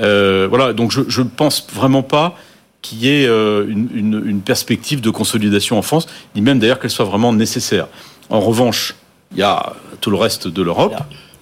Euh, 0.00 0.46
voilà, 0.48 0.72
donc 0.72 0.92
je 0.92 1.20
ne 1.22 1.28
pense 1.28 1.66
vraiment 1.72 2.02
pas 2.02 2.36
qu'il 2.82 2.98
y 2.98 3.08
ait 3.08 3.26
euh, 3.26 3.64
une, 3.68 3.88
une- 3.94 4.22
une 4.26 4.40
perspective 4.40 5.00
de 5.00 5.10
consolidation 5.10 5.78
en 5.78 5.82
France, 5.82 6.06
ni 6.34 6.42
même 6.42 6.58
d'ailleurs 6.58 6.78
qu'elle 6.78 6.90
soit 6.90 7.04
vraiment 7.06 7.32
nécessaire. 7.32 7.86
En 8.28 8.40
revanche, 8.40 8.94
il 9.32 9.38
y 9.38 9.42
a 9.42 9.72
tout 10.00 10.10
le 10.10 10.16
reste 10.16 10.48
de 10.48 10.62
l'Europe. 10.62 10.92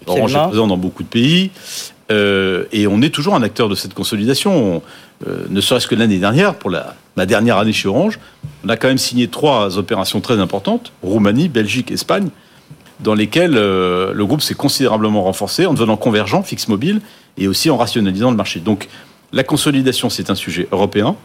Orange 0.07 0.33
est 0.47 0.49
présent 0.49 0.67
dans 0.67 0.77
beaucoup 0.77 1.03
de 1.03 1.09
pays. 1.09 1.51
Euh, 2.11 2.65
et 2.73 2.87
on 2.87 3.01
est 3.03 3.11
toujours 3.11 3.35
un 3.35 3.43
acteur 3.43 3.69
de 3.69 3.75
cette 3.75 3.95
consolidation. 3.95 4.77
On- 4.77 4.83
euh, 5.27 5.47
ne 5.49 5.61
serait-ce 5.61 5.87
que 5.87 5.95
l'année 5.95 6.19
dernière, 6.19 6.55
pour 6.55 6.71
la, 6.71 6.95
ma 7.17 7.27
dernière 7.27 7.59
année 7.59 7.73
chez 7.73 7.89
Orange, 7.89 8.19
on 8.65 8.69
a 8.69 8.77
quand 8.77 8.89
même 8.89 8.99
signé 8.99 9.29
trois 9.29 9.79
opérations 9.79 10.21
très 10.21 10.39
importantes, 10.39 10.93
Roumanie, 11.03 11.49
Belgique, 11.49 11.91
Espagne, 11.91 12.29
dans 13.01 13.15
lesquelles 13.15 13.57
euh, 13.57 14.13
le 14.15 14.27
groupe 14.27 14.43
s'est 14.43 14.55
considérablement 14.55 15.23
renforcé 15.23 15.67
en 15.67 15.75
devenant 15.75 15.97
convergent, 15.97 16.43
fixe 16.43 16.69
mobile, 16.69 17.01
et 17.39 17.49
aussi 17.49 17.71
en 17.71 17.77
rationalisant 17.77 18.31
le 18.31 18.37
marché. 18.37 18.61
Donc 18.61 18.89
la 19.33 19.45
consolidation, 19.45 20.11
c'est 20.11 20.31
un 20.31 20.35
sujet 20.35 20.69
européen. 20.73 21.17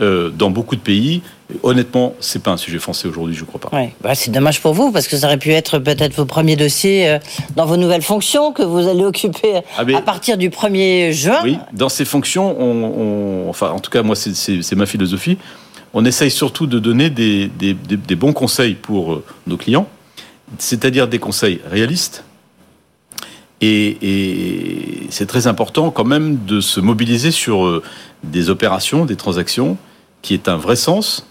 Euh, 0.00 0.30
dans 0.30 0.48
beaucoup 0.48 0.74
de 0.74 0.80
pays. 0.80 1.20
Honnêtement, 1.62 2.14
c'est 2.18 2.42
pas 2.42 2.50
un 2.52 2.56
sujet 2.56 2.78
français 2.78 3.06
aujourd'hui, 3.08 3.36
je 3.36 3.44
crois 3.44 3.60
pas. 3.60 3.76
Ouais. 3.76 3.92
Bah, 4.00 4.14
c'est 4.14 4.30
dommage 4.30 4.62
pour 4.62 4.72
vous 4.72 4.90
parce 4.90 5.06
que 5.06 5.18
ça 5.18 5.26
aurait 5.26 5.36
pu 5.36 5.50
être 5.52 5.78
peut-être 5.78 6.14
vos 6.14 6.24
premiers 6.24 6.56
dossiers 6.56 7.06
euh, 7.10 7.18
dans 7.56 7.66
vos 7.66 7.76
nouvelles 7.76 8.00
fonctions 8.00 8.52
que 8.52 8.62
vous 8.62 8.88
allez 8.88 9.04
occuper 9.04 9.60
Ah, 9.76 9.84
mais- 9.84 9.94
à 9.94 10.00
partir 10.00 10.38
du 10.38 10.48
1er 10.48 11.12
juin. 11.12 11.40
Oui, 11.44 11.58
dans 11.74 11.90
ces 11.90 12.06
fonctions, 12.06 12.56
on, 12.58 12.84
on- 13.46 13.50
enfin, 13.50 13.68
en 13.68 13.80
tout 13.80 13.90
cas, 13.90 14.02
moi, 14.02 14.16
c'est- 14.16 14.74
ma 14.76 14.86
philosophie. 14.86 15.36
On 15.92 16.06
essaye 16.06 16.30
surtout 16.30 16.66
de 16.66 16.78
donner 16.78 17.10
des, 17.10 17.48
des- 17.48 17.74
des- 17.74 17.98
des 17.98 18.16
bons 18.16 18.32
conseils 18.32 18.74
pour 18.74 19.12
euh, 19.12 19.24
nos 19.46 19.58
clients, 19.58 19.86
c'est-à-dire 20.56 21.06
des 21.06 21.18
conseils 21.18 21.60
réalistes. 21.70 22.24
Et, 23.62 25.06
c'est 25.10 25.26
très 25.26 25.46
important 25.46 25.90
quand 25.90 26.04
même 26.04 26.44
de 26.46 26.60
se 26.60 26.80
mobiliser 26.80 27.30
sur 27.30 27.64
euh, 27.64 27.82
des 28.24 28.50
opérations, 28.50 29.04
des 29.04 29.16
transactions, 29.16 29.76
qui 30.20 30.34
est 30.34 30.48
un 30.48 30.56
vrai 30.56 30.74
sens, 30.74 31.26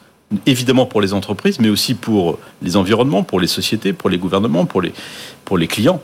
évidemment 0.45 0.85
pour 0.85 1.01
les 1.01 1.13
entreprises, 1.13 1.59
mais 1.59 1.69
aussi 1.69 1.93
pour 1.93 2.39
les 2.61 2.77
environnements, 2.77 3.23
pour 3.23 3.39
les 3.39 3.47
sociétés, 3.47 3.91
pour 3.91 4.09
les 4.09 4.17
gouvernements, 4.17 4.65
pour 4.65 4.81
les, 4.81 4.93
pour 5.45 5.57
les 5.57 5.67
clients. 5.67 6.01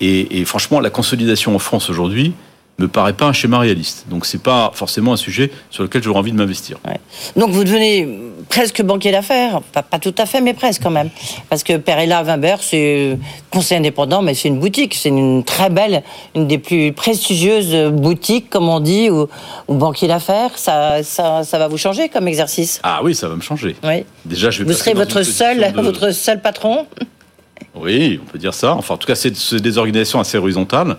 Et, 0.00 0.40
et 0.40 0.44
franchement, 0.44 0.80
la 0.80 0.90
consolidation 0.90 1.54
en 1.54 1.58
France 1.58 1.90
aujourd'hui 1.90 2.32
me 2.78 2.88
paraît 2.88 3.12
pas 3.12 3.26
un 3.26 3.32
schéma 3.32 3.58
réaliste. 3.58 4.06
Donc 4.08 4.24
c'est 4.24 4.42
pas 4.42 4.70
forcément 4.74 5.12
un 5.12 5.16
sujet 5.16 5.50
sur 5.70 5.82
lequel 5.82 6.02
j'aurais 6.02 6.20
envie 6.20 6.32
de 6.32 6.36
m'investir. 6.36 6.78
Donc 7.36 7.50
vous 7.50 7.64
devenez 7.64 8.08
presque 8.48 8.82
banquier 8.82 9.12
d'affaires, 9.12 9.60
pas, 9.72 9.82
pas 9.82 9.98
tout 9.98 10.14
à 10.18 10.26
fait, 10.26 10.40
mais 10.40 10.54
presque 10.54 10.82
quand 10.82 10.90
même. 10.90 11.10
Parce 11.48 11.62
que 11.62 11.76
Perella 11.76 12.22
Wimbert, 12.22 12.62
c'est 12.62 13.18
conseil 13.50 13.78
indépendant, 13.78 14.22
mais 14.22 14.34
c'est 14.34 14.48
une 14.48 14.58
boutique, 14.58 14.94
c'est 14.94 15.08
une 15.10 15.44
très 15.44 15.70
belle, 15.70 16.02
une 16.34 16.46
des 16.46 16.58
plus 16.58 16.92
prestigieuses 16.92 17.90
boutiques, 17.92 18.50
comme 18.50 18.68
on 18.68 18.80
dit, 18.80 19.10
ou, 19.10 19.28
banquier 19.68 20.08
d'affaires. 20.08 20.56
Ça, 20.56 21.02
ça, 21.02 21.44
ça 21.44 21.58
va 21.58 21.68
vous 21.68 21.78
changer 21.78 22.08
comme 22.08 22.26
exercice? 22.28 22.80
Ah 22.82 23.00
oui, 23.02 23.14
ça 23.14 23.28
va 23.28 23.36
me 23.36 23.42
changer. 23.42 23.76
Oui. 23.84 24.04
Déjà, 24.24 24.50
je 24.50 24.62
vais 24.62 24.64
Vous 24.72 24.78
serez 24.78 24.94
votre 24.94 25.22
seul, 25.22 25.72
de- 25.72 25.80
votre 25.80 26.10
seul 26.10 26.40
patron? 26.40 26.86
Oui, 27.74 28.18
on 28.22 28.30
peut 28.30 28.38
dire 28.38 28.54
ça. 28.54 28.74
Enfin, 28.74 28.94
en 28.94 28.96
tout 28.98 29.06
cas, 29.06 29.14
c'est 29.14 29.54
des 29.54 29.78
organisations 29.78 30.20
assez 30.20 30.36
horizontales. 30.38 30.96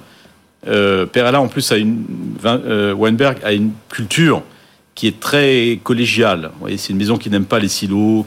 Euh, 0.67 1.05
Perella, 1.05 1.41
en 1.41 1.47
plus, 1.47 1.71
a 1.71 1.77
une, 1.77 2.03
euh, 2.45 2.93
Weinberg 2.93 3.37
a 3.43 3.53
une 3.53 3.71
culture 3.89 4.41
qui 4.99 5.07
est 5.07 5.17
très 5.21 5.79
collégiale. 5.81 6.49
Vous 6.55 6.59
voyez, 6.59 6.75
c'est 6.75 6.89
une 6.91 6.97
maison 6.97 7.17
qui 7.17 7.29
n'aime 7.29 7.45
pas 7.45 7.59
les 7.59 7.69
silos. 7.69 8.25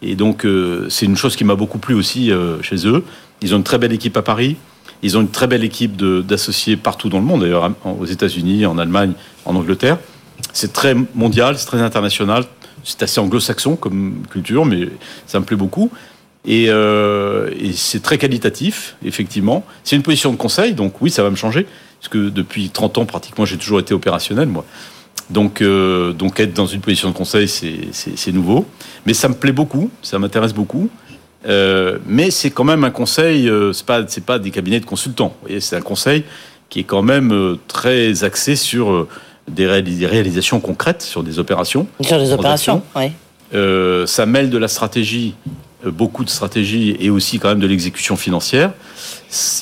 Et 0.00 0.14
donc, 0.14 0.46
euh, 0.46 0.86
c'est 0.88 1.04
une 1.04 1.18
chose 1.18 1.36
qui 1.36 1.44
m'a 1.44 1.54
beaucoup 1.54 1.76
plu 1.76 1.94
aussi 1.94 2.32
euh, 2.32 2.62
chez 2.62 2.86
eux. 2.88 3.04
Ils 3.42 3.52
ont 3.54 3.58
une 3.58 3.62
très 3.62 3.76
belle 3.76 3.92
équipe 3.92 4.16
à 4.16 4.22
Paris. 4.22 4.56
Ils 5.02 5.18
ont 5.18 5.20
une 5.20 5.28
très 5.28 5.46
belle 5.46 5.64
équipe 5.64 5.96
d'associés 6.26 6.78
partout 6.78 7.10
dans 7.10 7.18
le 7.18 7.26
monde, 7.26 7.42
d'ailleurs, 7.42 7.70
en- 7.84 7.90
aux 7.90 8.06
États-Unis, 8.06 8.64
en 8.64 8.78
Allemagne, 8.78 9.12
en 9.44 9.54
Angleterre. 9.54 9.98
C'est 10.54 10.72
très 10.72 10.94
mondial, 11.14 11.58
c'est 11.58 11.66
très 11.66 11.82
international. 11.82 12.44
C'est 12.84 13.02
assez 13.02 13.20
anglo-saxon 13.20 13.76
comme 13.76 14.22
culture, 14.30 14.64
mais 14.64 14.88
ça 15.26 15.38
me 15.40 15.44
plaît 15.44 15.58
beaucoup. 15.58 15.90
Et, 16.46 16.68
euh, 16.70 17.50
et 17.60 17.72
c'est 17.72 18.00
très 18.02 18.16
qualitatif, 18.16 18.96
effectivement. 19.04 19.62
C'est 19.84 19.96
une 19.96 20.02
position 20.02 20.32
de 20.32 20.36
conseil, 20.38 20.72
donc 20.72 21.02
oui, 21.02 21.10
ça 21.10 21.22
va 21.22 21.28
me 21.28 21.36
changer, 21.36 21.66
parce 22.00 22.08
que 22.08 22.30
depuis 22.30 22.70
30 22.70 22.96
ans, 22.96 23.04
pratiquement, 23.04 23.44
j'ai 23.44 23.58
toujours 23.58 23.78
été 23.80 23.92
opérationnel, 23.92 24.48
moi. 24.48 24.64
Donc, 25.30 25.60
euh, 25.60 26.12
donc 26.12 26.40
être 26.40 26.54
dans 26.54 26.66
une 26.66 26.80
position 26.80 27.08
de 27.10 27.14
conseil, 27.14 27.48
c'est- 27.48 28.32
nouveau. 28.32 28.66
Mais 29.06 29.14
ça 29.14 29.28
me 29.28 29.34
plaît 29.34 29.52
beaucoup, 29.52 29.90
ça 30.02 30.18
m'intéresse 30.18 30.52
beaucoup. 30.54 30.88
Euh, 31.46 31.98
mais 32.06 32.30
c'est 32.30 32.50
quand 32.50 32.64
même 32.64 32.82
un 32.84 32.90
conseil, 32.90 33.48
euh, 33.48 33.72
c'est 33.72 33.86
pas, 33.86 34.02
pas 34.26 34.38
des 34.38 34.50
cabinets 34.50 34.80
de 34.80 34.86
consultants. 34.86 35.34
C'est 35.60 35.76
un 35.76 35.80
conseil 35.82 36.24
qui 36.68 36.80
est 36.80 36.84
quand 36.84 37.02
même 37.02 37.32
euh, 37.32 37.56
très 37.68 38.24
axé 38.24 38.56
sur 38.56 39.06
des, 39.46 39.66
réalis- 39.66 39.98
des 39.98 40.06
réalisations 40.06 40.60
concrètes, 40.60 41.02
sur 41.02 41.22
des 41.22 41.38
opérations. 41.38 41.86
Sur 42.00 42.18
des 42.18 42.32
opérations, 42.32 42.82
oui. 42.96 43.12
Ça 44.06 44.26
mêle 44.26 44.50
de 44.50 44.58
la 44.58 44.68
stratégie, 44.68 45.34
beaucoup 45.86 46.24
de 46.24 46.28
stratégie, 46.30 46.96
et 47.00 47.08
aussi 47.08 47.38
quand 47.38 47.48
même 47.48 47.60
de 47.60 47.66
l'exécution 47.66 48.16
financière. 48.16 48.72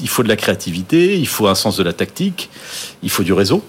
Il 0.00 0.08
faut 0.08 0.22
de 0.22 0.28
la 0.28 0.36
créativité, 0.36 1.16
il 1.18 1.28
faut 1.28 1.46
un 1.46 1.54
sens 1.54 1.76
de 1.76 1.82
la 1.84 1.92
tactique, 1.92 2.50
il 3.02 3.10
faut 3.10 3.22
du 3.22 3.32
réseau. 3.32 3.62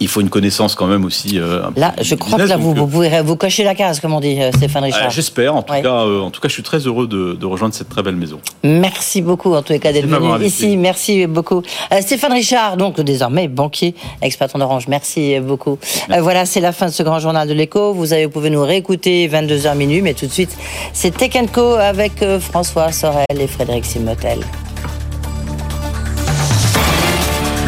Il 0.00 0.06
faut 0.06 0.20
une 0.20 0.30
connaissance 0.30 0.76
quand 0.76 0.86
même 0.86 1.04
aussi. 1.04 1.38
euh, 1.40 1.66
un 1.66 1.72
peu 1.72 1.80
Là, 1.80 1.92
je 2.00 2.14
crois 2.14 2.38
que 2.38 2.44
là, 2.44 2.56
vous, 2.56 2.70
euh, 2.70 2.74
vous 2.74 2.86
pouvez 2.86 3.20
vous 3.20 3.34
cocher 3.36 3.64
la 3.64 3.74
case, 3.74 3.98
comme 3.98 4.12
on 4.14 4.20
dit, 4.20 4.40
euh, 4.40 4.52
Stéphane 4.52 4.84
euh, 4.84 4.86
Richard. 4.86 5.10
J'espère. 5.10 5.56
En 5.56 5.62
tout 5.62 5.72
Ouais. 5.72 5.82
cas, 5.82 6.04
euh, 6.04 6.20
en 6.20 6.30
tout 6.30 6.40
cas, 6.40 6.46
je 6.48 6.52
suis 6.52 6.62
très 6.62 6.78
heureux 6.78 7.08
de, 7.08 7.34
de 7.34 7.46
rejoindre 7.46 7.74
cette 7.74 7.88
très 7.88 8.02
belle 8.02 8.14
maison. 8.14 8.38
Merci 8.62 9.22
beaucoup, 9.22 9.52
en 9.54 9.62
tous 9.62 9.72
les 9.72 9.80
cas, 9.80 9.92
d'être 9.92 10.06
venu 10.06 10.44
ici. 10.44 10.76
Merci 10.76 11.26
beaucoup. 11.26 11.62
Euh, 11.92 12.00
Stéphane 12.00 12.32
Richard, 12.32 12.76
donc 12.76 13.00
désormais 13.00 13.48
banquier, 13.48 13.94
ex-patron 14.22 14.60
d'Orange. 14.60 14.86
Merci 14.86 15.40
beaucoup. 15.40 15.78
Euh, 16.12 16.20
voilà, 16.20 16.46
c'est 16.46 16.60
la 16.60 16.70
fin 16.72 16.86
de 16.86 16.92
ce 16.92 17.02
grand 17.02 17.18
journal 17.18 17.48
de 17.48 17.54
l'écho. 17.54 17.92
Vous, 17.92 18.12
avez, 18.12 18.26
vous 18.26 18.30
pouvez 18.32 18.50
nous 18.50 18.62
réécouter 18.64 19.28
22h 19.28 19.76
minuit, 19.76 20.00
mais 20.00 20.14
tout 20.14 20.26
de 20.26 20.32
suite, 20.32 20.56
c'est 20.92 21.10
Tech 21.16 21.32
Co 21.52 21.74
avec 21.74 22.22
euh, 22.22 22.38
François 22.38 22.92
Sorel 22.92 23.26
et 23.40 23.46
Frédéric 23.48 23.84
Simotel. 23.84 24.38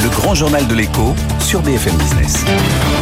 Le 0.02 0.08
grand 0.08 0.34
journal 0.34 0.66
de 0.66 0.74
l'écho 0.74 1.14
sur 1.50 1.62
BFM 1.62 1.96
Business. 1.96 2.99